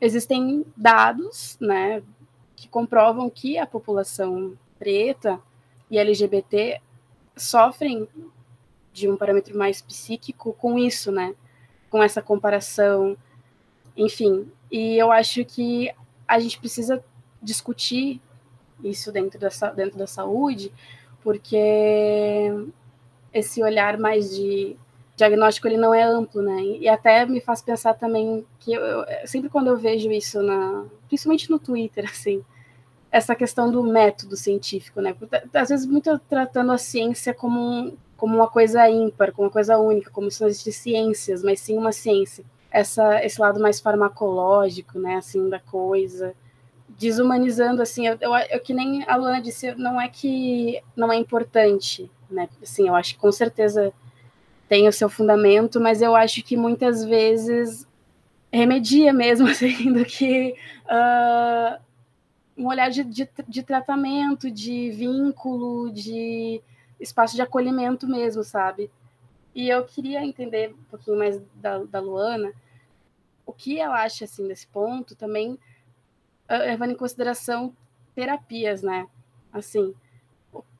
existem 0.00 0.64
dados, 0.76 1.56
né, 1.60 2.02
que 2.54 2.68
comprovam 2.68 3.30
que 3.30 3.56
a 3.56 3.66
população 3.66 4.52
preta 4.78 5.40
e 5.90 5.98
LGBT 5.98 6.80
sofrem 7.36 8.08
de 8.92 9.08
um 9.08 9.16
parâmetro 9.16 9.56
mais 9.56 9.80
psíquico 9.80 10.52
com 10.52 10.78
isso, 10.78 11.12
né, 11.12 11.34
com 11.88 12.02
essa 12.02 12.20
comparação, 12.20 13.16
enfim. 13.96 14.50
E 14.70 14.96
eu 14.96 15.10
acho 15.10 15.44
que 15.44 15.90
a 16.26 16.38
gente 16.38 16.58
precisa 16.58 17.02
discutir 17.42 18.20
isso 18.82 19.10
dentro 19.10 19.38
da, 19.38 19.48
dentro 19.72 19.98
da 19.98 20.06
saúde, 20.06 20.72
porque 21.22 22.52
esse 23.32 23.62
olhar 23.62 23.98
mais 23.98 24.34
de 24.34 24.76
diagnóstico 25.16 25.66
ele 25.66 25.76
não 25.76 25.92
é 25.92 26.02
amplo, 26.02 26.40
né? 26.40 26.62
E 26.62 26.88
até 26.88 27.26
me 27.26 27.40
faz 27.40 27.60
pensar 27.60 27.94
também 27.94 28.46
que 28.60 28.72
eu, 28.72 29.04
sempre 29.26 29.48
quando 29.48 29.66
eu 29.66 29.76
vejo 29.76 30.10
isso 30.12 30.40
na, 30.42 30.86
principalmente 31.08 31.50
no 31.50 31.58
Twitter, 31.58 32.04
assim, 32.10 32.44
essa 33.10 33.34
questão 33.34 33.70
do 33.70 33.82
método 33.82 34.36
científico, 34.36 35.00
né? 35.00 35.14
Às 35.54 35.70
vezes 35.70 35.86
muito 35.86 36.18
tratando 36.28 36.72
a 36.72 36.78
ciência 36.78 37.32
como 37.32 37.58
um, 37.58 37.96
como 38.16 38.36
uma 38.36 38.48
coisa 38.48 38.88
ímpar, 38.88 39.32
como 39.32 39.46
uma 39.46 39.52
coisa 39.52 39.78
única, 39.78 40.10
como 40.10 40.30
se 40.30 40.40
não 40.40 40.48
existisse 40.48 40.80
ciências, 40.80 41.42
mas 41.42 41.60
sim 41.60 41.76
uma 41.78 41.92
ciência. 41.92 42.44
Essa 42.70 43.24
esse 43.24 43.40
lado 43.40 43.60
mais 43.60 43.80
farmacológico, 43.80 44.98
né, 44.98 45.16
assim, 45.16 45.48
da 45.48 45.58
coisa, 45.58 46.34
desumanizando 46.98 47.80
assim, 47.80 48.06
eu, 48.06 48.18
eu, 48.20 48.34
eu 48.50 48.60
que 48.60 48.74
nem 48.74 49.04
a 49.08 49.16
Luana 49.16 49.40
disse, 49.40 49.74
não 49.76 50.00
é 50.00 50.08
que 50.08 50.82
não 50.94 51.10
é 51.10 51.16
importante, 51.16 52.10
né? 52.30 52.48
Assim, 52.62 52.88
eu 52.88 52.94
acho 52.94 53.14
que 53.14 53.20
com 53.20 53.32
certeza 53.32 53.92
tem 54.68 54.86
o 54.86 54.92
seu 54.92 55.08
fundamento, 55.08 55.80
mas 55.80 56.02
eu 56.02 56.14
acho 56.14 56.42
que 56.42 56.56
muitas 56.56 57.04
vezes 57.04 57.86
remedia 58.52 59.12
mesmo, 59.12 59.46
assim, 59.48 59.92
do 59.92 60.04
que 60.04 60.54
uh, 60.84 61.80
um 62.58 62.66
olhar 62.66 62.90
de, 62.90 63.04
de, 63.04 63.28
de, 63.46 63.62
tratamento, 63.62 64.50
de 64.50 64.90
vínculo, 64.90 65.90
de 65.92 66.60
espaço 67.00 67.36
de 67.36 67.42
acolhimento 67.42 68.06
mesmo, 68.06 68.42
sabe? 68.42 68.90
E 69.54 69.68
eu 69.68 69.84
queria 69.84 70.24
entender 70.24 70.74
um 70.74 70.84
pouquinho 70.90 71.16
mais 71.16 71.40
da, 71.54 71.78
da 71.84 72.00
Luana, 72.00 72.52
o 73.46 73.52
que 73.52 73.78
ela 73.78 74.02
acha, 74.02 74.24
assim, 74.24 74.46
desse 74.46 74.66
ponto, 74.66 75.14
também 75.14 75.52
uh, 75.52 76.58
levando 76.66 76.90
em 76.90 76.96
consideração 76.96 77.74
terapias, 78.14 78.82
né? 78.82 79.06
Assim, 79.52 79.94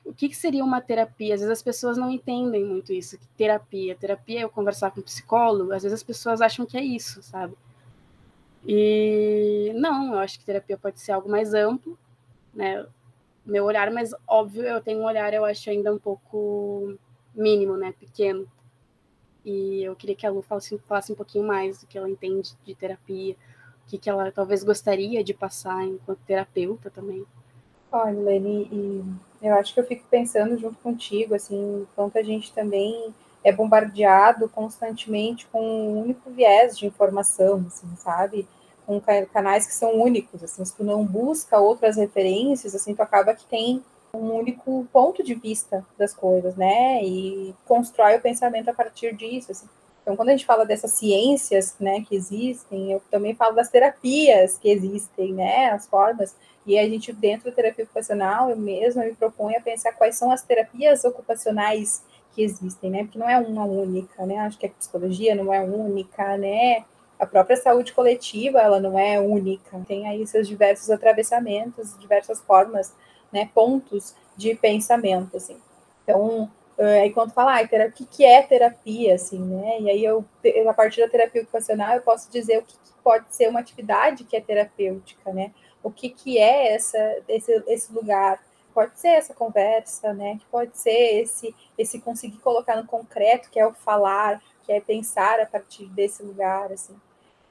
o 0.05 0.13
que, 0.13 0.29
que, 0.29 0.37
seria 0.37 0.65
uma 0.65 0.81
terapia? 0.81 1.35
Às 1.35 1.41
vezes 1.41 1.53
as 1.53 1.63
pessoas 1.63 1.97
não 1.97 2.11
entendem 2.11 2.65
muito 2.65 2.93
isso, 2.93 3.19
terapia. 3.37 3.95
Terapia 3.95 4.41
é 4.41 4.45
eu 4.45 4.51
conversar 4.51 4.91
com 4.91 5.01
um 5.01 5.05
psicólogo, 5.05 5.73
às 5.73 5.83
vezes 5.83 5.99
as 5.99 6.03
pessoas 6.03 6.41
acham 6.41 6.67
que 6.67 6.77
é 6.77 6.83
isso, 6.83 7.23
sabe? 7.23 7.55
E 8.67 9.73
não, 9.75 10.13
eu 10.13 10.19
acho 10.19 10.39
que 10.39 10.45
terapia 10.45 10.77
pode 10.77 11.01
ser 11.01 11.13
algo 11.13 11.31
mais 11.31 11.55
amplo, 11.55 11.99
né? 12.53 12.87
Meu 13.45 13.65
olhar, 13.65 13.91
mas 13.91 14.15
óbvio, 14.27 14.63
eu 14.63 14.81
tenho 14.81 15.01
um 15.01 15.05
olhar, 15.05 15.33
eu 15.33 15.45
acho 15.45 15.71
ainda 15.71 15.93
um 15.93 15.99
pouco 15.99 16.95
mínimo, 17.35 17.77
né? 17.77 17.95
Pequeno. 17.99 18.47
E 19.45 19.83
eu 19.83 19.97
queria 19.97 20.15
que 20.15 20.27
a 20.27 20.31
Lu 20.31 20.43
falasse, 20.43 20.79
falasse 20.87 21.13
um 21.13 21.17
pouquinho 21.17 21.47
mais 21.47 21.81
do 21.81 21.87
que 21.87 21.97
ela 21.97 22.11
entende 22.11 22.55
de 22.65 22.75
terapia, 22.75 23.37
que, 23.87 23.97
que 23.97 24.11
ela 24.11 24.31
talvez 24.31 24.63
gostaria 24.63 25.25
de 25.25 25.33
passar 25.33 25.85
enquanto 25.87 26.19
terapeuta 26.27 26.91
também. 26.91 27.25
Olha, 27.91 28.21
Leni, 28.21 28.69
e 28.71 29.47
eu 29.47 29.55
acho 29.55 29.73
que 29.73 29.81
eu 29.81 29.87
fico 29.87 30.05
pensando 30.11 30.59
junto 30.59 30.77
contigo, 30.81 31.35
assim, 31.35 31.87
quanto 31.97 32.19
a 32.19 32.23
gente 32.23 32.53
também 32.53 33.15
é 33.45 33.53
bombardeado 33.53 34.49
constantemente 34.49 35.47
com 35.47 35.61
um 35.61 36.01
único 36.03 36.31
viés 36.31 36.77
de 36.77 36.87
informação, 36.87 37.65
assim, 37.67 37.89
sabe? 37.97 38.49
Com 38.87 39.01
canais 39.33 39.67
que 39.67 39.75
são 39.75 40.01
únicos, 40.01 40.43
assim, 40.43 40.65
se 40.65 40.75
tu 40.75 40.85
não 40.85 41.05
busca 41.05 41.59
outras 41.59 41.97
referências, 41.97 42.75
assim, 42.75 42.95
tu 42.95 43.03
acaba 43.03 43.35
que 43.35 43.45
tem 43.45 43.83
um 44.13 44.33
único 44.33 44.87
ponto 44.93 45.23
de 45.23 45.35
vista 45.35 45.85
das 45.99 46.15
coisas, 46.15 46.57
né? 46.57 47.03
E 47.05 47.55
constrói 47.67 48.17
o 48.17 48.21
pensamento 48.21 48.71
a 48.71 48.75
partir 48.75 49.15
disso, 49.15 49.53
assim. 49.53 49.69
Então, 50.03 50.17
quando 50.17 50.31
a 50.31 50.33
gente 50.33 50.47
fala 50.47 50.65
dessas 50.65 50.93
ciências, 50.93 51.77
né, 51.79 52.01
que 52.01 52.17
existem, 52.17 52.93
eu 52.93 53.03
também 53.11 53.35
falo 53.35 53.55
das 53.55 53.69
terapias 53.69 54.57
que 54.57 54.71
existem, 54.71 55.35
né, 55.35 55.67
as 55.67 55.87
formas, 55.87 56.35
e 56.65 56.79
a 56.79 56.89
gente, 56.89 57.13
dentro 57.13 57.51
da 57.51 57.55
terapia 57.55 57.85
ocupacional, 57.85 58.49
eu 58.49 58.57
mesma 58.57 59.05
me 59.05 59.15
proponho 59.15 59.59
a 59.59 59.61
pensar 59.61 59.93
quais 59.93 60.17
são 60.17 60.31
as 60.31 60.41
terapias 60.41 61.05
ocupacionais 61.05 62.03
que 62.39 62.45
existem, 62.45 62.89
né, 62.89 63.03
porque 63.03 63.19
não 63.19 63.29
é 63.29 63.37
uma 63.37 63.65
única, 63.65 64.25
né, 64.25 64.39
acho 64.39 64.57
que 64.57 64.67
a 64.67 64.71
psicologia 64.71 65.35
não 65.35 65.53
é 65.53 65.61
única, 65.61 66.37
né, 66.37 66.85
a 67.19 67.27
própria 67.27 67.57
saúde 67.57 67.93
coletiva, 67.93 68.61
ela 68.61 68.79
não 68.79 68.97
é 68.97 69.19
única, 69.19 69.77
tem 69.89 70.07
aí 70.07 70.25
seus 70.25 70.47
diversos 70.47 70.89
atravessamentos, 70.89 71.99
diversas 71.99 72.41
formas, 72.41 72.95
né, 73.33 73.51
pontos 73.53 74.15
de 74.37 74.55
pensamento, 74.55 75.37
assim. 75.37 75.57
Então, 76.05 76.49
eh, 76.79 77.01
aí 77.01 77.13
quando 77.13 77.33
fala, 77.33 77.59
ah, 77.59 77.65
o 77.65 78.07
que, 78.07 78.25
é 78.25 78.41
terapia, 78.41 79.17
assim, 79.17 79.41
né? 79.41 79.81
E 79.81 79.91
aí 79.91 80.05
eu, 80.05 80.25
a 80.69 80.73
partir 80.73 81.01
da 81.01 81.09
terapia 81.09 81.43
ocupacional, 81.43 81.97
eu 81.97 82.03
posso 82.03 82.31
dizer 82.31 82.59
o 82.59 82.63
que, 82.63 82.75
que 82.75 82.93
pode 83.03 83.25
ser 83.31 83.49
uma 83.49 83.59
atividade 83.59 84.23
que 84.23 84.37
é 84.37 84.41
terapêutica, 84.41 85.33
né? 85.33 85.51
O 85.83 85.91
que, 85.91 86.09
que 86.09 86.39
é 86.39 86.73
essa, 86.73 87.17
esse, 87.29 87.53
esse 87.67 87.93
lugar? 87.93 88.41
Pode 88.79 89.01
ser 89.01 89.09
essa 89.09 89.35
conversa, 89.35 90.13
né? 90.15 90.37
Que 90.39 90.47
pode 90.47 90.79
ser 90.79 91.23
esse, 91.23 91.53
esse 91.77 92.01
conseguir 92.01 92.39
colocar 92.39 92.77
no 92.77 92.87
concreto, 92.87 93.51
que 93.51 93.59
é 93.59 93.67
o 93.67 93.75
falar, 93.75 94.41
que 94.63 94.71
é 94.71 94.81
pensar 94.81 95.41
a 95.41 95.47
partir 95.47 95.87
desse 95.87 96.23
lugar, 96.23 96.71
assim, 96.71 96.95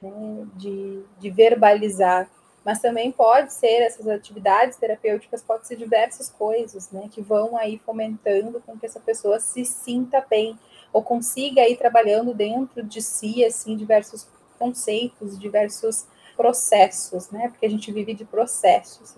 né? 0.01 0.47
de, 0.55 1.03
de 1.19 1.29
verbalizar 1.29 2.29
mas 2.63 2.79
também 2.79 3.11
pode 3.13 3.53
ser 3.53 3.81
essas 3.81 4.05
atividades 4.09 4.77
terapêuticas, 4.77 5.41
pode 5.41 5.67
ser 5.67 5.77
diversas 5.77 6.29
coisas, 6.29 6.91
né, 6.91 7.07
que 7.09 7.21
vão 7.21 7.55
aí 7.55 7.77
fomentando 7.77 8.61
com 8.65 8.77
que 8.77 8.85
essa 8.85 8.99
pessoa 8.99 9.39
se 9.39 9.63
sinta 9.63 10.25
bem 10.29 10.57
ou 10.91 11.01
consiga 11.01 11.67
ir 11.67 11.77
trabalhando 11.77 12.33
dentro 12.33 12.83
de 12.83 13.01
si 13.01 13.43
assim 13.45 13.75
diversos 13.75 14.27
conceitos, 14.59 15.39
diversos 15.39 16.05
processos, 16.35 17.29
né? 17.31 17.49
Porque 17.49 17.65
a 17.65 17.69
gente 17.69 17.91
vive 17.91 18.13
de 18.13 18.25
processos. 18.25 19.15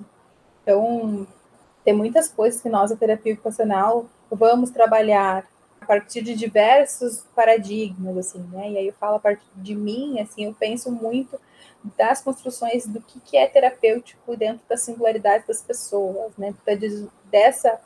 Então, 0.62 1.28
tem 1.90 1.96
muitas 1.96 2.28
coisas 2.28 2.62
que 2.62 2.70
nós, 2.70 2.92
a 2.92 2.96
terapia 2.96 3.34
ocupacional, 3.34 4.06
vamos 4.30 4.70
trabalhar 4.70 5.44
a 5.82 5.86
partir 5.88 6.22
de 6.22 6.36
diversos 6.36 7.26
paradigmas, 7.36 8.16
assim, 8.16 8.48
né? 8.52 8.70
E 8.70 8.78
aí 8.78 8.88
eu 8.90 8.94
falo 8.94 9.16
a 9.16 9.20
partir 9.20 9.48
de 9.56 9.74
mim, 9.74 10.20
assim, 10.20 10.46
eu 10.46 10.54
penso 10.54 10.92
muito 10.92 11.40
das 11.98 12.22
construções 12.22 12.86
do 12.86 13.02
que, 13.02 13.20
que 13.22 13.36
é 13.36 13.48
terapêutico 13.48 14.38
dentro 14.38 14.62
da 14.70 14.78
singularidade 14.78 15.46
das 15.48 15.64
pessoas, 15.64 16.32
né? 16.38 16.54
Dessa 17.32 17.80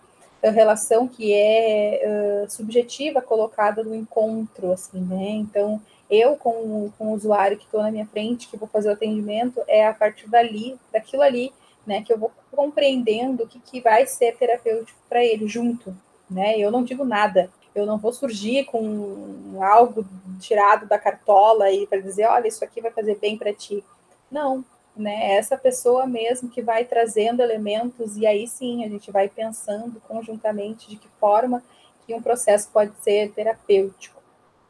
relação 0.43 1.07
que 1.07 1.33
é 1.33 2.01
uh, 2.03 2.51
subjetiva 2.51 3.21
colocada 3.21 3.85
no 3.85 3.95
encontro, 3.95 4.73
assim, 4.73 4.99
né? 4.99 5.29
Então, 5.29 5.81
eu 6.09 6.35
com, 6.35 6.91
com 6.97 7.07
o 7.07 7.13
usuário 7.13 7.57
que 7.57 7.63
estou 7.63 7.81
na 7.81 7.89
minha 7.89 8.05
frente, 8.05 8.49
que 8.49 8.57
vou 8.57 8.67
fazer 8.67 8.89
o 8.89 8.93
atendimento, 8.93 9.61
é 9.65 9.87
a 9.87 9.93
partir 9.93 10.27
dali, 10.29 10.77
daquilo 10.91 11.21
ali, 11.21 11.53
né, 11.85 12.01
que 12.01 12.13
eu 12.13 12.17
vou 12.17 12.31
compreendendo 12.51 13.43
o 13.43 13.47
que, 13.47 13.59
que 13.59 13.81
vai 13.81 14.05
ser 14.05 14.37
terapêutico 14.37 14.97
para 15.09 15.23
ele 15.23 15.47
junto, 15.47 15.95
né? 16.29 16.57
Eu 16.57 16.71
não 16.71 16.83
digo 16.83 17.03
nada, 17.03 17.49
eu 17.75 17.85
não 17.85 17.97
vou 17.97 18.13
surgir 18.13 18.65
com 18.65 19.59
algo 19.61 20.05
tirado 20.39 20.85
da 20.85 20.99
cartola 20.99 21.71
e 21.71 21.87
para 21.87 21.99
dizer, 21.99 22.25
olha, 22.27 22.47
isso 22.47 22.63
aqui 22.63 22.81
vai 22.81 22.91
fazer 22.91 23.15
bem 23.15 23.37
para 23.37 23.53
ti. 23.53 23.83
Não, 24.31 24.63
né? 24.95 25.31
É 25.31 25.35
essa 25.37 25.57
pessoa 25.57 26.05
mesmo 26.05 26.49
que 26.49 26.61
vai 26.61 26.85
trazendo 26.85 27.41
elementos 27.41 28.15
e 28.15 28.25
aí 28.25 28.47
sim 28.47 28.85
a 28.85 28.89
gente 28.89 29.11
vai 29.11 29.27
pensando 29.27 29.99
conjuntamente 30.07 30.87
de 30.89 30.97
que 30.97 31.07
forma 31.19 31.63
que 32.05 32.13
um 32.13 32.21
processo 32.21 32.69
pode 32.71 32.91
ser 33.01 33.31
terapêutico, 33.31 34.21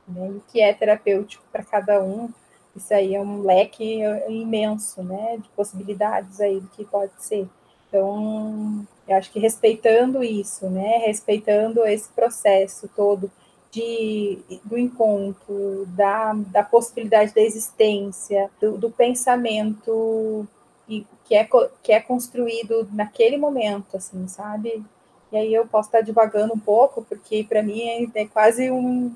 né? 0.08 0.30
O 0.30 0.42
que 0.52 0.62
é 0.62 0.74
terapêutico 0.74 1.44
para 1.52 1.64
cada 1.64 2.02
um. 2.02 2.30
Isso 2.76 2.94
aí 2.94 3.14
é 3.14 3.22
um 3.22 3.42
leque 3.44 4.02
imenso, 4.28 5.04
né, 5.04 5.38
de 5.38 5.48
possibilidades 5.50 6.42
aí 6.42 6.60
do 6.60 6.68
que 6.70 6.84
pode 6.84 7.12
ser. 7.20 7.48
Então, 7.88 8.86
eu 9.08 9.16
acho 9.16 9.32
que 9.32 9.40
respeitando 9.40 10.24
isso, 10.24 10.68
né, 10.70 10.98
respeitando 11.06 11.86
esse 11.86 12.10
processo 12.10 12.90
todo 12.96 13.32
de, 13.72 14.40
do 14.64 14.78
encontro, 14.78 15.86
da, 15.88 16.34
da 16.34 16.64
possibilidade 16.64 17.34
da 17.34 17.42
existência, 17.42 18.50
do, 18.60 18.78
do 18.78 18.90
pensamento 18.90 20.48
e 20.88 21.06
que 21.26 21.36
é, 21.36 21.48
que 21.82 21.92
é 21.92 22.00
construído 22.00 22.88
naquele 22.92 23.38
momento, 23.38 23.98
assim, 23.98 24.28
sabe? 24.28 24.84
E 25.32 25.38
aí 25.38 25.52
eu 25.52 25.66
posso 25.66 25.88
estar 25.88 26.02
divagando 26.02 26.54
um 26.54 26.60
pouco, 26.60 27.04
porque 27.10 27.44
para 27.44 27.64
mim 27.64 27.82
é, 27.82 28.22
é, 28.22 28.28
quase 28.28 28.70
um. 28.70 29.12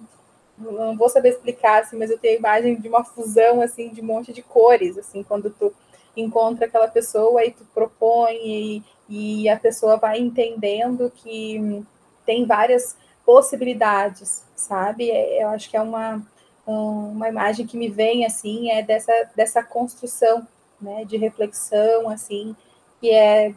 Não 0.57 0.97
vou 0.97 1.09
saber 1.09 1.29
explicar, 1.29 1.81
assim, 1.81 1.97
mas 1.97 2.09
eu 2.09 2.17
tenho 2.17 2.35
a 2.35 2.39
imagem 2.39 2.79
de 2.79 2.87
uma 2.87 3.03
fusão, 3.03 3.61
assim, 3.61 3.89
de 3.89 4.01
um 4.01 4.05
monte 4.05 4.33
de 4.33 4.41
cores, 4.41 4.97
assim, 4.97 5.23
quando 5.23 5.49
tu 5.51 5.73
encontra 6.15 6.65
aquela 6.65 6.87
pessoa 6.87 7.45
e 7.45 7.51
tu 7.51 7.63
propõe 7.73 8.35
e, 8.43 8.83
e 9.07 9.49
a 9.49 9.57
pessoa 9.57 9.97
vai 9.97 10.19
entendendo 10.19 11.11
que 11.15 11.85
tem 12.25 12.45
várias 12.45 12.97
possibilidades, 13.25 14.43
sabe? 14.55 15.11
É, 15.11 15.43
eu 15.43 15.49
acho 15.49 15.69
que 15.69 15.77
é 15.77 15.81
uma, 15.81 16.25
uma 16.65 17.29
imagem 17.29 17.67
que 17.67 17.77
me 17.77 17.89
vem, 17.89 18.25
assim, 18.25 18.71
é 18.71 18.81
dessa, 18.81 19.13
dessa 19.35 19.63
construção, 19.63 20.47
né, 20.81 21.05
de 21.05 21.17
reflexão, 21.17 22.09
assim, 22.09 22.55
que 22.99 23.11
é, 23.11 23.53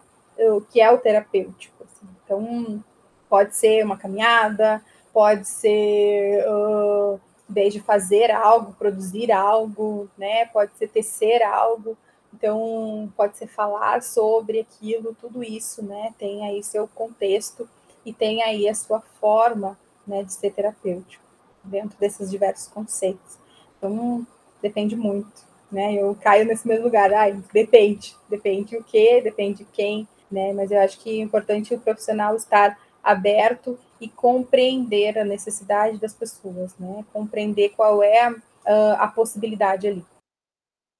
que 0.70 0.80
é 0.80 0.90
o 0.90 0.98
terapêutico. 0.98 1.84
Assim. 1.84 2.07
Então, 2.24 2.84
pode 3.28 3.57
ser 3.57 3.84
uma 3.84 3.96
caminhada, 3.96 4.82
pode 5.13 5.47
ser 5.47 6.45
uh, 6.49 7.21
desde 7.49 7.81
fazer 7.81 8.31
algo, 8.31 8.73
produzir 8.75 9.33
algo, 9.33 10.09
né? 10.17 10.47
Pode 10.47 10.73
ser 10.77 10.89
tecer 10.89 11.43
algo, 11.43 11.97
então, 12.33 13.13
pode 13.17 13.37
ser 13.37 13.49
falar 13.49 14.03
sobre 14.03 14.61
aquilo, 14.61 15.17
tudo 15.21 15.43
isso, 15.43 15.83
né? 15.83 16.15
Tem 16.19 16.47
aí 16.47 16.63
seu 16.63 16.89
contexto 16.89 17.69
e 18.05 18.13
tem 18.13 18.43
aí 18.43 18.69
a 18.69 18.75
sua 18.75 19.01
forma 19.21 19.79
né, 20.07 20.23
de 20.23 20.33
ser 20.33 20.53
terapêutico 20.53 21.23
dentro 21.63 21.99
desses 21.99 22.31
diversos 22.31 22.69
conceitos. 22.69 23.37
Então, 23.77 24.27
depende 24.63 24.97
muito, 24.97 25.45
né? 25.71 25.95
Eu 25.95 26.17
caio 26.21 26.47
nesse 26.47 26.67
mesmo 26.67 26.85
lugar, 26.85 27.13
ai, 27.13 27.43
depende, 27.53 28.17
depende 28.29 28.77
o 28.77 28.85
que, 28.85 29.21
depende 29.21 29.67
quem, 29.73 30.09
né? 30.31 30.53
Mas 30.53 30.71
eu 30.71 30.81
acho 30.81 30.99
que 31.01 31.21
é 31.21 31.23
importante 31.23 31.75
o 31.75 31.81
profissional 31.81 32.37
estar 32.37 32.79
aberto 33.03 33.78
e 34.01 34.09
compreender 34.09 35.18
a 35.18 35.24
necessidade 35.24 35.98
das 35.98 36.14
pessoas, 36.14 36.76
né? 36.78 37.05
Compreender 37.12 37.70
qual 37.70 38.03
é 38.03 38.26
a, 38.66 39.05
a 39.05 39.09
possibilidade 39.09 39.86
ali. 39.86 40.05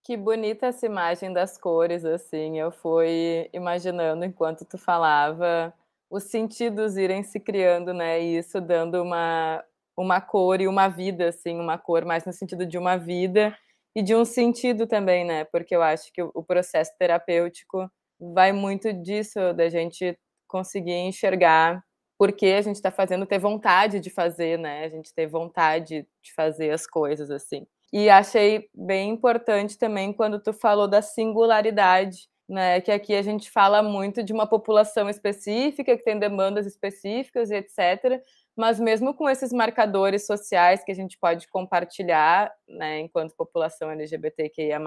Que 0.05 0.17
bonita 0.17 0.67
essa 0.67 0.87
imagem 0.87 1.33
das 1.33 1.59
cores, 1.59 2.05
assim. 2.05 2.59
Eu 2.59 2.71
fui 2.71 3.49
imaginando 3.53 4.25
enquanto 4.25 4.65
tu 4.65 4.79
falava 4.79 5.73
os 6.11 6.25
sentidos 6.25 6.97
irem 6.97 7.23
se 7.23 7.39
criando, 7.39 7.95
né? 7.95 8.21
E 8.21 8.39
isso 8.39 8.61
dando 8.61 9.01
uma, 9.01 9.65
uma 9.97 10.21
cor 10.21 10.61
e 10.61 10.67
uma 10.67 10.89
vida, 10.89 11.29
assim, 11.29 11.59
uma 11.59 11.79
cor 11.79 12.05
mais 12.05 12.25
no 12.25 12.33
sentido 12.33 12.67
de 12.67 12.77
uma 12.77 12.97
vida 12.97 13.57
e 13.95 14.03
de 14.03 14.15
um 14.15 14.25
sentido 14.25 14.87
também, 14.87 15.25
né? 15.25 15.45
Porque 15.45 15.75
eu 15.75 15.83
acho 15.83 16.13
que 16.13 16.21
o 16.23 16.43
processo 16.43 16.93
terapêutico 16.99 17.89
vai 18.19 18.53
muito 18.53 18.93
disso, 18.93 19.55
da 19.55 19.69
gente 19.69 20.19
conseguir 20.49 20.97
enxergar 20.97 21.83
por 22.21 22.33
que 22.33 22.53
a 22.53 22.61
gente 22.61 22.77
está 22.77 22.91
fazendo, 22.91 23.25
ter 23.25 23.39
vontade 23.39 23.99
de 23.99 24.11
fazer, 24.11 24.59
né? 24.59 24.85
A 24.85 24.91
gente 24.91 25.11
ter 25.15 25.27
vontade 25.27 26.07
de 26.23 26.35
fazer 26.35 26.71
as 26.71 26.87
coisas, 26.87 27.31
assim. 27.31 27.67
E 27.91 28.11
achei 28.11 28.69
bem 28.75 29.09
importante 29.09 29.79
também 29.79 30.13
quando 30.13 30.39
tu 30.39 30.53
falou 30.53 30.87
da 30.87 31.01
singularidade, 31.01 32.29
né? 32.47 32.79
Que 32.83 32.93
aqui 32.93 33.15
a 33.15 33.23
gente 33.23 33.51
fala 33.51 33.83
muito 33.83 34.23
de 34.23 34.35
uma 34.35 34.47
população 34.47 35.09
específica 35.09 35.97
que 35.97 36.05
tem 36.05 36.19
demandas 36.19 36.67
específicas 36.67 37.51
e 37.51 37.55
etc. 37.55 38.21
Mas 38.55 38.79
mesmo 38.79 39.15
com 39.15 39.27
esses 39.27 39.51
marcadores 39.51 40.27
sociais 40.27 40.85
que 40.85 40.93
a 40.93 40.95
gente 40.95 41.17
pode 41.19 41.49
compartilhar, 41.49 42.53
né, 42.69 43.01
enquanto 43.01 43.35
população 43.35 43.91
LGBTQIA+, 43.91 44.79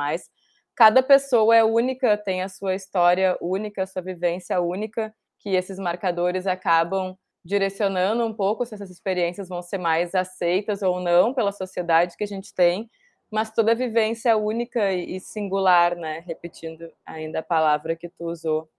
cada 0.76 1.02
pessoa 1.02 1.56
é 1.56 1.64
única, 1.64 2.16
tem 2.16 2.44
a 2.44 2.48
sua 2.48 2.76
história 2.76 3.36
única, 3.42 3.82
a 3.82 3.88
sua 3.88 4.04
vivência 4.04 4.62
única, 4.62 5.12
que 5.40 5.50
esses 5.50 5.80
marcadores 5.80 6.46
acabam 6.46 7.18
direcionando 7.44 8.26
um 8.26 8.34
pouco 8.34 8.66
se 8.66 8.74
essas 8.74 8.90
experiências 8.90 9.50
vão 9.50 9.62
ser 9.62 9.78
mais 9.78 10.16
aceitas 10.16 10.82
ou 10.82 11.00
não 11.00 11.34
pela 11.34 11.52
sociedade 11.52 12.16
que 12.16 12.24
a 12.24 12.28
gente 12.28 12.54
tem, 12.54 12.90
mas 13.30 13.52
toda 13.52 13.76
vivência 13.76 14.38
única 14.38 14.94
e 14.94 15.20
singular, 15.20 15.96
né? 15.96 16.20
Repetindo 16.26 16.92
ainda 17.06 17.40
a 17.40 17.44
palavra 17.44 17.96
que 17.96 18.08
tu 18.08 18.26
usou. 18.26 18.70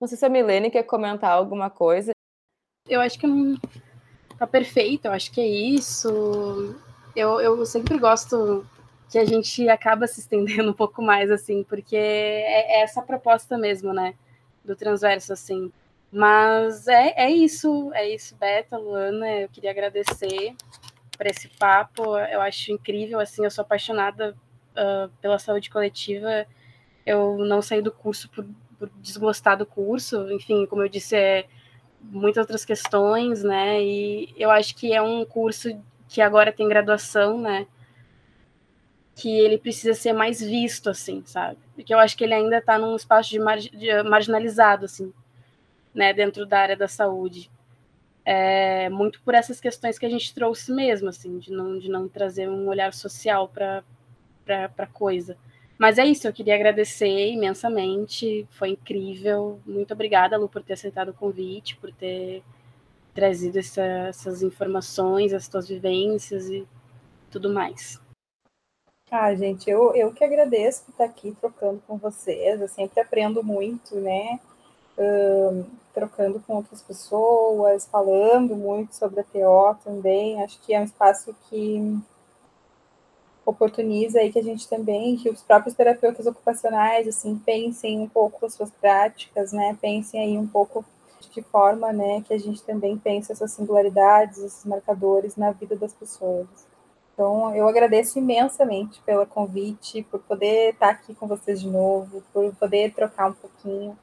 Não 0.00 0.06
sei 0.06 0.16
se 0.16 0.24
a 0.24 0.28
Milene 0.28 0.70
quer 0.70 0.84
comentar 0.84 1.32
alguma 1.32 1.68
coisa. 1.68 2.12
Eu 2.88 3.00
acho 3.00 3.18
que 3.18 3.26
tá 4.38 4.46
perfeito, 4.46 5.06
eu 5.06 5.12
acho 5.12 5.32
que 5.32 5.40
é 5.40 5.46
isso. 5.46 6.76
Eu, 7.14 7.40
eu 7.40 7.66
sempre 7.66 7.98
gosto 7.98 8.64
que 9.10 9.18
a 9.18 9.24
gente 9.24 9.68
acaba 9.68 10.06
se 10.06 10.20
estendendo 10.20 10.70
um 10.70 10.74
pouco 10.74 11.02
mais, 11.02 11.30
assim, 11.30 11.64
porque 11.64 11.96
é, 11.96 12.78
é 12.78 12.82
essa 12.82 13.02
proposta 13.02 13.58
mesmo, 13.58 13.92
né? 13.92 14.14
Do 14.64 14.76
transverso, 14.76 15.32
assim. 15.32 15.72
Mas 16.10 16.88
é, 16.88 17.12
é 17.16 17.30
isso, 17.30 17.90
é 17.94 18.08
isso, 18.08 18.34
Beta, 18.36 18.78
Luana. 18.78 19.28
Eu 19.40 19.48
queria 19.48 19.70
agradecer 19.70 20.54
por 21.16 21.26
esse 21.26 21.48
papo. 21.48 22.16
Eu 22.16 22.40
acho 22.40 22.72
incrível, 22.72 23.20
assim, 23.20 23.44
eu 23.44 23.50
sou 23.50 23.62
apaixonada 23.62 24.34
uh, 24.72 25.10
pela 25.20 25.38
saúde 25.38 25.68
coletiva. 25.68 26.46
Eu 27.04 27.38
não 27.38 27.60
saí 27.60 27.82
do 27.82 27.92
curso 27.92 28.30
por, 28.30 28.46
por 28.78 28.88
desgostar 29.00 29.56
do 29.56 29.66
curso, 29.66 30.30
enfim, 30.32 30.66
como 30.66 30.82
eu 30.82 30.88
disse, 30.88 31.16
é 31.16 31.46
muitas 32.00 32.42
outras 32.42 32.64
questões, 32.64 33.42
né? 33.42 33.82
E 33.82 34.34
eu 34.36 34.50
acho 34.50 34.74
que 34.76 34.92
é 34.92 35.02
um 35.02 35.24
curso 35.24 35.70
que 36.08 36.20
agora 36.20 36.52
tem 36.52 36.68
graduação, 36.68 37.40
né? 37.40 37.66
Que 39.14 39.38
ele 39.40 39.58
precisa 39.58 39.94
ser 39.94 40.12
mais 40.12 40.40
visto, 40.40 40.88
assim, 40.88 41.22
sabe? 41.26 41.58
Porque 41.74 41.92
eu 41.92 41.98
acho 41.98 42.16
que 42.16 42.24
ele 42.24 42.34
ainda 42.34 42.58
está 42.58 42.78
num 42.78 42.94
espaço 42.96 43.30
de, 43.30 43.38
mar 43.38 43.58
de 43.58 44.02
marginalizado, 44.04 44.84
assim, 44.84 45.12
né? 45.98 46.14
Dentro 46.14 46.46
da 46.46 46.60
área 46.60 46.76
da 46.76 46.88
saúde 46.88 47.50
é, 48.30 48.90
muito 48.90 49.22
por 49.22 49.34
essas 49.34 49.58
questões 49.58 49.98
que 49.98 50.04
a 50.04 50.10
gente 50.10 50.34
trouxe 50.34 50.70
mesmo, 50.70 51.08
assim, 51.08 51.38
de 51.38 51.50
não, 51.50 51.78
de 51.78 51.88
não 51.88 52.06
trazer 52.06 52.46
um 52.46 52.68
olhar 52.68 52.92
social 52.92 53.48
para 53.48 53.82
a 54.76 54.86
coisa. 54.86 55.34
Mas 55.78 55.96
é 55.96 56.04
isso, 56.04 56.28
eu 56.28 56.32
queria 56.34 56.54
agradecer 56.54 57.30
imensamente, 57.32 58.46
foi 58.50 58.70
incrível. 58.70 59.58
Muito 59.64 59.94
obrigada, 59.94 60.36
Lu, 60.36 60.46
por 60.46 60.62
ter 60.62 60.74
aceitado 60.74 61.08
o 61.08 61.14
convite, 61.14 61.76
por 61.76 61.90
ter 61.90 62.42
trazido 63.14 63.58
essa, 63.58 63.82
essas 63.82 64.42
informações, 64.42 65.32
as 65.32 65.48
tuas 65.48 65.66
vivências 65.66 66.50
e 66.50 66.68
tudo 67.30 67.48
mais. 67.48 67.98
Ah, 69.10 69.34
gente, 69.34 69.70
eu, 69.70 69.94
eu 69.94 70.12
que 70.12 70.22
agradeço 70.22 70.84
por 70.84 70.90
estar 70.90 71.04
aqui 71.04 71.34
trocando 71.40 71.82
com 71.86 71.96
vocês. 71.96 72.60
Eu 72.60 72.68
sempre 72.68 73.00
aprendo 73.00 73.42
muito, 73.42 73.94
né? 73.94 74.38
Trocando 75.94 76.40
com 76.40 76.56
outras 76.56 76.82
pessoas, 76.82 77.86
falando 77.86 78.54
muito 78.56 78.94
sobre 78.94 79.20
a 79.20 79.24
TO 79.24 79.76
também. 79.84 80.42
Acho 80.42 80.60
que 80.60 80.74
é 80.74 80.80
um 80.80 80.84
espaço 80.84 81.34
que 81.48 81.98
oportuniza 83.44 84.20
aí 84.20 84.30
que 84.30 84.38
a 84.38 84.42
gente 84.42 84.68
também, 84.68 85.16
que 85.16 85.30
os 85.30 85.42
próprios 85.42 85.74
terapeutas 85.74 86.26
ocupacionais, 86.26 87.08
assim, 87.08 87.36
pensem 87.38 88.00
um 88.00 88.08
pouco 88.08 88.44
as 88.44 88.54
suas 88.54 88.70
práticas, 88.70 89.52
né? 89.52 89.76
Pensem 89.80 90.20
aí 90.20 90.38
um 90.38 90.46
pouco 90.46 90.84
de 91.20 91.28
que 91.28 91.42
forma, 91.42 91.92
né, 91.92 92.22
que 92.26 92.32
a 92.32 92.38
gente 92.38 92.62
também 92.62 92.96
pensa 92.96 93.32
essas 93.32 93.52
singularidades, 93.52 94.38
esses 94.38 94.64
marcadores 94.64 95.36
na 95.36 95.50
vida 95.50 95.74
das 95.74 95.92
pessoas. 95.92 96.46
Então, 97.12 97.54
eu 97.54 97.66
agradeço 97.66 98.18
imensamente 98.18 99.00
pelo 99.04 99.26
convite, 99.26 100.04
por 100.04 100.20
poder 100.20 100.74
estar 100.74 100.90
aqui 100.90 101.14
com 101.14 101.26
vocês 101.26 101.60
de 101.60 101.68
novo, 101.68 102.22
por 102.32 102.54
poder 102.54 102.94
trocar 102.94 103.30
um 103.30 103.32
pouquinho 103.32 103.98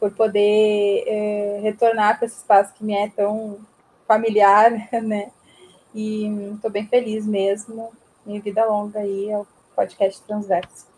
por 0.00 0.10
poder 0.12 1.04
é, 1.06 1.60
retornar 1.62 2.16
para 2.16 2.26
esse 2.26 2.38
espaço 2.38 2.72
que 2.72 2.82
me 2.82 2.94
é 2.94 3.10
tão 3.10 3.60
familiar, 4.08 4.72
né? 5.04 5.30
E 5.94 6.26
estou 6.54 6.70
bem 6.70 6.88
feliz 6.88 7.26
mesmo. 7.26 7.92
Minha 8.24 8.40
vida 8.40 8.64
longa 8.64 9.00
aí 9.00 9.30
ao 9.30 9.46
podcast 9.76 10.22
Transverso. 10.26 10.88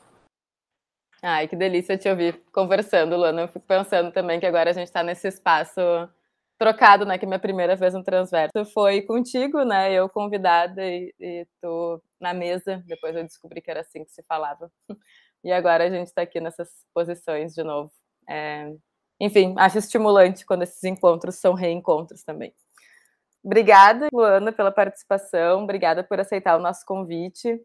Ai, 1.21 1.47
que 1.49 1.57
delícia 1.57 1.99
te 1.99 2.09
ouvir 2.09 2.43
conversando, 2.53 3.17
Luana. 3.17 3.43
Eu 3.43 3.49
fico 3.49 3.67
pensando 3.67 4.13
também 4.13 4.41
que 4.41 4.47
agora 4.47 4.71
a 4.71 4.73
gente 4.73 4.87
está 4.87 5.03
nesse 5.03 5.29
espaço 5.29 5.81
trocado, 6.59 7.05
né? 7.05 7.19
Que 7.19 7.27
minha 7.27 7.39
primeira 7.39 7.75
vez 7.75 7.95
no 7.95 8.05
Transverso 8.05 8.65
foi 8.73 9.03
contigo, 9.03 9.65
né? 9.65 9.93
Eu 9.93 10.09
convidada 10.09 10.85
e, 10.85 11.13
e 11.19 11.47
na 12.21 12.33
mesa. 12.33 12.83
Depois 12.87 13.17
eu 13.17 13.23
descobri 13.23 13.61
que 13.61 13.71
era 13.71 13.81
assim 13.81 14.05
que 14.05 14.13
se 14.13 14.23
falava. 14.23 14.71
E 15.45 15.51
agora 15.51 15.83
a 15.83 15.91
gente 15.91 16.07
está 16.07 16.23
aqui 16.23 16.41
nessas 16.41 16.69
posições 16.95 17.53
de 17.53 17.65
novo. 17.65 17.91
É, 18.31 18.73
enfim, 19.23 19.55
acho 19.57 19.79
estimulante 19.79 20.45
quando 20.45 20.63
esses 20.63 20.83
encontros 20.83 21.37
são 21.37 21.55
reencontros 21.55 22.25
também. 22.25 22.53
Obrigada, 23.45 24.09
Luana, 24.13 24.51
pela 24.51 24.73
participação, 24.73 25.63
obrigada 25.63 26.03
por 26.03 26.19
aceitar 26.19 26.57
o 26.57 26.61
nosso 26.61 26.85
convite. 26.85 27.61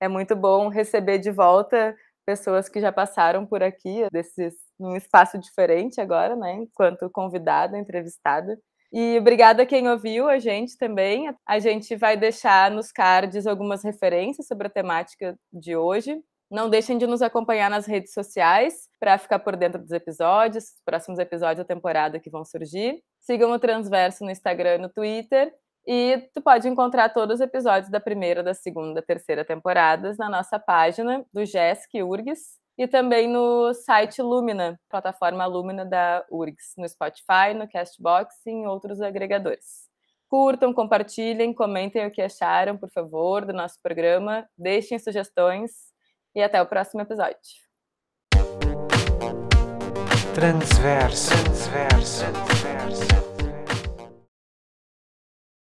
É 0.00 0.08
muito 0.08 0.34
bom 0.34 0.68
receber 0.68 1.18
de 1.18 1.30
volta 1.30 1.94
pessoas 2.24 2.66
que 2.66 2.80
já 2.80 2.90
passaram 2.90 3.44
por 3.44 3.62
aqui, 3.62 4.06
desses, 4.10 4.54
num 4.80 4.96
espaço 4.96 5.38
diferente 5.38 6.00
agora, 6.00 6.34
né, 6.34 6.54
enquanto 6.54 7.10
convidada, 7.10 7.76
entrevistada. 7.76 8.58
E 8.90 9.18
obrigada 9.18 9.64
a 9.64 9.66
quem 9.66 9.88
ouviu 9.90 10.30
a 10.30 10.38
gente 10.38 10.78
também. 10.78 11.30
A 11.46 11.58
gente 11.58 11.94
vai 11.94 12.16
deixar 12.16 12.70
nos 12.70 12.90
cards 12.90 13.46
algumas 13.46 13.84
referências 13.84 14.46
sobre 14.46 14.66
a 14.66 14.70
temática 14.70 15.38
de 15.52 15.76
hoje. 15.76 16.22
Não 16.52 16.68
deixem 16.68 16.98
de 16.98 17.06
nos 17.06 17.22
acompanhar 17.22 17.70
nas 17.70 17.86
redes 17.86 18.12
sociais 18.12 18.86
para 19.00 19.16
ficar 19.16 19.38
por 19.38 19.56
dentro 19.56 19.80
dos 19.80 19.90
episódios, 19.90 20.66
próximos 20.84 21.18
episódios 21.18 21.56
da 21.56 21.64
temporada 21.64 22.20
que 22.20 22.28
vão 22.28 22.44
surgir. 22.44 23.02
Sigam 23.20 23.50
o 23.52 23.58
Transverso 23.58 24.22
no 24.22 24.30
Instagram 24.30 24.74
e 24.74 24.78
no 24.78 24.90
Twitter. 24.90 25.50
E 25.86 26.28
tu 26.34 26.42
pode 26.42 26.68
encontrar 26.68 27.08
todos 27.08 27.36
os 27.36 27.40
episódios 27.40 27.90
da 27.90 27.98
primeira, 27.98 28.42
da 28.42 28.52
segunda, 28.52 29.00
da 29.00 29.02
terceira 29.02 29.46
temporadas 29.46 30.18
na 30.18 30.28
nossa 30.28 30.58
página 30.58 31.24
do 31.32 31.42
GESC 31.42 32.02
URGS 32.02 32.60
e 32.76 32.86
também 32.86 33.26
no 33.26 33.72
site 33.72 34.20
Lumina, 34.20 34.78
plataforma 34.90 35.46
Lumina 35.46 35.86
da 35.86 36.22
URGS, 36.30 36.74
no 36.76 36.86
Spotify, 36.86 37.54
no 37.56 37.66
Castbox 37.66 38.44
e 38.44 38.50
em 38.50 38.66
outros 38.66 39.00
agregadores. 39.00 39.88
Curtam, 40.28 40.74
compartilhem, 40.74 41.54
comentem 41.54 42.06
o 42.06 42.10
que 42.10 42.20
acharam, 42.20 42.76
por 42.76 42.90
favor, 42.90 43.46
do 43.46 43.54
nosso 43.54 43.78
programa, 43.82 44.46
deixem 44.58 44.98
sugestões 44.98 45.91
e 46.34 46.42
até 46.42 46.60
o 46.60 46.66
próximo 46.66 47.02
episódio. 47.02 47.36
Transverso. 50.34 51.30
Transverso. 51.44 53.11